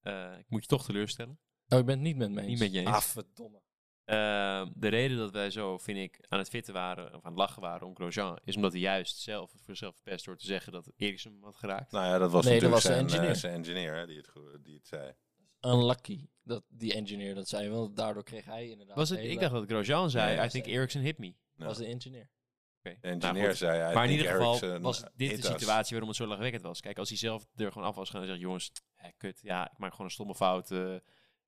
Eh, 0.00 0.38
ik 0.38 0.46
moet 0.48 0.62
je 0.62 0.68
toch 0.68 0.84
teleurstellen. 0.84 1.38
Oh, 1.68 1.78
je 1.78 1.84
bent 1.84 1.98
het 1.98 2.06
niet 2.06 2.16
met 2.16 2.30
me 2.30 2.40
eens. 2.40 2.48
Niet 2.48 2.58
met 2.58 2.72
je 2.72 2.78
eens. 2.80 2.88
Ah, 2.88 3.00
verdomme. 3.00 3.62
Eh, 4.08 4.66
de 4.74 4.88
reden 4.88 5.16
dat 5.16 5.30
wij 5.32 5.50
zo, 5.50 5.78
vind 5.78 5.98
ik, 5.98 6.24
aan 6.28 6.38
het 6.38 6.48
fitten 6.48 6.74
waren, 6.74 7.06
of 7.06 7.24
aan 7.24 7.30
het 7.30 7.38
lachen 7.38 7.62
waren 7.62 7.86
om 7.86 7.94
Grosjean, 7.96 8.38
is 8.44 8.56
omdat 8.56 8.72
hij 8.72 8.80
juist 8.80 9.18
zelf 9.18 9.50
voor 9.50 9.60
zichzelf 9.64 9.94
verpest 9.94 10.24
door 10.24 10.36
te 10.36 10.46
zeggen 10.46 10.72
dat 10.72 10.90
Ericsson 10.96 11.32
hem 11.32 11.42
had 11.44 11.56
geraakt. 11.56 11.92
Nou 11.92 12.06
ja, 12.06 12.18
dat 12.18 12.30
was 12.30 12.44
Nee, 12.44 12.60
dat 12.60 12.70
natuurlijk 12.70 12.72
was 12.72 12.82
de 12.82 12.88
zijn, 12.88 13.06
eh, 13.06 13.12
engineer. 13.14 13.36
zijn 13.36 13.54
engineer 13.54 13.94
hè, 13.96 14.06
die, 14.06 14.16
het, 14.16 14.64
die 14.64 14.74
het 14.74 14.86
zei. 14.86 15.12
Unlucky 15.60 16.26
dat 16.42 16.64
die 16.68 16.94
engineer 16.94 17.34
dat 17.34 17.48
zei, 17.48 17.68
want 17.70 17.96
daardoor 17.96 18.22
kreeg 18.24 18.44
hij 18.44 18.68
inderdaad... 18.68 18.96
Was 18.96 19.08
het, 19.08 19.18
hele- 19.18 19.32
ik 19.32 19.40
dacht 19.40 19.52
dat 19.52 19.64
Grosjean 19.66 20.10
zei, 20.10 20.36
Nee, 20.36 20.46
I 20.46 20.48
think 20.48 20.66
Ericsson 20.66 21.02
hit 21.02 21.18
me. 21.18 21.34
Nou, 21.54 21.68
was 21.68 21.78
de 21.78 21.86
engineer. 21.86 22.30
Oké, 22.78 22.96
de 23.00 23.08
nou 23.08 23.20
engineer 23.20 23.54
zei, 23.56 23.90
I 23.90 23.94
Maar 23.94 24.04
in 24.04 24.08
think 24.10 24.20
ieder 24.20 24.32
geval 24.36 24.54
Ericsson 24.54 24.80
was 24.82 25.02
dit 25.14 25.30
de 25.30 25.36
us. 25.38 25.46
situatie 25.46 25.90
waarom 25.90 26.08
het 26.08 26.16
zo 26.16 26.26
lachwekkend 26.26 26.62
was. 26.62 26.80
Kijk, 26.80 26.98
als 26.98 27.08
hij 27.08 27.18
zelf 27.18 27.46
er 27.56 27.72
gewoon 27.72 27.88
af 27.88 27.94
was 27.94 28.10
gaan 28.10 28.20
en 28.20 28.26
zegt, 28.26 28.40
jongens, 28.40 28.72
hè, 28.94 29.08
kut, 29.16 29.40
ja, 29.42 29.70
ik 29.70 29.78
maak 29.78 29.90
gewoon 29.90 30.06
een 30.06 30.12
stomme 30.12 30.34
fout, 30.34 30.70
eh, 30.70 30.94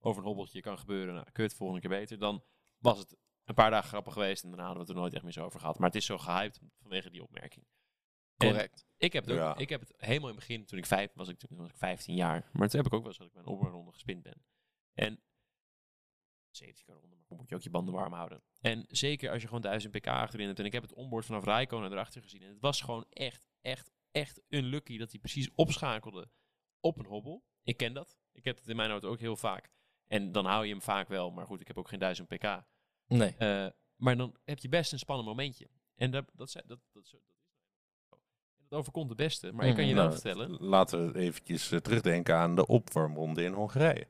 over 0.00 0.22
een 0.22 0.26
hobbeltje 0.28 0.60
kan 0.60 0.78
gebeuren, 0.78 1.14
nou, 1.14 1.30
kut, 1.32 1.54
volgende 1.54 1.80
keer 1.80 1.98
beter, 1.98 2.18
dan 2.18 2.44
was 2.78 2.98
het 2.98 3.16
een 3.44 3.54
paar 3.54 3.70
dagen 3.70 3.88
grappig 3.88 4.12
geweest 4.12 4.42
en 4.42 4.48
daarna 4.48 4.64
hadden 4.64 4.82
we 4.82 4.88
het 4.88 4.96
er 4.96 5.02
nooit 5.02 5.14
echt 5.14 5.22
meer 5.22 5.32
zo 5.32 5.44
over 5.44 5.60
gehad. 5.60 5.78
Maar 5.78 5.86
het 5.88 5.96
is 5.96 6.06
zo 6.06 6.18
gehyped 6.18 6.60
vanwege 6.80 7.10
die 7.10 7.22
opmerking. 7.22 7.66
En 8.36 8.48
Correct. 8.48 8.86
Ik 8.96 9.12
heb, 9.12 9.24
het 9.24 9.32
ook, 9.32 9.38
Ja. 9.38 9.56
ik 9.56 9.68
heb 9.68 9.80
het 9.80 9.92
helemaal 9.96 10.28
in 10.28 10.36
het 10.36 10.46
begin, 10.46 10.64
toen 10.64 10.78
ik 10.78 10.86
vijf 10.86 11.12
was, 11.14 11.28
ik, 11.28 11.38
toen 11.38 11.56
was 11.58 11.68
ik 11.68 11.76
15 11.76 12.14
jaar. 12.14 12.50
Maar 12.52 12.68
toen 12.68 12.80
heb 12.80 12.86
ik 12.86 12.92
ook 12.94 13.00
wel 13.00 13.08
eens 13.08 13.18
dat 13.18 13.26
ik 13.26 13.32
bij 13.32 13.42
een 13.42 13.48
openronde 13.48 13.92
gespind 13.92 14.22
ben. 14.22 14.44
En 14.92 15.20
70 16.50 16.84
keer 16.84 16.94
ronde, 16.94 17.16
maar 17.16 17.24
dan 17.28 17.36
moet 17.36 17.48
je 17.48 17.54
ook 17.54 17.62
je 17.62 17.70
banden 17.70 17.94
warm 17.94 18.12
houden. 18.12 18.42
En 18.60 18.84
zeker 18.88 19.30
als 19.30 19.40
je 19.40 19.46
gewoon 19.46 19.62
1000 19.62 19.92
pk 19.92 20.06
achterin 20.06 20.46
hebt. 20.46 20.58
En 20.58 20.64
ik 20.64 20.72
heb 20.72 20.82
het 20.82 20.92
onboard 20.92 21.24
vanaf 21.26 21.44
Raikkonen 21.44 21.92
erachter 21.92 22.22
gezien. 22.22 22.42
En 22.42 22.48
het 22.48 22.60
was 22.60 22.80
gewoon 22.80 23.06
echt, 23.10 23.48
echt, 23.60 23.90
echt 24.10 24.40
unlucky 24.48 24.98
dat 24.98 25.10
hij 25.10 25.20
precies 25.20 25.50
opschakelde 25.54 26.30
op 26.80 26.98
een 26.98 27.06
hobbel. 27.06 27.44
Ik 27.62 27.76
ken 27.76 27.92
dat. 27.94 28.18
Ik 28.32 28.44
heb 28.44 28.56
het 28.56 28.68
in 28.68 28.76
mijn 28.76 28.90
auto 28.90 29.08
ook 29.08 29.20
heel 29.20 29.36
vaak. 29.36 29.70
En 30.10 30.32
dan 30.32 30.44
hou 30.46 30.64
je 30.66 30.70
hem 30.72 30.82
vaak 30.82 31.08
wel. 31.08 31.30
Maar 31.30 31.46
goed, 31.46 31.60
ik 31.60 31.66
heb 31.66 31.78
ook 31.78 31.88
geen 31.88 31.98
1000 31.98 32.28
pk. 32.28 32.62
Nee. 33.06 33.34
Eh, 33.38 33.66
maar 33.96 34.16
dan 34.16 34.36
heb 34.44 34.58
je 34.58 34.68
best 34.68 34.92
een 34.92 34.98
spannend 34.98 35.28
momentje. 35.28 35.68
En 35.94 36.10
dat, 36.10 36.24
dat, 36.34 36.52
dat, 36.52 36.68
dat, 36.92 37.04
is- 37.04 37.10
dat 37.10 38.18
is 38.60 38.68
dat 38.68 38.78
overkomt 38.78 39.08
de 39.08 39.14
beste. 39.14 39.52
Maar 39.52 39.66
ik 39.66 39.74
kan 39.74 39.86
je 39.86 39.94
wel 39.94 40.02
Nou, 40.08 40.14
vertellen. 40.20 40.50
Laten 40.60 41.12
we 41.12 41.18
eventjes 41.18 41.70
eh, 41.70 41.78
terugdenken 41.78 42.34
aan 42.36 42.54
de 42.54 42.66
opwarmronde 42.66 43.42
in 43.42 43.52
Hongarije. 43.52 44.06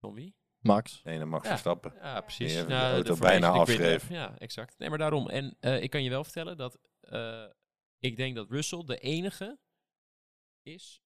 Van 0.00 0.14
wie? 0.14 0.34
Max. 0.58 1.02
Nee, 1.04 1.24
Max 1.24 1.42
Ja. 1.44 1.48
Verstappen. 1.50 1.92
Ja, 1.94 2.20
precies. 2.20 2.46
Die 2.46 2.56
heeft 2.56 2.68
Nou, 2.68 2.88
de 2.88 2.94
auto 2.94 3.14
Formation 3.14 3.40
bijna 3.40 3.58
afschreef. 3.60 4.08
Ja, 4.08 4.38
exact. 4.38 4.78
Nee, 4.78 4.88
maar 4.88 4.98
daarom. 4.98 5.28
En 5.28 5.56
eh, 5.60 5.82
ik 5.82 5.90
kan 5.90 6.02
je 6.02 6.10
wel 6.10 6.24
vertellen 6.24 6.56
dat 6.56 6.78
eh, 7.00 7.44
ik 7.98 8.16
denk 8.16 8.34
dat 8.36 8.50
Russell 8.50 8.84
de 8.84 8.98
enige 8.98 9.58
is, 10.62 11.02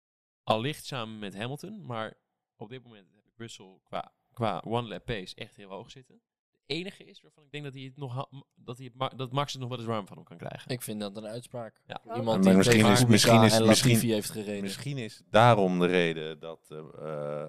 allicht 0.44 0.86
samen 0.86 1.20
met 1.20 1.36
Hamilton, 1.36 1.86
maar 1.86 2.14
op 2.56 2.70
dit 2.70 2.84
moment 2.84 3.12
Russell 3.38 3.80
qua, 3.84 4.12
qua 4.34 4.62
one 4.66 4.88
lap 4.88 5.06
pace 5.06 5.36
echt 5.36 5.56
heel 5.56 5.70
hoog 5.70 5.92
zitten. 5.92 6.22
De 6.52 6.74
enige 6.74 7.04
is 7.04 7.22
waarvan 7.22 7.44
ik 7.44 7.52
denk 7.52 7.64
dat 7.64 7.74
hij 7.74 7.84
het 7.84 7.98
nog 7.98 8.30
dat, 8.56 8.78
hij 8.78 8.86
het 8.86 8.96
ma- 8.96 9.12
dat 9.16 9.32
Max 9.32 9.52
het 9.52 9.62
nog 9.62 9.70
wel 9.70 9.78
eens 9.78 9.88
warm 9.88 10.08
van 10.08 10.16
hem 10.18 10.26
kan 10.26 10.38
krijgen. 10.38 10.72
Ik 10.72 10.82
vind 10.82 11.00
dat 11.00 11.18
een 11.18 11.26
uitspraak. 11.28 11.82
Ja. 11.86 12.02
Iemand 12.04 12.26
Maar 12.26 12.42
die 12.42 12.54
misschien 12.54 12.86
is- 12.86 13.06
misschien 13.06 13.44
is- 13.44 13.54
en 13.58 13.66
misschien- 13.66 14.00
heeft 14.14 14.30
gereden. 14.30 14.62
Misschien 14.64 14.98
is 14.98 15.22
daarom 15.30 15.80
de 15.80 15.86
reden 15.86 16.40
dat 16.40 16.68
eh, 16.70 17.48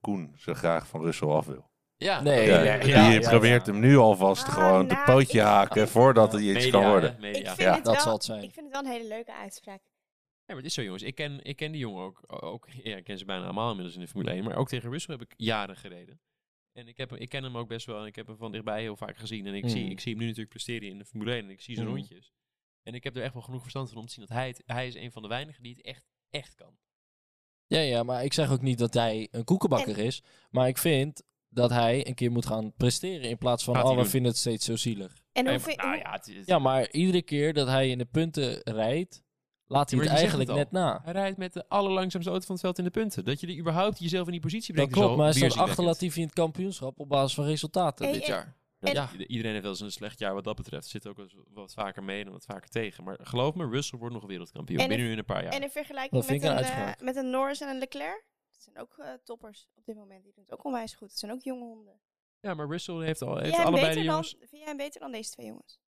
Koen 0.00 0.32
zo 0.36 0.54
graag 0.54 0.86
van 0.88 1.00
Russell 1.02 1.28
af 1.28 1.46
wil. 1.46 1.70
Ja, 1.96 2.20
Nee, 2.20 2.46
Ja, 2.46 2.62
ja, 2.62 2.78
die 2.78 3.20
ja, 3.20 3.28
probeert 3.28 3.66
ja. 3.66 3.72
hem 3.72 3.80
nu 3.80 3.96
alvast 3.96 4.44
Ah, 4.46 4.52
gewoon 4.52 4.86
te 4.88 4.94
nou, 4.94 5.06
pootje 5.06 5.38
ik- 5.38 5.44
haken 5.44 5.88
voordat 5.88 6.32
hij 6.32 6.40
iets 6.42 6.52
media, 6.64 6.70
kan 6.70 6.90
worden. 6.90 7.16
media. 7.20 7.40
Ik 7.40 7.46
vind, 7.46 7.58
Ja, 7.58 7.74
het 7.74 7.84
dat 7.84 8.02
zal 8.02 8.12
het 8.12 8.24
zijn. 8.24 8.42
ik 8.42 8.52
vind 8.52 8.66
het 8.72 8.74
wel 8.82 8.84
een 8.92 8.98
hele 8.98 9.08
leuke 9.08 9.34
uitspraak. 9.34 9.80
Ja, 10.44 10.54
maar 10.54 10.56
het 10.56 10.66
is 10.66 10.74
zo, 10.74 10.82
jongens. 10.82 11.02
Ik 11.02 11.14
ken, 11.14 11.44
ik 11.44 11.56
ken 11.56 11.72
die 11.72 11.80
jongen 11.80 12.02
ook. 12.02 12.42
ook 12.44 12.68
ja, 12.82 12.96
ik 12.96 13.04
ken 13.04 13.18
ze 13.18 13.24
bijna 13.24 13.44
allemaal 13.44 13.68
inmiddels 13.68 13.94
in 13.96 14.00
de 14.02 14.08
Formule 14.08 14.30
1. 14.30 14.44
Maar 14.44 14.56
ook 14.56 14.68
tegen 14.68 14.90
Russell 14.90 15.14
heb 15.18 15.22
ik 15.30 15.34
jaren 15.36 15.76
gereden. 15.76 16.20
En 16.72 16.88
ik, 16.88 16.96
heb, 16.96 17.10
hem- 17.10 17.18
ik 17.18 17.28
ken 17.28 17.42
hem 17.42 17.56
ook 17.56 17.68
best 17.68 17.86
wel. 17.86 18.00
En 18.00 18.06
ik 18.06 18.16
heb 18.16 18.26
hem 18.26 18.36
van 18.36 18.52
dichtbij 18.52 18.80
heel 18.80 18.96
vaak 18.96 19.16
gezien. 19.16 19.46
En 19.46 19.54
ik, 19.54 19.68
zie, 19.68 19.84
Mm. 19.84 19.90
ik 19.90 20.00
zie 20.00 20.10
hem 20.10 20.20
nu 20.20 20.24
natuurlijk 20.26 20.54
presteren 20.54 20.88
in 20.88 20.98
de 20.98 21.04
Formule 21.04 21.32
1. 21.34 21.44
En 21.44 21.50
ik 21.50 21.60
zie 21.60 21.74
zijn 21.74 21.86
Mm. 21.88 21.94
rondjes. 21.94 22.32
En 22.82 22.94
ik 22.94 23.04
heb 23.04 23.16
er 23.16 23.22
echt 23.22 23.32
wel 23.32 23.42
genoeg 23.42 23.60
verstand 23.60 23.88
van 23.88 23.98
om 23.98 24.06
te 24.06 24.12
zien 24.12 24.24
dat 24.28 24.36
hij, 24.36 24.46
het, 24.48 24.62
hij 24.66 24.86
is 24.86 24.94
een 24.94 25.12
van 25.12 25.22
de 25.22 25.28
weinigen 25.28 25.62
die 25.62 25.74
het 25.76 25.84
echt, 25.84 26.04
echt 26.30 26.54
kan. 26.54 26.76
Ja, 27.66 27.80
ja, 27.80 28.02
maar 28.02 28.24
ik 28.24 28.32
zeg 28.32 28.50
ook 28.50 28.60
niet 28.62 28.78
dat 28.78 28.94
hij 28.94 29.28
een 29.30 29.44
koekenbakker 29.44 29.98
is. 29.98 30.22
Maar 30.50 30.68
ik 30.68 30.78
vind 30.78 31.22
dat 31.48 31.70
hij 31.70 32.06
een 32.06 32.14
keer 32.14 32.30
moet 32.32 32.46
gaan 32.46 32.72
presteren. 32.76 33.28
In 33.28 33.38
plaats 33.38 33.64
van, 33.64 33.74
Gaat 33.74 33.84
oh, 33.84 33.90
we 33.90 33.96
doen. 33.96 34.06
vinden 34.06 34.30
het 34.30 34.40
steeds 34.40 34.64
zo 34.64 34.76
zielig. 34.76 35.22
En 35.32 35.44
nou 35.44 35.60
Ja, 36.44 36.58
maar 36.58 36.90
iedere 36.90 37.22
keer 37.22 37.52
dat 37.52 37.66
hij 37.66 37.88
in 37.90 37.98
de 37.98 38.04
punten 38.04 38.60
rijdt, 38.72 39.21
laat 39.72 39.90
hij 39.90 40.00
het 40.00 40.08
eigenlijk 40.08 40.48
het 40.48 40.58
net 40.58 40.70
na. 40.70 41.00
Hij 41.04 41.12
rijdt 41.12 41.36
met 41.36 41.52
de 41.52 41.68
allerlangzaamste 41.68 42.30
auto 42.30 42.46
van 42.46 42.54
het 42.54 42.64
veld 42.64 42.78
in 42.78 42.84
de 42.84 42.90
punten. 42.90 43.24
Dat 43.24 43.40
je 43.40 43.46
er 43.46 43.58
überhaupt 43.58 43.98
jezelf 43.98 44.26
in 44.26 44.32
die 44.32 44.40
positie 44.40 44.74
Dat 44.74 44.88
brengt. 44.88 44.92
klopt, 44.92 45.06
is 45.08 45.12
al 45.12 45.24
maar 45.24 45.32
hij 45.32 45.34
staat 45.34 45.48
achter 45.50 45.64
weerzinwekkend. 45.66 46.00
Latifi 46.00 46.20
in 46.20 46.26
het 46.26 46.34
kampioenschap 46.34 46.98
op 47.00 47.08
basis 47.08 47.34
van 47.34 47.44
resultaten 47.44 48.04
Hey, 48.04 48.14
dit 48.14 48.22
en- 48.22 48.28
jaar. 48.28 48.56
en- 48.78 48.92
ja. 48.92 49.08
Iedereen 49.26 49.50
heeft 49.50 49.62
wel 49.62 49.70
eens 49.72 49.80
een 49.80 49.92
slecht 49.92 50.18
jaar 50.18 50.34
wat 50.34 50.44
dat 50.44 50.56
betreft. 50.56 50.86
Zit 50.86 51.06
ook 51.06 51.26
wat 51.54 51.72
vaker 51.74 52.02
mee 52.02 52.24
en 52.24 52.30
wat 52.32 52.44
vaker 52.44 52.70
tegen. 52.70 53.04
Maar 53.04 53.18
geloof 53.22 53.54
me, 53.54 53.68
Russell 53.68 53.98
wordt 53.98 54.14
nog 54.14 54.26
wereldkampioen. 54.26 54.78
En 54.80 54.88
binnen 54.88 55.06
in- 55.06 55.12
nu 55.12 55.12
in 55.12 55.18
een 55.18 55.34
paar 55.34 55.42
jaar. 55.42 55.52
En 55.52 55.62
in 55.62 55.70
vergelijking 55.70 56.22
Dat 56.22 56.30
met 56.30 56.42
een, 56.42 56.56
een 56.58 56.64
eh, 56.64 56.92
met 57.00 57.16
een 57.16 57.30
Norris 57.30 57.60
en 57.60 57.68
een 57.68 57.78
Leclerc, 57.78 58.24
dat 58.50 58.62
zijn 58.62 58.78
ook 58.78 58.98
eh, 58.98 59.12
toppers 59.24 59.68
op 59.74 59.84
dit 59.84 59.96
moment. 59.96 60.22
Die 60.24 60.32
doen 60.34 60.44
het 60.44 60.52
ook 60.52 60.64
onwijs 60.64 60.94
goed. 60.94 61.08
Het 61.10 61.18
zijn 61.18 61.32
ook 61.32 61.42
jonge 61.42 61.64
honden. 61.64 62.00
Ja, 62.40 62.54
maar 62.54 62.66
Russell 62.68 62.94
heeft, 63.04 63.22
al, 63.22 63.28
Vind 63.28 63.40
heeft 63.40 63.54
jij, 63.54 63.64
hem 63.64 63.72
allebei 63.72 63.88
beter 63.94 64.02
de 64.02 64.08
dan, 64.10 64.22
jongens... 64.22 64.36
vind 64.38 64.50
jij 64.60 64.68
hem 64.68 64.76
beter 64.76 65.00
dan 65.00 65.12
deze 65.12 65.30
twee 65.30 65.46
jongens? 65.46 65.80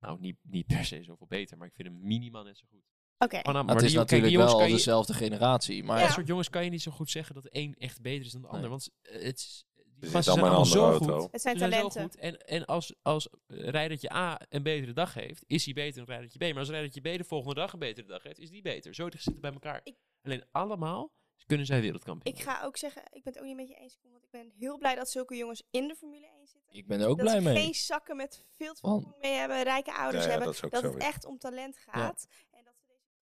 Nou, 0.00 0.20
niet, 0.20 0.36
niet 0.42 0.66
per 0.66 0.84
se 0.84 1.02
zoveel 1.02 1.26
beter, 1.26 1.56
maar 1.58 1.66
ik 1.66 1.74
vind 1.74 1.88
hem 1.88 1.98
minimaal 2.02 2.42
net 2.44 2.58
zo 2.58 2.66
goed. 2.70 2.84
Oké. 3.24 3.52
Maar 3.52 3.74
het 3.74 3.82
is 3.82 3.88
die 3.90 3.98
natuurlijk 3.98 4.36
wel 4.36 4.62
je- 4.62 4.72
dezelfde 4.72 5.14
generatie. 5.14 5.84
Maar 5.84 5.98
Ja. 5.98 6.04
Dat 6.04 6.12
soort 6.14 6.26
jongens 6.26 6.50
kan 6.50 6.64
je 6.64 6.70
niet 6.70 6.82
zo 6.82 6.90
goed 6.90 7.10
zeggen 7.10 7.34
dat 7.34 7.42
de 7.42 7.48
een 7.52 7.74
echt 7.78 8.00
beter 8.00 8.26
is 8.26 8.32
dan 8.32 8.40
de 8.42 8.46
ander. 8.48 8.60
Nee. 8.62 8.70
Want 8.70 8.90
eh, 9.02 9.12
het 9.22 9.38
is, 9.38 9.64
gasten 10.00 10.22
zijn 10.22 10.38
allemaal 10.44 10.64
zo 10.64 10.90
auto. 10.90 11.20
goed. 11.20 11.32
Het 11.32 11.40
zijn 11.40 11.58
Ze 11.58 11.60
zijn 11.68 11.72
zo 11.72 11.88
talenten. 11.88 12.02
goed. 12.02 12.16
En, 12.16 12.46
en 12.46 12.64
als, 12.66 12.94
als 13.02 13.28
rijdertje 13.46 14.12
A 14.12 14.40
een 14.48 14.62
betere 14.62 14.92
dag 14.92 15.14
heeft, 15.14 15.44
is 15.46 15.64
hij 15.64 15.74
beter 15.74 15.96
dan 15.96 16.04
rijdertje 16.14 16.38
B. 16.38 16.42
Maar 16.42 16.58
als 16.58 16.68
rijdertje 16.68 17.00
B 17.00 17.04
de 17.04 17.24
volgende 17.24 17.54
dag 17.54 17.72
een 17.72 17.78
betere 17.78 18.06
dag 18.06 18.22
heeft, 18.22 18.38
is 18.38 18.50
die 18.50 18.62
beter. 18.62 18.94
Zo 18.94 19.02
zitten 19.02 19.20
ze 19.32 19.40
bij 19.40 19.52
elkaar. 19.52 19.80
Ik- 19.84 19.96
Alleen 20.22 20.44
allemaal 20.50 21.12
kunnen 21.46 21.66
zij 21.66 21.80
wereldkampioen 21.80 22.34
Ik 22.34 22.42
ga 22.42 22.62
ook 22.64 22.76
zeggen, 22.76 23.02
ik 23.10 23.22
ben 23.22 23.32
het 23.32 23.38
ook 23.42 23.48
niet 23.48 23.56
met 23.56 23.68
je 23.68 23.74
eens, 23.74 23.98
want 24.10 24.24
ik 24.24 24.30
ben 24.30 24.52
heel 24.58 24.78
blij 24.78 24.94
dat 24.94 25.10
zulke 25.10 25.36
jongens 25.36 25.62
in 25.70 25.88
de 25.88 25.94
Formule 25.96 26.26
1 26.26 26.46
zitten. 26.46 26.74
ik 26.76 26.86
ben 26.86 27.00
er 27.00 27.06
ook 27.06 27.16
dat 27.18 27.26
blij 27.26 27.38
ze 27.40 27.48
mee. 27.48 27.56
geen 27.64 27.74
zakken 27.74 28.16
met 28.16 28.44
veel 28.56 28.72
te 28.74 28.80
veel 28.80 29.16
mee 29.20 29.32
hebben, 29.32 29.62
rijke 29.62 29.92
ouders 29.94 30.24
Ja, 30.24 30.30
ja, 30.30 30.36
hebben. 30.38 30.70
dat 30.70 30.82
het 30.82 30.96
echt 31.02 31.24
om 31.26 31.38
talent 31.38 31.76
gaat. 31.78 32.20
Ze 32.20 32.49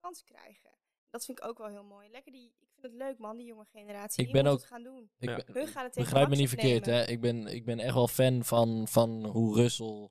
kans 0.01 0.24
krijgen. 0.24 0.70
Dat 1.11 1.24
vind 1.24 1.38
ik 1.38 1.44
ook 1.44 1.59
wel 1.59 1.68
heel 1.68 1.84
mooi. 1.84 2.09
Lekker 2.11 2.32
die, 2.32 2.46
ik 2.61 2.68
vind 2.80 2.92
het 2.92 3.03
leuk 3.03 3.18
man, 3.18 3.36
die 3.36 3.46
jonge 3.46 3.64
generatie. 3.64 4.18
Ik 4.24 4.32
die 4.32 4.34
ben 4.34 4.44
moet 4.44 4.53
ook- 4.53 4.59
het 4.59 4.68
gaan 4.68 4.82
doen. 4.82 5.11
Ik 5.18 5.28
Ja. 5.28 5.42
ben- 5.53 5.68
gaan 5.68 5.84
het 5.84 5.94
Begrijp 5.94 6.28
me 6.28 6.36
niet 6.36 6.49
verkeerd, 6.49 6.86
hè. 6.86 7.05
Ik 7.07 7.20
ben, 7.20 7.46
ik 7.46 7.64
ben 7.64 7.78
echt 7.78 7.94
wel 7.94 8.09
fan 8.09 8.44
van, 8.44 8.88
van 8.88 9.24
hoe 9.26 9.55
Russell 9.55 10.09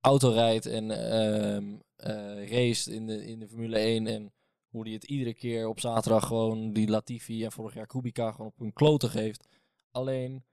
auto 0.00 0.30
rijdt 0.30 0.66
en 0.66 0.90
ehm 0.90 1.78
eh 1.96 2.50
race 2.50 2.94
in 2.94 3.06
de, 3.06 3.26
in 3.26 3.38
de 3.38 3.48
Formule 3.48 3.78
1. 3.78 4.06
En 4.06 4.32
hoe 4.68 4.82
hij 4.84 4.92
het 4.92 5.04
iedere 5.04 5.34
keer 5.34 5.66
op 5.68 5.80
zaterdag 5.80 6.26
gewoon 6.26 6.72
die 6.72 6.88
Latifi 6.88 7.44
en 7.44 7.52
vorig 7.52 7.74
jaar 7.74 7.86
Kubica 7.86 8.32
gewoon 8.32 8.46
op 8.46 8.58
hun 8.58 8.72
kloten 8.72 9.10
geeft. 9.10 9.46
Alleen, 9.90 10.44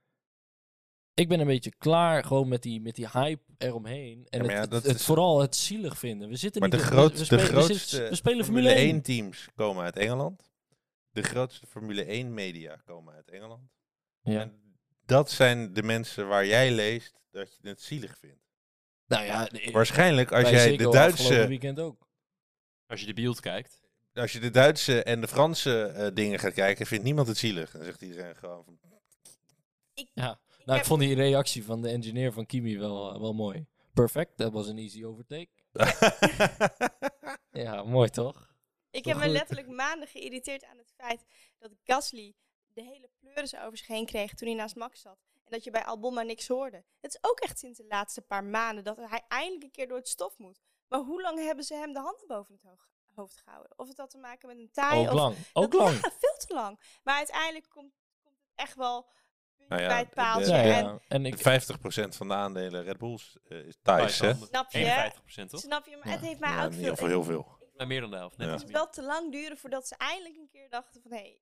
ik 1.14 1.28
ben 1.28 1.40
een 1.40 1.46
beetje 1.46 1.74
klaar 1.78 2.24
gewoon 2.24 2.48
met 2.48 2.62
die, 2.62 2.80
met 2.80 2.94
die 2.94 3.08
hype 3.12 3.42
eromheen. 3.58 4.26
En 4.28 4.44
Ja, 4.44 4.60
het, 4.60 4.72
het- 4.72 4.86
het 4.86 4.94
is- 4.96 5.04
vooral 5.04 5.40
het 5.40 5.56
zielig 5.56 5.98
vinden. 5.98 6.28
We 6.28 6.36
zitten 6.36 6.60
Maar 6.60 6.70
niet 6.70 6.78
de, 6.80 6.84
groot, 6.86 7.12
we, 7.12 7.18
de 7.18 7.24
spelen, 7.24 7.44
grootste 7.44 7.74
zitten- 7.78 8.08
we 8.08 8.14
spelen 8.14 8.44
Formule 8.44 8.72
1. 8.72 9.02
teams 9.02 9.48
komen 9.54 9.84
uit 9.84 9.96
Engeland. 9.96 10.52
De 11.10 11.22
grootste 11.22 11.66
Formule 11.66 12.04
1 12.04 12.34
media 12.34 12.76
komen 12.84 13.14
uit 13.14 13.30
Engeland. 13.30 13.70
Ja. 14.22 14.40
En 14.40 14.76
dat 15.06 15.30
zijn 15.30 15.72
de 15.72 15.82
mensen 15.82 16.28
waar 16.28 16.46
jij 16.46 16.70
leest 16.72 17.20
dat 17.30 17.56
je 17.60 17.68
het 17.68 17.82
zielig 17.82 18.18
vindt. 18.18 18.42
Nou 19.06 19.24
ja, 19.24 19.44
de- 19.44 19.68
Waarschijnlijk 19.72 20.32
als 20.32 20.48
jij 20.50 20.76
de 20.76 20.88
Duitse, 20.90 21.46
weekend 21.48 21.78
ook. 21.80 22.08
Als 22.86 23.00
je 23.00 23.06
de 23.06 23.12
beeld 23.14 23.40
kijkt. 23.40 23.82
als 24.12 24.32
je 24.32 24.40
de 24.40 24.50
Duitse 24.50 25.02
en 25.02 25.20
de 25.20 25.28
Franse 25.28 25.82
eh, 25.86 26.14
dingen 26.14 26.38
gaat 26.38 26.52
kijken, 26.52 26.86
vindt 26.86 27.04
niemand 27.04 27.28
het 27.28 27.36
zielig. 27.36 27.70
Dan 27.70 27.84
zegt 27.84 28.02
iedereen 28.02 28.36
gewoon 28.36 28.64
van, 28.64 28.78
Ja. 30.14 30.40
Ik 30.64 30.70
Nou, 30.70 30.78
heb- 30.78 30.86
ik 30.88 30.92
vond 30.94 31.00
die 31.00 31.14
reactie 31.14 31.64
van 31.64 31.82
de 31.82 31.88
engineer 31.88 32.32
van 32.32 32.46
Kimi 32.46 32.78
wel, 32.78 33.12
eh, 33.14 33.20
wel 33.20 33.32
mooi. 33.34 33.66
Perfect, 33.94 34.38
dat 34.38 34.52
was 34.52 34.68
een 34.68 34.78
easy 34.78 35.04
overtake. 35.04 35.48
Ja, 37.50 37.82
mooi 37.82 38.08
toch? 38.10 38.52
Ik 38.90 39.04
heb 39.04 39.16
me 39.16 39.28
letterlijk 39.28 39.68
maanden 39.68 40.08
geïrriteerd 40.08 40.64
aan 40.64 40.78
het 40.78 40.92
feit 40.96 41.24
dat 41.58 41.70
Gasly 41.84 42.34
de 42.66 42.82
hele 42.82 43.10
pleuris 43.18 43.56
over 43.56 43.76
zich 43.78 43.86
heen 43.86 44.06
kreeg 44.06 44.34
toen 44.34 44.48
hij 44.48 44.56
naast 44.56 44.76
Max 44.76 45.00
zat. 45.00 45.18
En 45.34 45.50
dat 45.50 45.64
je 45.64 45.70
bij 45.70 45.84
Albon 45.84 46.14
maar 46.14 46.24
niks 46.24 46.48
hoorde. 46.48 46.84
Het 47.00 47.14
is 47.14 47.18
ook 47.30 47.38
echt 47.40 47.58
sinds 47.58 47.78
de 47.78 47.86
laatste 47.88 48.20
paar 48.22 48.44
maanden 48.44 48.84
dat 48.84 48.96
hij 48.96 49.24
eindelijk 49.28 49.62
een 49.64 49.70
keer 49.70 49.88
door 49.88 49.96
het 49.96 50.08
stof 50.08 50.38
moet. 50.38 50.60
Maar 50.88 51.00
hoe 51.00 51.22
lang 51.22 51.38
hebben 51.38 51.64
ze 51.64 51.74
hem 51.74 51.92
de 51.92 52.00
handen 52.00 52.26
boven 52.26 52.54
het 52.54 52.64
hoofd 53.14 53.36
gehouden? 53.44 53.78
Of 53.78 53.88
het 53.88 53.96
had 53.98 54.10
te 54.10 54.18
maken 54.18 54.48
met 54.48 54.58
een 54.58 54.70
taai 54.72 55.00
Ook 55.00 55.06
of... 55.06 55.12
lang, 55.14 55.36
ook 55.52 55.72
lang. 55.72 55.94
Ja, 55.94 56.10
veel 56.20 56.36
te 56.46 56.54
lang. 56.54 56.80
Maar 57.02 57.16
uiteindelijk 57.16 57.68
komt, 57.68 57.94
komt 58.22 58.36
het 58.40 58.52
echt 58.54 58.74
wel 58.76 59.08
Nou 59.68 59.82
ja, 59.82 59.88
bij 59.88 59.98
het 59.98 60.08
de- 60.08 60.14
paaltje. 60.14 60.52
Ja, 60.54 60.62
En 60.62 60.84
ja. 60.84 60.98
En 61.08 61.26
ik, 61.26 61.38
50% 61.38 62.16
van 62.16 62.28
de 62.28 62.34
aandelen 62.34 62.82
Red 62.82 62.98
Bulls 62.98 63.36
eh, 63.48 63.58
is 63.58 63.76
Thais, 63.82 64.18
hè? 64.18 64.34
Snap 64.34 64.70
je? 64.70 65.12
51% 65.44 65.50
toch? 65.50 65.60
snap 65.60 65.86
je? 65.86 65.96
Maar 65.96 66.06
Ja. 66.06 66.12
het 66.12 66.20
heeft 66.20 66.40
mij 66.40 66.50
Ja, 66.50 66.64
ook 66.64 66.70
veel... 66.70 66.78
ieder 66.78 66.90
geval 66.94 67.08
heel 67.08 67.24
veel. 67.24 67.62
Meer 67.86 68.00
dan 68.00 68.10
de 68.10 68.16
helft. 68.16 68.36
Net 68.36 68.60
Het 68.60 68.70
wel 68.70 68.88
te 68.90 69.02
lang 69.02 69.32
duren 69.32 69.56
voordat 69.58 69.88
ze 69.88 69.94
eindelijk 69.96 70.36
een 70.36 70.48
keer 70.48 70.70
dachten 70.70 71.02
van... 71.02 71.10
Hé, 71.10 71.16
hey, 71.18 71.40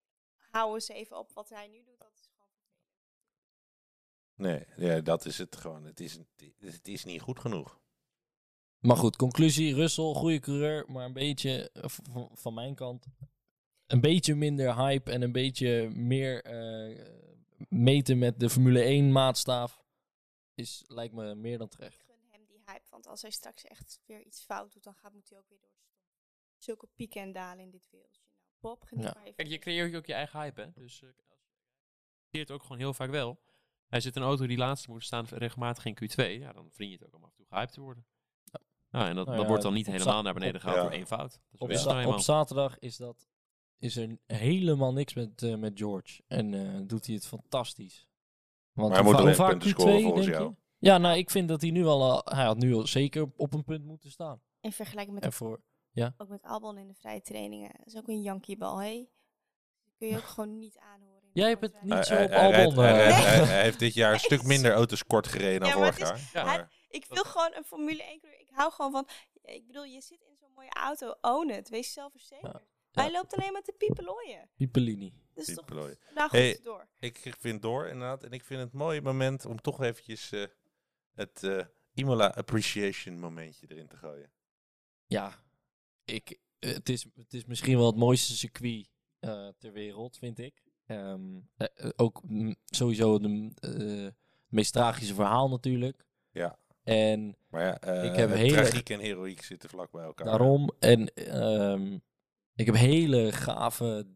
hou 0.50 0.74
eens 0.74 0.88
even 0.88 1.18
op 1.18 1.30
wat 1.32 1.48
hij 1.48 1.68
nu 1.68 1.82
doet. 1.84 1.98
Dat 1.98 2.10
is 2.20 2.28
gewoon... 2.32 2.48
Nee, 4.34 4.64
ja, 4.76 5.00
dat 5.00 5.24
is 5.24 5.38
het 5.38 5.56
gewoon. 5.56 5.84
Het 5.84 6.00
is, 6.00 6.18
het 6.58 6.88
is 6.88 7.04
niet 7.04 7.20
goed 7.20 7.38
genoeg. 7.40 7.80
maar 8.78 8.96
goed, 8.96 9.16
conclusie. 9.16 9.74
Russell, 9.74 10.12
goede 10.14 10.40
coureur, 10.40 10.84
maar 10.88 11.04
een 11.04 11.12
beetje, 11.12 11.70
eh, 11.72 11.84
van 12.32 12.54
mijn 12.54 12.74
kant, 12.74 13.06
een 13.86 14.00
beetje 14.00 14.34
minder 14.34 14.76
hype 14.76 15.10
en 15.10 15.22
een 15.22 15.32
beetje 15.32 15.90
meer 15.90 16.42
eh, 16.44 17.04
meten 17.68 18.18
met 18.18 18.40
de 18.40 18.50
Formule 18.50 18.82
1 18.82 19.12
maatstaaf 19.12 19.82
is, 20.54 20.84
lijkt 20.86 21.14
me 21.14 21.34
meer 21.34 21.58
dan 21.58 21.68
terecht. 21.68 21.94
Ik 22.00 22.06
gun 22.06 22.24
hem 22.30 22.44
die 22.46 22.62
hype, 22.66 22.86
want 22.90 23.06
als 23.06 23.22
hij 23.22 23.30
straks 23.30 23.64
echt 23.64 24.00
weer 24.06 24.22
iets 24.22 24.40
fout 24.42 24.72
doet, 24.72 24.82
dan 24.84 24.94
gaat, 24.94 25.12
moet 25.12 25.28
hij 25.28 25.38
ook 25.38 25.48
weer 25.48 25.58
door. 25.60 25.70
Zulke 26.58 26.86
pieken 26.94 27.22
en 27.22 27.32
dalen 27.32 27.64
in 27.64 27.70
dit 27.70 27.88
wereldje. 27.90 28.22
Nou, 28.22 28.44
Bob, 28.60 28.82
geniet 28.84 29.04
Ja. 29.04 29.12
maar 29.14 29.22
even. 29.22 29.34
Kijk, 29.36 29.48
je 29.48 29.58
creëert 29.58 29.94
ook 29.94 30.06
je 30.06 30.14
eigen 30.14 30.40
hype, 30.40 30.60
hè. 30.60 30.70
Dus 30.74 31.02
als 31.02 32.30
je 32.30 32.38
het 32.38 32.50
ook 32.50 32.62
gewoon 32.62 32.78
heel 32.78 32.94
vaak 32.94 33.10
wel. 33.10 33.40
Hij 33.86 34.00
zit 34.00 34.16
in 34.16 34.22
een 34.22 34.28
auto 34.28 34.46
die 34.46 34.56
laatste 34.58 34.90
moet 34.90 35.04
staan, 35.04 35.24
regelmatig 35.24 35.84
in 35.84 35.94
Q2. 35.94 36.38
Ja, 36.40 36.52
dan 36.52 36.68
verdien 36.70 36.88
je 36.88 36.94
het 36.96 37.04
ook 37.04 37.14
om 37.14 37.24
af 37.24 37.30
en 37.30 37.36
toe 37.36 37.46
gehyped 37.46 37.72
te 37.74 37.80
worden. 37.80 38.06
Ja, 38.90 39.08
en 39.08 39.14
dat, 39.14 39.26
Nou 39.26 39.38
dat 39.38 39.46
wordt 39.46 39.62
dan 39.62 39.72
niet 39.72 39.86
helemaal 39.86 40.22
naar 40.22 40.34
beneden 40.34 40.60
gehaald 40.60 40.78
ja. 40.78 40.84
door 40.84 40.92
één 40.92 41.06
fout. 41.06 41.30
Dat 41.50 41.70
is 41.70 41.76
Op, 41.78 41.82
za- 41.82 41.92
nou 41.92 42.12
op 42.14 42.18
zaterdag 42.20 42.78
is, 42.78 42.96
dat, 42.96 43.28
is 43.82 43.96
er 43.96 44.16
helemaal 44.26 44.92
niks 44.92 45.14
met, 45.14 45.42
eh, 45.42 45.54
met 45.54 45.78
George. 45.78 46.22
En 46.26 46.54
eh, 46.54 46.80
doet 46.86 47.06
hij 47.06 47.14
het 47.14 47.26
fantastisch. 47.26 48.06
Want 48.72 48.88
Maar 48.88 48.98
hij 48.98 49.06
moet 49.10 49.20
alleen 49.20 49.36
punten 49.36 49.68
scoren 49.68 49.98
Q2, 49.98 50.02
volgens 50.02 50.26
denk 50.26 50.36
jou. 50.38 50.50
je? 50.50 50.56
Ja, 50.88 50.98
nou, 50.98 51.16
ik 51.18 51.30
vind 51.30 51.48
dat 51.48 51.60
hij 51.60 51.70
nu 51.70 51.84
al... 51.86 52.24
eh, 52.24 52.36
hij 52.36 52.44
had 52.44 52.56
nu 52.58 52.74
al 52.74 52.86
zeker 52.86 53.30
op 53.36 53.54
een 53.54 53.64
punt 53.64 53.84
moeten 53.84 54.10
staan. 54.10 54.40
In 54.60 54.72
vergelijking 54.72 55.14
met, 55.14 55.24
En 55.24 55.32
voor... 55.32 55.62
ook 56.16 56.28
met 56.28 56.42
Albon 56.42 56.78
in 56.78 56.88
de 56.88 56.94
vrije 56.94 57.20
trainingen. 57.20 57.70
Dat 57.76 57.86
is 57.86 57.96
ook 57.96 58.08
een 58.08 58.22
jankiebal, 58.22 58.80
hé. 58.82 59.06
Dat 59.84 59.94
kun 59.98 60.08
je 60.08 60.16
ook 60.16 60.22
gewoon 60.34 60.58
niet 60.58 60.78
aanhoren. 60.78 61.30
Jij 61.32 61.48
hebt 61.48 61.62
het 61.62 61.82
niet 61.82 62.04
zo 62.06 62.14
Hij- 62.14 62.24
op 62.24 62.32
Albon. 62.54 62.84
hij, 62.84 63.62
heeft 63.62 63.78
dit 63.78 63.94
jaar 63.94 64.12
een 64.12 64.20
stuk 64.30 64.42
minder 64.42 64.72
auto's 64.72 65.04
kort 65.04 65.26
gereden 65.26 65.60
dan 65.60 65.68
Ja, 65.68 65.74
vorig 65.74 65.98
jaar. 65.98 66.30
Ja. 66.32 66.44
Maar- 66.44 66.72
Ik 66.88 67.06
wil 67.08 67.24
gewoon 67.24 67.54
een 67.54 67.64
Formule 67.64 68.02
1 68.02 68.20
coureur. 68.20 68.40
Ik 68.40 68.48
hou 68.52 68.72
gewoon 68.72 68.90
van... 68.90 69.08
Ik 69.42 69.66
bedoel, 69.66 69.84
je 69.84 70.00
zit 70.00 70.20
in 70.20 70.36
zo'n 70.40 70.52
mooie 70.54 70.70
auto. 70.70 71.14
Own 71.20 71.48
het. 71.52 71.68
Wees 71.68 71.92
zelfverzekerd. 71.92 72.70
Hij 72.92 73.12
loopt 73.12 73.34
alleen 73.36 73.52
maar 73.52 73.62
te 73.62 73.74
piepelooien. 73.78 74.48
Piepelini. 74.56 75.12
Dus 75.34 75.46
toch... 75.46 75.54
Piepelooien. 75.54 75.98
Nou 76.14 76.28
goed, 76.28 76.38
Hey. 76.38 76.58
door. 76.62 76.88
Ik 76.98 77.34
vind 77.38 77.62
door 77.62 77.86
inderdaad. 77.86 78.22
En 78.22 78.30
ik 78.30 78.44
vind 78.44 78.60
het 78.60 78.72
een 78.72 78.78
mooi 78.78 79.00
moment 79.00 79.46
om 79.46 79.60
toch 79.60 79.82
eventjes 79.82 80.32
eh, 80.32 80.44
het 81.14 81.42
eh, 81.42 81.64
Imola 81.94 82.26
Appreciation 82.26 83.18
momentje 83.18 83.66
erin 83.70 83.86
te 83.88 83.96
gooien. 83.96 84.32
Ja, 85.06 85.42
ik, 86.04 86.38
het, 86.58 86.88
is, 86.88 87.06
het 87.14 87.34
is 87.34 87.44
misschien 87.44 87.76
wel 87.76 87.86
het 87.86 87.96
mooiste 87.96 88.36
circuit 88.36 88.88
eh, 89.20 89.48
ter 89.58 89.72
wereld, 89.72 90.16
vind 90.16 90.38
ik. 90.38 90.62
Ehm, 90.86 91.36
eh, 91.56 91.66
eh, 91.74 91.90
ook 91.96 92.22
mm, 92.22 92.54
sowieso 92.66 93.18
de 93.18 93.50
eh, 93.60 94.22
meest 94.48 94.72
tragische 94.72 95.14
verhaal 95.14 95.48
natuurlijk. 95.48 96.04
Ja. 96.30 96.58
En 96.82 97.36
Maar 97.48 97.62
ja, 97.64 97.78
eh, 97.80 98.04
Ik 98.04 98.16
heb 98.16 98.28
het 98.28 98.38
hele- 98.38 98.52
tragiek 98.52 98.88
en 98.90 99.00
heroïek 99.00 99.42
zitten 99.42 99.68
vlak 99.68 99.90
bij 99.90 100.04
elkaar. 100.04 100.26
daarom, 100.26 100.70
en 100.78 101.14
ehm, 101.14 101.98
ik 102.54 102.66
heb 102.66 102.74
hele 102.74 103.32
gave 103.32 104.06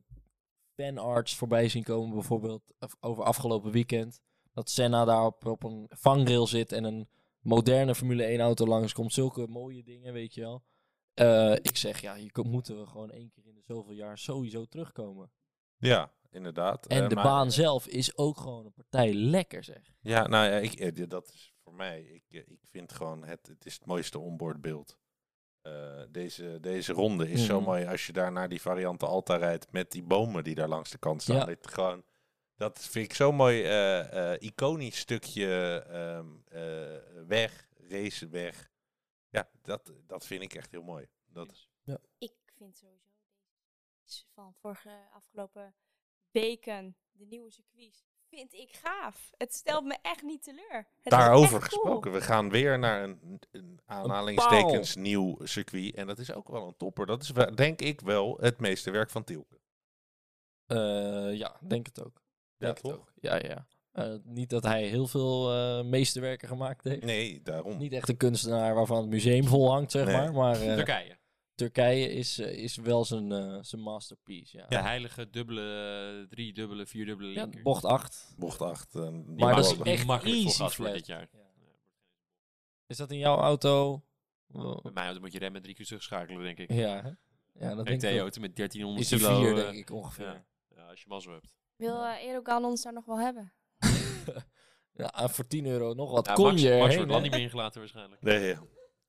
fanarts 0.74 1.34
voorbij 1.37 1.68
zien 1.68 1.82
komen, 1.82 2.14
bijvoorbeeld 2.14 2.62
over 3.01 3.24
afgelopen 3.24 3.70
weekend. 3.72 4.20
Dat 4.53 4.70
Senna 4.70 5.05
daar 5.05 5.24
op, 5.26 5.47
op 5.47 5.62
een 5.62 5.87
vangrail 5.89 6.47
zit 6.47 6.72
en 6.72 6.84
een 6.84 7.09
moderne 7.41 7.95
Formule 7.95 8.24
1 8.24 8.41
auto 8.41 8.66
langskomt. 8.66 9.12
Zulke 9.12 9.47
mooie 9.47 9.82
dingen, 9.82 10.12
weet 10.12 10.34
je 10.34 10.41
wel. 10.41 10.64
Eh, 11.14 11.53
ik 11.53 11.76
zeg, 11.76 12.01
ja, 12.01 12.14
hier 12.14 12.30
moeten 12.43 12.78
we 12.80 12.87
gewoon 12.87 13.11
één 13.11 13.30
keer 13.30 13.47
in 13.47 13.55
de 13.55 13.62
zoveel 13.62 13.93
jaar 13.93 14.18
sowieso 14.18 14.64
terugkomen. 14.64 15.30
Ja, 15.78 16.12
inderdaad. 16.30 16.87
En 16.87 17.03
Eh, 17.03 17.09
de 17.09 17.14
maar- 17.14 17.24
baan 17.24 17.53
zelf 17.53 17.87
is 17.87 18.16
ook 18.16 18.37
gewoon 18.37 18.64
een 18.66 18.72
partij 18.72 19.14
lekker, 19.14 19.64
zeg. 19.64 19.93
Ja, 20.01 20.26
nou 20.26 20.51
ja, 20.51 20.57
ik, 20.57 20.72
eh, 20.72 21.09
dat 21.09 21.28
is 21.28 21.55
voor 21.62 21.74
mij. 21.74 22.03
Ik, 22.03 22.45
ik 22.47 22.61
vind 22.70 22.93
gewoon 22.93 23.24
het, 23.24 23.47
het 23.47 23.66
is 23.66 23.74
het 23.74 23.87
mooiste 23.87 24.18
onboardbeeld. 24.18 24.99
Eh 25.66 25.96
deze, 26.10 26.60
deze 26.60 26.92
ronde 26.92 27.30
is 27.30 27.46
zo 27.46 27.60
mooi 27.60 27.86
als 27.86 28.06
je 28.06 28.12
daar 28.12 28.32
naar 28.32 28.48
die 28.48 28.60
variante 28.60 29.06
Alta 29.06 29.36
rijdt 29.36 29.72
met 29.72 29.90
die 29.90 30.02
bomen 30.02 30.44
die 30.44 30.54
daar 30.54 30.68
langs 30.68 30.90
de 30.90 30.98
kant 30.98 31.22
staan. 31.22 31.36
Ja. 31.36 31.44
Dit 31.44 31.68
gewoon, 31.68 32.04
dat 32.56 32.84
vind 32.84 33.04
ik 33.04 33.14
zo'n 33.14 33.34
mooi 33.34 33.62
eh, 33.62 34.32
eh, 34.32 34.40
iconisch 34.42 34.98
stukje 34.98 35.82
ehm, 35.88 36.26
eh, 36.48 37.26
weg, 37.26 37.68
raceweg. 37.88 38.70
Ja, 39.28 39.48
dat, 39.62 39.92
dat 40.06 40.26
vind 40.26 40.42
ik 40.42 40.54
echt 40.54 40.70
heel 40.70 40.82
mooi. 40.82 41.06
Dat, 41.26 41.68
Ik 42.18 42.34
vind 42.56 42.76
sowieso 42.76 43.10
deze 44.04 44.24
van 44.34 44.54
vorige 44.54 45.08
afgelopen 45.12 45.74
weken, 46.30 46.96
de 47.12 47.24
nieuwe 47.24 47.50
circuits, 47.50 48.04
vind 48.30 48.52
ik 48.54 48.78
gaaf. 48.82 49.30
Het 49.36 49.54
stelt 49.54 49.84
me 49.84 49.96
echt 50.02 50.22
niet 50.22 50.42
teleur. 50.42 50.86
Het 51.02 51.12
Daarover 51.12 51.42
echt 51.60 51.68
cool. 51.68 51.82
gesproken. 51.82 52.12
We 52.12 52.20
gaan 52.20 52.50
weer 52.50 52.78
naar 52.78 53.02
een, 53.02 53.40
een 53.50 53.80
aanhalingstekens 53.86 54.96
nieuw 54.96 55.38
circuit. 55.42 55.94
En 55.94 56.06
dat 56.06 56.18
is 56.18 56.32
ook 56.32 56.48
wel 56.48 56.66
een 56.66 56.76
topper. 56.76 57.06
Dat 57.06 57.22
is 57.22 57.32
denk 57.54 57.80
ik 57.80 58.00
wel 58.00 58.36
het 58.40 58.60
meeste 58.60 58.90
werk 58.90 59.10
van 59.10 59.24
Tielke. 59.24 59.60
Eh, 60.66 61.34
ja, 61.34 61.56
denk 61.60 61.86
het 61.86 62.04
ook. 62.04 62.22
Ja, 62.58 62.64
Denk 62.66 62.76
het 62.76 62.84
toch? 62.84 62.92
ook. 62.94 63.12
Ja, 63.20 63.36
ja. 63.36 63.66
Eh, 63.92 64.14
niet 64.24 64.50
dat 64.50 64.62
hij 64.62 64.82
heel 64.86 65.06
veel 65.06 65.52
eh 65.52 65.84
meesterwerken 65.84 66.48
gemaakt 66.48 66.84
heeft. 66.84 67.04
Nee, 67.04 67.42
daarom. 67.42 67.76
Niet 67.78 67.92
echt 67.92 68.08
een 68.08 68.16
kunstenaar 68.16 68.74
waarvan 68.74 68.96
het 68.96 69.08
museum 69.08 69.44
vol 69.46 69.70
hangt, 69.70 69.90
zeg 69.90 70.06
Nee. 70.06 70.16
maar. 70.16 70.32
Maar 70.32 70.60
eh, 70.60 70.74
Turkije. 70.74 71.16
Turkije 71.57 72.12
is, 72.12 72.38
eh, 72.38 72.52
is 72.59 72.76
wel 72.76 73.04
zijn, 73.04 73.32
eh, 73.32 73.59
zijn 73.61 73.82
masterpiece. 73.82 74.57
Ja. 74.59 74.66
De 74.66 74.78
heilige 74.78 75.30
dubbele, 75.30 76.26
drie 76.28 76.52
dubbele, 76.52 76.86
vier 76.86 77.07
dubbele 77.07 77.32
Ja, 77.32 77.42
linker. 77.42 77.62
bocht 77.62 77.84
8. 77.84 78.34
Bocht 78.38 78.61
8. 78.62 78.94
Maar 79.26 79.54
dat 79.54 79.64
is 79.64 79.78
echt 79.78 80.07
makkelijk 80.07 80.36
voor 80.36 80.44
easy 80.46 80.59
wordt 80.59 80.74
flat. 80.74 80.92
dit 80.92 81.07
jaar. 81.07 81.28
Is 82.86 82.96
dat 82.96 83.11
in 83.11 83.18
jouw 83.18 83.36
auto? 83.38 84.02
Wel- 84.46 84.80
Bij 84.82 84.92
mij 84.92 85.18
moet 85.20 85.32
je 85.32 85.38
remmen 85.38 85.62
drie 85.62 85.74
keer 85.74 85.86
terugschakelen, 85.86 86.42
denk 86.42 86.59
ik. 86.59 86.72
Ja, 86.72 87.02
hè? 87.02 87.11
ja 87.68 87.74
dat 87.74 87.86
denk 87.86 88.02
ik 88.02 88.11
wel. 88.11 88.18
auto 88.18 88.40
met 88.40 88.57
1300 88.57 89.04
Is 89.04 89.12
er 89.12 89.18
kilo. 89.28 89.40
vier, 89.40 89.50
eh, 89.59 89.64
denk 89.64 89.76
ik, 89.76 89.90
ongeveer. 89.90 90.24
ja. 90.26 90.44
Ja, 90.76 90.88
als 90.88 91.00
je 91.00 91.07
mazzel 91.09 91.32
hebt. 91.32 91.54
Wil 91.76 92.04
eh 92.04 92.22
Erogan 92.24 92.64
ons 92.64 92.82
daar 92.82 92.92
nog 92.92 93.04
wel 93.04 93.18
hebben? 93.18 93.52
Ja, 94.98 95.28
voor 95.28 95.46
10 95.46 95.66
euro 95.66 95.94
nog 95.94 96.11
wat 96.11 96.26
Ja, 96.26 96.32
kon 96.32 96.44
Max, 96.46 96.62
je 96.62 96.76
Max 96.78 96.94
wordt 96.96 97.11
wel 97.11 97.20
niet 97.20 97.30
meer 97.30 97.40
ingelaten 97.40 97.80
waarschijnlijk. 97.80 98.22
Nee, 98.22 98.46
ja. 98.46 98.62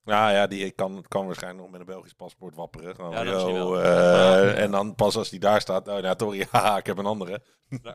Nou 0.07 0.33
ja, 0.33 0.47
die 0.47 0.71
kan, 0.71 1.05
kan 1.07 1.25
waarschijnlijk 1.25 1.61
nog 1.63 1.71
met 1.71 1.79
een 1.79 1.85
Belgisch 1.85 2.13
paspoort 2.13 2.55
wapperen. 2.55 2.95
Gewoon, 2.95 3.11
Ja, 3.11 3.23
dat 3.23 3.41
yo, 3.41 3.75
eh, 3.75 3.83
Ja. 3.83 4.53
En 4.53 4.71
dan 4.71 4.95
pas 4.95 5.15
als 5.15 5.29
die 5.29 5.39
daar 5.39 5.61
staat. 5.61 5.87
Oh, 5.87 5.97
nou, 5.97 6.15
sorry, 6.17 6.47
haha, 6.51 6.77
ik 6.81 6.85
heb 6.85 6.97
een 6.97 7.05
andere. 7.05 7.41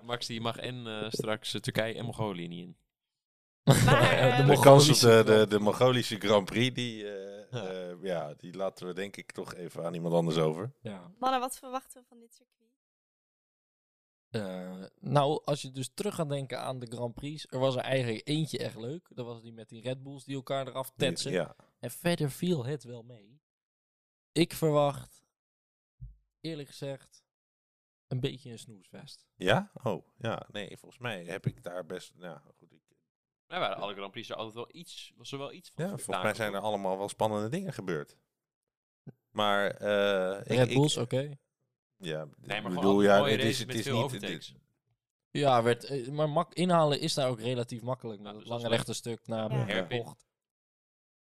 Max 0.03 0.27
die 0.27 0.41
mag 0.41 0.57
en 0.57 0.87
eh, 0.87 1.11
straks 1.11 1.55
eh, 1.55 1.61
Turkije 1.61 1.95
en 1.95 2.05
Mongolië 2.05 2.49
niet 2.49 2.61
in. 2.65 2.77
Maar, 3.85 4.37
De, 4.37 4.45
De 4.45 4.59
kans 4.59 4.59
op 4.59 4.65
Mongolische 4.65 5.23
de, 5.25 5.47
de, 5.49 5.59
Mongolische 5.59 6.17
Grand 6.19 6.45
Prix, 6.45 6.75
die, 6.75 7.09
eh, 7.11 7.45
Ja. 7.51 7.65
eh, 7.67 8.03
ja, 8.03 8.35
die 8.35 8.55
laten 8.57 8.87
we 8.87 8.93
denk 8.93 9.17
ik 9.17 9.33
toch 9.33 9.55
even 9.55 9.85
aan 9.85 9.95
iemand 9.95 10.15
anders 10.15 10.37
over. 10.37 10.73
Ja. 10.81 11.11
Mannen, 11.19 11.41
wat 11.41 11.59
verwachten 11.59 12.01
we 12.01 12.07
van 12.09 12.19
dit 12.21 12.35
circuit? 12.35 12.61
Eh, 14.31 14.85
nou, 15.01 15.41
als 15.45 15.63
je 15.63 15.71
dus 15.71 15.91
terug 15.95 16.15
gaat 16.15 16.29
denken 16.29 16.61
aan 16.61 16.79
de 16.79 16.87
Grand 16.87 17.15
Prix, 17.15 17.47
er 17.49 17.59
was 17.59 17.75
er 17.77 17.81
eigenlijk 17.83 18.29
eentje 18.29 18.59
echt 18.59 18.77
leuk. 18.77 19.07
Dat 19.15 19.27
was 19.27 19.43
die 19.43 19.53
met 19.53 19.69
die 19.69 19.83
Red 19.83 20.03
Bulls 20.03 20.25
die 20.25 20.35
elkaar 20.37 20.67
eraf 20.69 20.91
tetsen. 20.97 21.33
Ja. 21.33 21.55
En 21.83 21.91
verder 21.91 22.31
viel 22.31 22.65
het 22.65 22.85
wel 22.85 23.03
mee. 23.03 23.41
Ik 24.33 24.53
verwacht, 24.53 25.23
eerlijk 26.41 26.69
gezegd, 26.69 27.25
een 28.07 28.21
beetje 28.21 28.51
een 28.51 28.59
snoesfest. 28.59 29.27
ja? 29.35 29.71
Oh, 29.83 30.07
ja. 30.19 30.47
Nee, 30.53 30.77
volgens 30.79 31.01
mij 31.01 31.25
heb 31.25 31.47
ik 31.47 31.63
daar 31.63 31.87
best... 31.87 32.13
Ja, 32.17 32.39
goed. 32.39 32.73
Ik, 32.73 32.81
Maar 33.47 33.61
waren 33.61 33.77
alle 33.77 33.95
Grand 33.95 34.11
Prix 34.11 34.29
er 34.31 34.37
altijd 34.37 34.55
wel 34.55 34.69
iets, 34.73 35.13
was 35.17 35.33
er 35.33 35.39
wel 35.39 35.53
iets 35.53 35.71
van 35.71 35.85
ja, 35.85 35.91
volgens 35.97 36.23
mij 36.23 36.35
zijn 36.35 36.55
er 36.55 36.61
allemaal 36.61 36.99
wel 36.99 37.09
spannende 37.09 37.49
dingen 37.49 37.73
gebeurd. 37.73 38.17
Maar... 39.31 39.71
eh 39.71 40.41
ik, 40.41 40.47
Red 40.47 40.69
ik- 40.69 40.75
Bulls, 40.77 40.97
oké. 40.97 41.37
Ja, 41.97 42.29
Nee, 42.37 42.61
maar 42.61 42.73
bedoel, 42.75 43.03
ja, 43.03 43.19
mooie 43.19 43.31
het 43.31 43.41
is, 43.41 43.45
races 43.45 43.59
het 43.59 43.67
met 43.67 43.77
is 43.77 43.83
veel 43.83 43.95
niet... 43.97 44.05
overtakes. 44.05 44.47
dit- 44.47 44.61
Ja, 45.31 45.63
werd, 45.63 45.85
eh, 45.85 46.09
maar 46.09 46.29
mak 46.31 46.55
inhalen 46.55 47.01
is 47.01 47.15
daar 47.15 47.29
ook 47.29 47.41
relatief 47.41 47.83
makkelijk. 47.83 48.21
Met 48.21 48.27
Nou, 48.33 48.39
dus 48.39 48.49
lange 48.49 48.69
rechte 48.69 48.93
stuk 48.93 49.27
naar, 49.27 49.53
Ja. 49.69 49.83
de 49.83 49.97
bocht, 49.97 50.27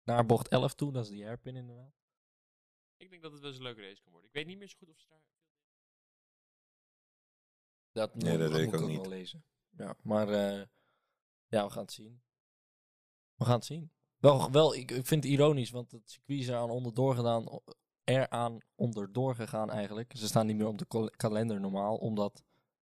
naar 0.09 0.27
bocht 0.27 0.49
11 0.49 0.75
toe. 0.75 0.93
Dat 0.93 1.05
is 1.05 1.11
die 1.11 1.25
hairpin 1.25 1.57
inderdaad. 1.57 1.93
Ik 2.97 3.11
denk 3.11 3.23
dat 3.23 3.33
het 3.33 3.41
wel 3.41 3.51
eens 3.51 3.59
een 3.59 3.65
leuke 3.65 3.81
race 3.81 4.03
kan 4.03 4.13
worden. 4.13 4.29
Ik 4.31 4.37
weet 4.37 4.47
niet 4.47 4.59
meer 4.59 4.69
zo 4.69 4.77
goed 4.79 4.89
of 4.89 4.99
ze 4.99 5.07
daar... 5.09 5.23
Dat, 7.93 8.15
Nee, 8.15 8.31
moet- 8.33 8.41
dat 8.41 8.51
weet 8.53 8.67
ik 8.69 8.75
ook 8.75 8.81
nog 8.81 8.89
niet. 8.89 9.01
wel 9.01 9.09
lezen. 9.09 9.45
Ja, 9.71 9.97
maar 10.03 10.29
eh, 10.29 10.63
ja, 11.47 11.65
we 11.67 11.71
gaan 11.71 11.83
het 11.83 11.93
zien. 11.93 12.23
We 13.35 13.45
gaan 13.45 13.55
het 13.55 13.65
zien. 13.65 13.93
Wel, 14.19 14.51
wel 14.51 14.75
ik, 14.75 14.91
ik 14.91 15.07
vind 15.07 15.23
het 15.25 15.33
ironisch, 15.33 15.71
want 15.71 15.91
het 15.91 16.11
circuit 16.11 16.39
is 16.41 16.49
eraan 16.49 16.71
onderdoor 16.71 17.15
gedaan, 17.15 17.61
eraan 18.05 18.59
onderdoor 18.75 19.35
gegaan 19.35 19.71
eigenlijk. 19.71 20.13
Ze 20.17 20.27
staan 20.27 20.47
niet 20.47 20.57
meer 20.57 20.67
op 20.67 20.79
de 20.79 20.87
kal- 20.87 21.11
kalender 21.11 21.61
normaal, 21.61 21.97
omdat 21.97 22.43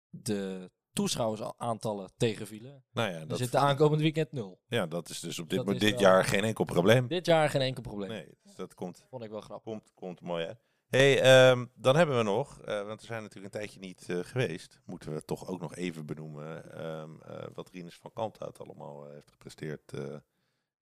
de 0.09 0.71
toeschouwersaantallen 0.93 2.11
tegenvielen. 2.17 2.83
Nou 2.91 3.09
ja, 3.11 3.19
Er 3.19 3.27
dat, 3.27 3.37
zit 3.37 3.51
de 3.51 3.57
aankomend 3.57 4.01
weekend 4.01 4.31
nul. 4.31 4.59
ja, 4.67 4.85
dat 4.87 5.09
is 5.09 5.19
dus 5.19 5.39
op 5.39 5.49
dit, 5.49 5.57
Dat 5.57 5.67
mo- 5.67 5.73
is 5.73 5.79
dit 5.79 5.91
wel- 5.91 5.99
jaar 5.99 6.23
geen 6.23 6.43
enkel 6.43 6.63
probleem. 6.65 7.07
Dit 7.07 7.25
jaar 7.25 7.49
geen 7.49 7.61
enkel 7.61 7.81
probleem. 7.81 8.09
Nee, 8.09 8.27
dus 8.43 8.55
dat 8.55 8.73
komt, 8.73 9.05
Vond 9.09 9.23
ik 9.23 9.29
wel 9.29 9.41
grappig. 9.41 9.71
komt, 9.73 9.91
komt 9.93 10.21
mooi 10.21 10.45
uit. 10.45 10.63
hey, 10.87 11.21
ehm, 11.21 11.65
dan 11.75 11.95
hebben 11.95 12.17
we 12.17 12.23
nog, 12.23 12.61
eh, 12.61 12.85
want 12.85 12.99
we 12.99 13.05
zijn 13.05 13.21
natuurlijk 13.21 13.53
een 13.53 13.59
tijdje 13.61 13.79
niet 13.79 14.09
eh, 14.09 14.19
geweest, 14.19 14.79
moeten 14.85 15.13
we 15.13 15.25
toch 15.25 15.47
ook 15.47 15.61
nog 15.61 15.75
even 15.75 16.05
benoemen 16.05 16.73
ehm, 16.73 17.21
eh, 17.21 17.45
wat 17.53 17.69
Rinus 17.69 17.95
van 17.97 18.13
Kalmthout 18.13 18.59
allemaal 18.59 19.05
eh, 19.07 19.13
heeft 19.13 19.31
gepresteerd. 19.31 19.93
eh 19.93 20.15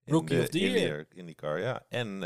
in 0.04 0.14
Rookie 0.14 0.36
de 0.38 0.42
of 0.42 0.50
the 0.50 0.60
year. 0.60 0.76
IndyCar- 1.00 1.18
IndyCar, 1.18 1.60
ja. 1.60 1.86
En 1.90 2.20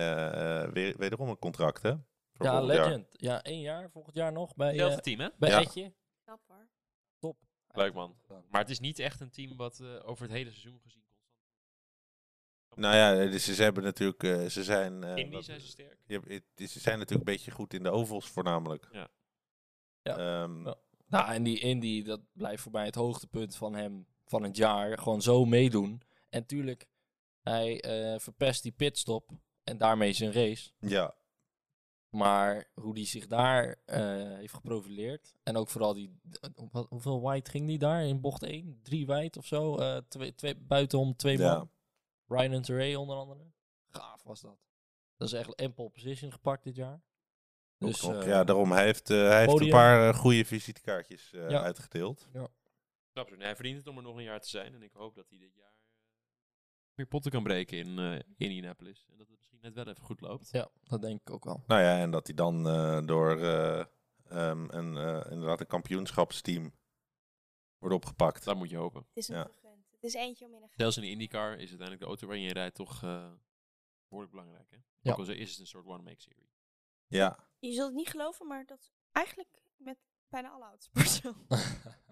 weer, 0.73 0.95
wederom 0.97 1.29
een 1.29 1.39
contract, 1.39 1.81
hè? 1.81 1.89
Ja, 1.89 1.99
jaar. 2.38 2.63
legend. 2.63 3.07
Ja, 3.11 3.41
één 3.43 3.61
jaar 3.61 3.89
volgend 3.91 4.15
jaar 4.15 4.31
nog 4.31 4.55
bij, 4.55 4.67
Hetzelfde 4.67 4.95
eh 4.95 5.01
team, 5.01 5.19
hè? 5.19 5.29
bij 5.38 5.49
Ja. 5.49 5.59
Etje. 5.61 5.93
Knap 6.23 6.39
hoor. 6.47 6.67
Leuk, 7.76 7.93
man. 7.93 8.15
Maar 8.49 8.61
het 8.61 8.69
is 8.69 8.80
niet 8.80 8.99
echt 8.99 9.19
een 9.19 9.30
team 9.30 9.55
wat 9.57 9.80
eh, 9.80 10.07
over 10.09 10.23
het 10.23 10.32
hele 10.32 10.49
seizoen 10.51 10.80
gezien 10.84 11.03
constant... 12.69 12.95
Nou 12.95 12.95
ja, 13.26 13.32
dus 13.32 13.55
ze 13.55 13.63
hebben 13.63 13.84
natuurlijk, 13.84 14.23
eh, 14.23 14.45
ze 14.45 14.63
zijn... 14.63 15.03
eh, 15.03 15.15
Indy 15.15 15.36
wat- 15.36 15.43
zijn 15.45 15.59
ze 15.61 15.67
sterk. 15.67 15.97
je 16.05 16.13
hebt- 16.13 16.28
het 16.30 16.43
is- 16.55 16.71
ze 16.71 16.80
zijn 16.80 16.97
natuurlijk 16.99 17.28
een 17.30 17.36
beetje 17.36 17.51
goed 17.51 17.73
in 17.73 17.84
de 17.84 17.89
ovals 17.91 18.28
voornamelijk. 18.30 18.88
Ja. 18.91 19.07
Ja. 20.01 20.17
Ehm, 20.17 20.65
Ja. 20.65 20.76
Nou, 21.07 21.32
en 21.34 21.43
die 21.43 21.59
Indy, 21.59 22.03
dat 22.03 22.21
blijft 22.34 22.61
voor 22.63 22.71
mij 22.71 22.86
het 22.86 22.95
hoogtepunt 22.95 23.55
van 23.55 23.73
hem 23.76 24.07
van 24.26 24.43
het 24.43 24.57
jaar. 24.57 24.97
Gewoon 24.97 25.21
zo 25.21 25.45
meedoen. 25.45 26.01
En 26.30 26.45
tuurlijk, 26.45 26.86
hij 27.41 27.82
eh, 27.82 28.19
verpest 28.19 28.63
die 28.63 28.71
pitstop 28.71 29.32
en 29.63 29.78
daarmee 29.78 30.13
zijn 30.13 30.32
race. 30.32 30.71
ja. 30.80 31.15
Maar 32.16 32.70
hoe 32.74 32.93
die 32.93 33.05
zich 33.05 33.28
daar 33.28 33.76
eh, 33.86 33.99
heeft 34.38 34.53
geprofileerd. 34.53 35.36
En 35.43 35.57
ook 35.57 35.70
vooral 35.70 35.93
die. 35.93 36.20
Wat, 36.72 36.88
hoeveel 36.89 37.22
white 37.22 37.51
ging 37.51 37.68
die 37.68 37.78
daar 37.78 38.05
in 38.05 38.22
bocht 38.22 38.43
1? 38.43 38.80
Drie 38.84 39.05
white 39.05 39.39
of 39.39 39.45
zo? 39.45 39.78
Eh, 39.78 39.97
twee, 40.07 40.36
twee, 40.36 40.55
buitenom 40.55 41.16
twee 41.16 41.38
Ja. 41.38 41.55
man. 41.57 41.70
Ryan 42.28 42.51
Hunter 42.51 42.97
onder 42.97 43.16
andere. 43.16 43.51
Gaaf 43.88 44.24
was 44.24 44.41
dat. 44.41 44.57
Dat 45.18 45.28
is 45.28 45.34
echt 45.34 45.61
een 45.61 45.74
pole 45.74 45.89
position 45.89 46.32
gepakt 46.32 46.63
dit 46.63 46.76
jaar. 46.76 47.01
Dus, 47.78 48.03
Ook 48.03 48.22
eh, 48.22 48.28
ja, 48.28 48.43
daarom. 48.43 48.72
Hij 48.72 48.86
heeft, 48.86 49.09
eh, 49.09 49.18
hij 49.18 49.39
heeft 49.45 49.59
een 49.59 49.70
paar 49.70 50.09
eh, 50.09 50.16
goede 50.20 50.45
visitekaartjes 50.45 51.34
eh, 51.34 51.49
Ja. 51.49 51.61
uitgedeeld. 51.61 52.28
Nee, 52.34 52.47
hij 53.38 53.55
verdient 53.55 53.78
het 53.78 53.88
om 53.88 53.97
er 53.97 54.03
nog 54.03 54.16
een 54.16 54.24
jaar 54.24 54.41
te 54.41 54.49
zijn. 54.49 54.74
En 54.74 54.82
ik 54.84 54.93
hoop 54.93 55.16
dat 55.16 55.30
hij 55.30 55.38
dit 55.38 55.55
jaar 55.55 55.74
weer 56.95 57.07
potten 57.07 57.31
kan 57.31 57.43
breken 57.43 57.77
in 57.77 57.99
eh 57.99 58.19
Indianapolis. 58.37 59.05
En 59.11 59.17
dat 59.17 59.27
het 59.27 59.37
misschien 59.37 59.59
net 59.61 59.73
wel 59.73 59.87
even 59.87 60.03
goed 60.03 60.21
loopt. 60.21 60.49
Ja, 60.51 60.69
dat 60.83 61.01
denk 61.01 61.21
ik 61.21 61.29
ook 61.29 61.43
wel. 61.43 61.63
Nou 61.67 61.81
ja, 61.81 61.99
en 61.99 62.11
dat 62.11 62.27
hij 62.27 62.35
dan 62.35 62.67
eh, 62.67 63.05
door 63.05 63.39
eh, 63.41 63.85
ehm, 64.23 64.65
een, 64.69 64.97
eh, 64.97 65.31
inderdaad 65.31 65.59
een 65.59 65.67
kampioenschapsteam 65.67 66.73
wordt 67.77 67.95
opgepakt. 67.95 68.43
Dat 68.43 68.55
moet 68.55 68.69
je 68.69 68.77
hopen. 68.77 69.05
Het 69.07 69.17
is 69.17 69.27
hem 69.27 69.37
Ja. 69.37 69.49
Het 69.91 70.03
is 70.03 70.13
eentje 70.13 70.45
om 70.45 70.55
in 70.55 70.61
een 70.61 70.69
Zelfs 70.75 70.97
in 70.97 71.03
de 71.03 71.09
IndyCar 71.09 71.51
is 71.51 71.57
uiteindelijk 71.57 71.99
de 71.99 72.07
auto 72.07 72.27
waarin 72.27 72.45
je 72.45 72.53
rijdt 72.53 72.75
toch 72.75 73.03
eh 73.03 73.31
behoorlijk 74.07 74.31
belangrijk. 74.31 74.71
Hè? 74.71 74.77
Ja. 75.01 75.11
Ook 75.11 75.17
al 75.17 75.29
is 75.29 75.49
het 75.51 75.59
een 75.59 75.67
soort 75.67 75.85
one-make 75.85 76.21
series. 76.21 76.59
Ja, 77.07 77.39
Je 77.59 77.73
zult 77.73 77.87
het 77.87 77.95
niet 77.95 78.09
geloven, 78.09 78.47
maar 78.47 78.65
dat 78.65 78.79
is 78.79 78.91
eigenlijk 79.11 79.63
met 79.77 79.97
bijna 80.29 80.49
alle 80.49 80.65
autosporten 80.65 81.11
zo. 81.11 81.33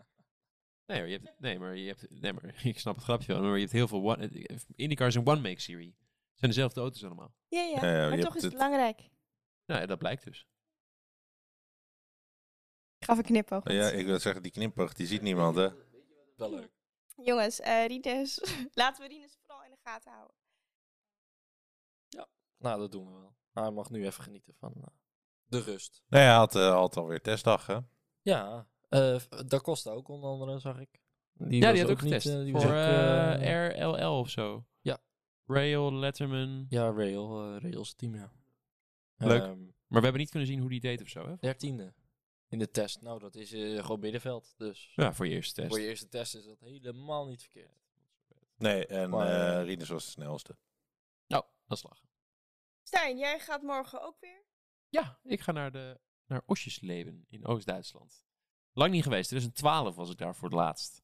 Nee, 0.85 0.99
maar 0.99 1.07
je 1.07 1.17
hebt, 1.17 1.39
nee, 1.39 1.59
maar 1.59 1.75
je 1.75 1.87
hebt, 1.87 2.21
nee, 2.21 2.33
maar 2.33 2.61
ik 2.65 2.79
snap 2.79 2.95
het 2.95 3.03
grapje 3.03 3.33
wel. 3.33 3.41
Maar 3.41 3.53
je 3.53 3.59
hebt 3.59 3.71
heel 3.71 3.87
veel 3.87 4.11
one, 4.11 4.29
IndyCar 4.75 5.07
is 5.07 5.15
een 5.15 5.27
one-make 5.27 5.59
series. 5.61 5.95
Het 5.97 6.39
zijn 6.39 6.51
dezelfde 6.51 6.81
auto's 6.81 7.03
allemaal. 7.03 7.33
Ja, 7.47 7.61
ja. 7.61 7.85
Ja, 7.85 8.01
ja, 8.01 8.09
maar 8.09 8.19
toch 8.19 8.35
is 8.35 8.41
het 8.41 8.51
belangrijk. 8.51 9.09
Nou 9.65 9.81
ja, 9.81 9.85
dat 9.85 9.97
blijkt 9.97 10.23
dus. 10.23 10.47
Ik 12.97 13.05
gaf 13.05 13.17
een 13.17 13.23
knipoog. 13.23 13.71
ja, 13.71 13.89
ik 13.89 14.05
wil 14.05 14.19
zeggen, 14.19 14.43
die 14.43 14.51
knippig, 14.51 14.93
die 14.93 15.07
ziet 15.07 15.21
niemand, 15.21 15.55
hè? 15.55 15.69
Wel 16.35 16.49
leuk. 16.49 16.71
Jongens, 17.15 17.59
eh 17.59 17.85
Rinus, 17.85 18.39
laten 18.73 19.03
we 19.03 19.07
Rinus 19.13 19.37
vooral 19.41 19.63
in 19.63 19.71
de 19.71 19.77
gaten 19.83 20.11
houden. 20.11 20.35
Nou, 22.57 22.79
dat 22.79 22.91
doen 22.91 23.13
we 23.13 23.19
wel. 23.19 23.35
Maar 23.51 23.63
hij 23.63 23.73
mag 23.73 23.89
nu 23.89 24.05
even 24.05 24.23
genieten 24.23 24.53
van 24.55 24.73
eh, 24.75 24.87
de 25.45 25.59
rust. 25.59 26.03
Nee, 26.07 26.21
hij 26.21 26.33
had, 26.33 26.55
eh, 26.55 26.71
had 26.73 26.97
alweer 26.97 27.21
testdag, 27.21 27.65
hè? 27.65 27.77
Ja, 28.21 28.67
eh 28.93 29.21
Da 29.47 29.59
Costa 29.59 29.91
ook 29.91 30.07
onder 30.07 30.29
andere, 30.29 30.59
zag 30.59 30.79
ik. 30.79 31.01
Die 31.33 31.61
ja, 31.61 31.71
die 31.71 31.81
had 31.81 31.91
ook 31.91 32.01
niet, 32.01 32.13
getest. 32.13 32.35
eh, 32.35 32.43
die 32.43 32.51
voor 32.51 32.73
eh, 32.73 33.69
RLL 33.69 34.19
of 34.19 34.29
zo. 34.29 34.65
Ja. 34.81 35.01
Rail, 35.45 35.93
Letterman. 35.93 36.65
Ja, 36.69 36.89
Rail, 36.91 37.57
Rails 37.57 37.93
team, 37.93 38.15
ja. 38.15 38.31
Leuk. 39.15 39.41
Ehm, 39.41 39.59
Maar 39.87 40.01
we 40.01 40.07
hebben 40.07 40.21
niet 40.21 40.29
kunnen 40.29 40.47
zien 40.47 40.59
hoe 40.59 40.69
die 40.69 40.79
deed 40.79 41.01
of 41.01 41.07
zo. 41.07 41.27
Hè? 41.27 41.35
dertiende 41.39 41.93
in 42.47 42.59
de 42.59 42.71
test. 42.71 43.01
Nou, 43.01 43.19
dat 43.19 43.35
is 43.35 43.51
eh, 43.51 43.79
gewoon 43.81 43.99
middenveld. 43.99 44.53
Dus 44.57 44.91
Ja, 44.95 45.13
voor 45.13 45.27
je 45.27 45.33
eerste 45.33 45.53
test. 45.53 45.67
voor 45.67 45.79
je 45.79 45.87
eerste 45.87 46.07
test 46.07 46.35
is 46.35 46.45
dat 46.45 46.59
helemaal 46.59 47.25
niet 47.27 47.41
verkeerd. 47.41 47.81
Nee, 48.57 48.85
en 48.85 49.09
Maar, 49.09 49.63
Rinus 49.65 49.89
was 49.89 50.05
de 50.05 50.11
snelste. 50.11 50.57
Nou, 51.27 51.43
dat 51.67 51.77
is 51.77 51.83
lachen. 51.83 52.09
Stijn, 52.83 53.17
jij 53.17 53.39
gaat 53.39 53.61
morgen 53.61 54.01
ook 54.01 54.19
weer? 54.19 54.43
Ja, 54.89 55.19
ik 55.23 55.41
ga 55.41 55.51
naar, 55.51 55.71
de, 55.71 55.99
naar 56.25 56.41
Osjesleben 56.45 57.25
in 57.29 57.45
Oost-Duitsland. 57.45 58.25
Lang 58.73 58.91
niet 58.91 59.03
geweest. 59.03 59.27
2012 59.27 59.95
was 59.95 60.09
ik 60.11 60.17
daar 60.17 60.35
voor 60.35 60.47
het 60.49 60.57
laatst. 60.57 61.01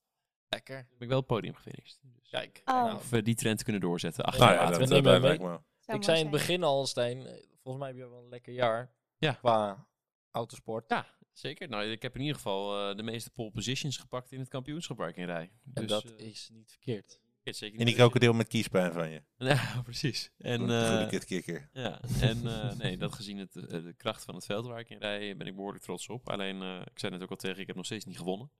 Lekker. 0.48 0.76
Heb 0.78 1.02
ik 1.02 1.08
wel 1.08 1.18
het 1.18 1.28
podium 1.28 1.54
gefinished. 1.56 2.00
Dus 2.02 2.30
Kijk. 2.30 2.62
Oh. 2.66 2.74
nou, 2.74 2.96
of 2.96 3.10
we 3.10 3.22
die 3.22 3.36
trend 3.36 3.64
kunnen 3.64 3.82
doorzetten. 3.82 4.24
Acht 4.26 4.40
Nou 4.40 4.52
ja, 4.54 4.66
dat, 4.66 4.78
we 4.78 5.02
dat, 5.02 5.22
lijkt 5.22 5.42
me. 5.42 5.60
Ik 5.86 6.04
zei 6.04 6.18
in 6.18 6.24
het 6.24 6.32
begin 6.32 6.64
al, 6.64 6.86
Stijn, 6.86 7.26
eh, 7.26 7.34
volgens 7.62 7.78
mij 7.78 7.88
heb 7.88 7.98
je 7.98 8.10
wel 8.10 8.24
een 8.24 8.30
lekker 8.30 8.54
jaar 8.54 8.94
Ja. 9.18 9.34
qua 9.34 9.88
autosport. 10.32 10.90
Ja, 10.90 11.06
zeker. 11.32 11.70
Nou, 11.70 11.84
ik 11.86 12.02
heb 12.02 12.16
in 12.16 12.22
ieder 12.22 12.36
geval 12.36 12.90
eh, 12.90 12.96
de 12.96 13.04
meeste 13.04 13.32
pole 13.32 13.52
positions 13.52 13.98
gepakt 13.98 14.32
in 14.32 14.40
het 14.40 14.50
kampioenschap 14.50 14.98
waar 14.98 15.10
ik 15.10 15.16
in 15.18 15.26
rij. 15.26 15.52
En 15.74 15.82
Dus, 15.82 15.88
dat 15.88 16.04
eh, 16.04 16.28
is 16.28 16.50
niet 16.54 16.72
verkeerd. 16.72 17.20
Het 17.50 17.58
zeker 17.58 17.80
En 17.80 17.86
niet 17.86 17.96
die 17.96 18.04
krokodil 18.04 18.34
met 18.34 18.48
kiespijn 18.48 18.92
van 18.94 19.10
je. 19.10 19.22
Ja, 19.38 19.82
precies. 19.84 20.32
En, 20.38 20.62
Een 20.70 20.88
goede 20.90 21.08
kitkikker. 21.10 21.70
ja, 21.74 22.02
en 22.22 22.48
eh, 22.48 22.76
nee, 22.78 22.98
dat 22.98 23.14
gezien 23.14 23.38
het, 23.38 23.56
eh, 23.56 23.84
de 23.84 23.94
kracht 23.98 24.24
van 24.24 24.36
het 24.36 24.46
veld 24.46 24.66
waar 24.66 24.80
ik 24.80 24.90
in 24.90 24.98
rij, 24.98 25.38
ben 25.38 25.48
ik 25.48 25.56
behoorlijk 25.56 25.84
trots 25.84 26.08
op. 26.10 26.30
Alleen, 26.30 26.62
eh, 26.62 26.82
ik 26.92 27.00
zei 27.00 27.12
net 27.12 27.22
ook 27.22 27.30
al 27.30 27.36
tegen, 27.36 27.62
ik 27.62 27.68
heb 27.68 27.76
nog 27.76 27.86
steeds 27.86 28.06
niet 28.06 28.18
gewonnen. 28.18 28.52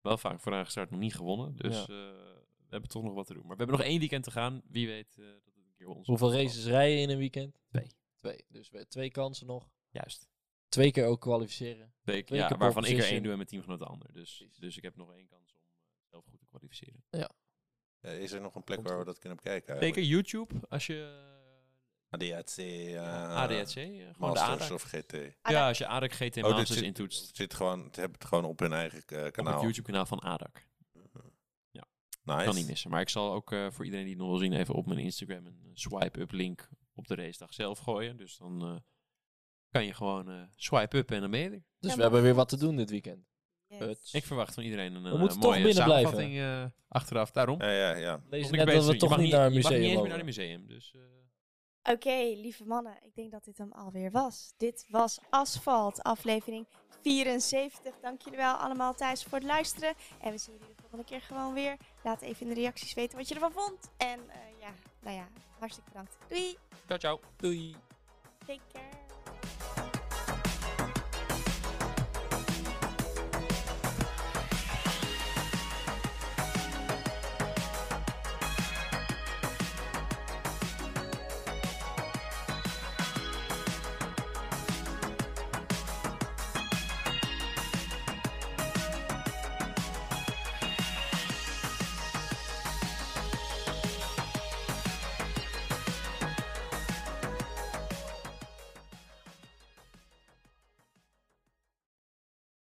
Wel 0.00 0.18
vaak 0.18 0.40
vooraan 0.40 0.64
gestart, 0.64 0.90
nog 0.90 1.00
niet 1.00 1.14
gewonnen. 1.14 1.56
Dus 1.56 1.76
Ja. 1.76 1.82
eh, 1.82 1.86
we 2.56 2.68
hebben 2.78 2.90
toch 2.90 3.02
nog 3.02 3.14
wat 3.14 3.26
te 3.26 3.32
doen. 3.34 3.46
Maar 3.46 3.56
we 3.56 3.62
hebben 3.62 3.76
nog 3.78 3.86
één 3.86 3.98
weekend 3.98 4.24
te 4.24 4.30
gaan. 4.30 4.62
Wie 4.68 4.86
weet 4.86 5.16
eh, 5.18 5.24
dat 5.24 5.54
het 5.54 5.56
een 5.66 5.72
keer 5.74 5.86
ons 5.86 6.06
Hoeveel 6.06 6.32
races 6.32 6.64
rijden 6.66 6.98
in 7.00 7.10
een 7.10 7.18
weekend? 7.18 7.60
Twee. 7.68 7.86
Twee. 8.16 8.44
Dus 8.48 8.70
we 8.70 8.86
twee 8.86 9.10
kansen 9.10 9.46
nog. 9.46 9.70
Juist. 9.90 10.28
Twee 10.68 10.90
keer 10.92 11.06
ook 11.06 11.20
kwalificeren. 11.20 11.94
Twee, 12.02 12.24
Twee 12.24 12.38
ja, 12.38 12.46
keer 12.48 12.58
waarvan 12.58 12.84
ik 12.84 12.98
er 12.98 13.04
één 13.04 13.22
doe 13.22 13.30
en 13.30 13.36
mijn 13.36 13.48
teamgenoot 13.48 13.78
de 13.78 13.84
ander. 13.84 14.12
Dus, 14.12 14.44
dus 14.58 14.76
ik 14.76 14.82
heb 14.82 14.96
nog 14.96 15.12
één 15.12 15.26
kans 15.26 15.52
om 15.54 15.60
zelf 16.10 16.24
goed 16.24 16.38
te 16.38 16.46
kwalificeren. 16.46 17.04
Eh, 17.10 17.24
is 18.02 18.32
er 18.32 18.40
nog 18.40 18.54
een 18.54 18.64
plek 18.64 18.76
Komt 18.76 18.88
waar 18.88 18.98
we 18.98 19.04
dat 19.04 19.18
kunnen 19.18 19.38
bekijken? 19.42 19.78
Zeker 19.78 20.02
YouTube, 20.02 20.54
als 20.68 20.86
je 20.86 21.30
ADAC, 22.08 22.48
eh, 22.56 23.36
ADAC, 23.36 23.68
eh, 23.68 24.08
gewoon 24.12 24.32
Masters 24.32 24.70
of 24.70 24.82
GT. 24.82 25.16
Ja, 25.42 25.68
als 25.68 25.78
je 25.78 25.86
ADAC 25.86 26.12
GT 26.12 26.34
dit 26.34 26.42
Masters 26.42 26.68
zit, 26.68 26.82
intoetst 26.82 27.36
zit 27.36 27.54
gewoon, 27.54 27.84
het 27.84 27.96
hebben 27.96 28.18
het 28.18 28.28
gewoon 28.28 28.44
op 28.44 28.58
hun 28.58 28.72
eigen 28.72 29.02
eh, 29.06 29.24
op 29.24 29.32
kanaal. 29.32 29.52
het 29.52 29.62
YouTube 29.62 29.90
kanaal 29.90 30.06
van 30.06 30.18
ADAC. 30.18 30.66
Ja. 31.70 31.86
Nice. 32.24 32.44
Kan 32.44 32.54
niet 32.54 32.66
missen. 32.66 32.90
Maar 32.90 33.00
ik 33.00 33.08
zal 33.08 33.32
ook 33.32 33.52
eh, 33.52 33.70
voor 33.70 33.84
iedereen 33.84 34.06
die 34.06 34.14
het 34.14 34.22
nog 34.22 34.30
wil 34.30 34.40
zien 34.40 34.52
even 34.52 34.74
op 34.74 34.86
mijn 34.86 34.98
Instagram 34.98 35.46
een 35.46 35.70
swipe-up 35.72 36.32
link 36.32 36.68
op 36.94 37.06
de 37.06 37.14
racedag 37.14 37.54
zelf 37.54 37.78
gooien. 37.78 38.16
Dus 38.16 38.36
dan 38.36 38.62
eh, 38.62 38.76
kan 39.70 39.84
je 39.84 39.94
gewoon 39.94 40.30
eh, 40.30 40.42
swipe 40.56 40.96
up 40.96 41.10
en 41.10 41.20
dan 41.20 41.30
ben 41.30 41.40
je 41.40 41.50
er. 41.50 41.64
Dus 41.78 41.90
Ja, 41.90 41.96
we 41.96 42.02
hebben 42.02 42.22
weer 42.22 42.34
wat 42.34 42.48
te 42.48 42.56
doen 42.56 42.76
dit 42.76 42.90
weekend. 42.90 43.31
Yes. 43.78 44.12
Ik 44.12 44.24
verwacht 44.24 44.54
van 44.54 44.62
iedereen 44.62 44.94
een, 44.94 45.02
We 45.02 45.08
eh, 45.08 45.26
toch 45.26 45.38
mooie 45.38 45.62
binnen 45.62 45.84
blijven. 45.84 46.10
samenvatting 46.10 46.38
eh, 46.38 46.64
achteraf. 46.88 47.30
Daarom. 47.30 47.62
Ja, 47.62 47.70
ja, 47.70 47.94
ja. 47.96 48.20
Net 48.30 48.66
dat 48.66 48.86
we 48.86 48.96
toch 48.96 49.16
niet 49.16 49.32
naar 49.32 49.46
een 49.46 49.52
Je 49.52 49.60
mag 49.62 49.70
niet 49.70 49.80
museum 49.80 49.90
eens 49.90 50.00
meer 50.00 50.08
naar 50.08 50.18
een 50.18 50.24
museum. 50.24 50.66
Dus, 50.66 50.94
eh, 50.94 51.92
Oké, 51.92 52.34
lieve 52.36 52.64
mannen, 52.64 52.98
ik 53.02 53.14
denk 53.14 53.30
dat 53.32 53.44
dit 53.44 53.58
hem 53.58 53.72
alweer 53.72 54.10
was. 54.10 54.54
Dit 54.56 54.86
was 54.88 55.18
Asfalt, 55.30 56.02
aflevering 56.02 56.66
74. 57.02 57.94
Dank 58.00 58.22
jullie 58.22 58.38
wel 58.38 58.54
allemaal 58.54 58.94
thuis 58.94 59.22
voor 59.22 59.38
het 59.38 59.46
luisteren. 59.46 59.94
En 60.20 60.30
we 60.30 60.38
zien 60.38 60.54
jullie 60.54 60.74
de 60.74 60.80
volgende 60.80 61.04
keer 61.04 61.20
gewoon 61.20 61.54
weer. 61.54 61.76
Laat 62.02 62.20
even 62.20 62.46
in 62.46 62.54
de 62.54 62.60
reacties 62.60 62.94
weten 62.94 63.18
wat 63.18 63.28
je 63.28 63.34
ervan 63.34 63.52
vond. 63.52 63.90
En 63.96 64.18
eh, 64.28 64.60
ja, 64.60 64.70
nou 65.00 65.16
ja, 65.16 65.28
hartstikke 65.58 65.90
bedankt. 65.90 66.16
Doei, 66.28 66.56
ciao, 66.86 66.98
ciao. 66.98 67.20
Doei. 67.36 67.76
take 68.46 68.60
care. 68.72 69.01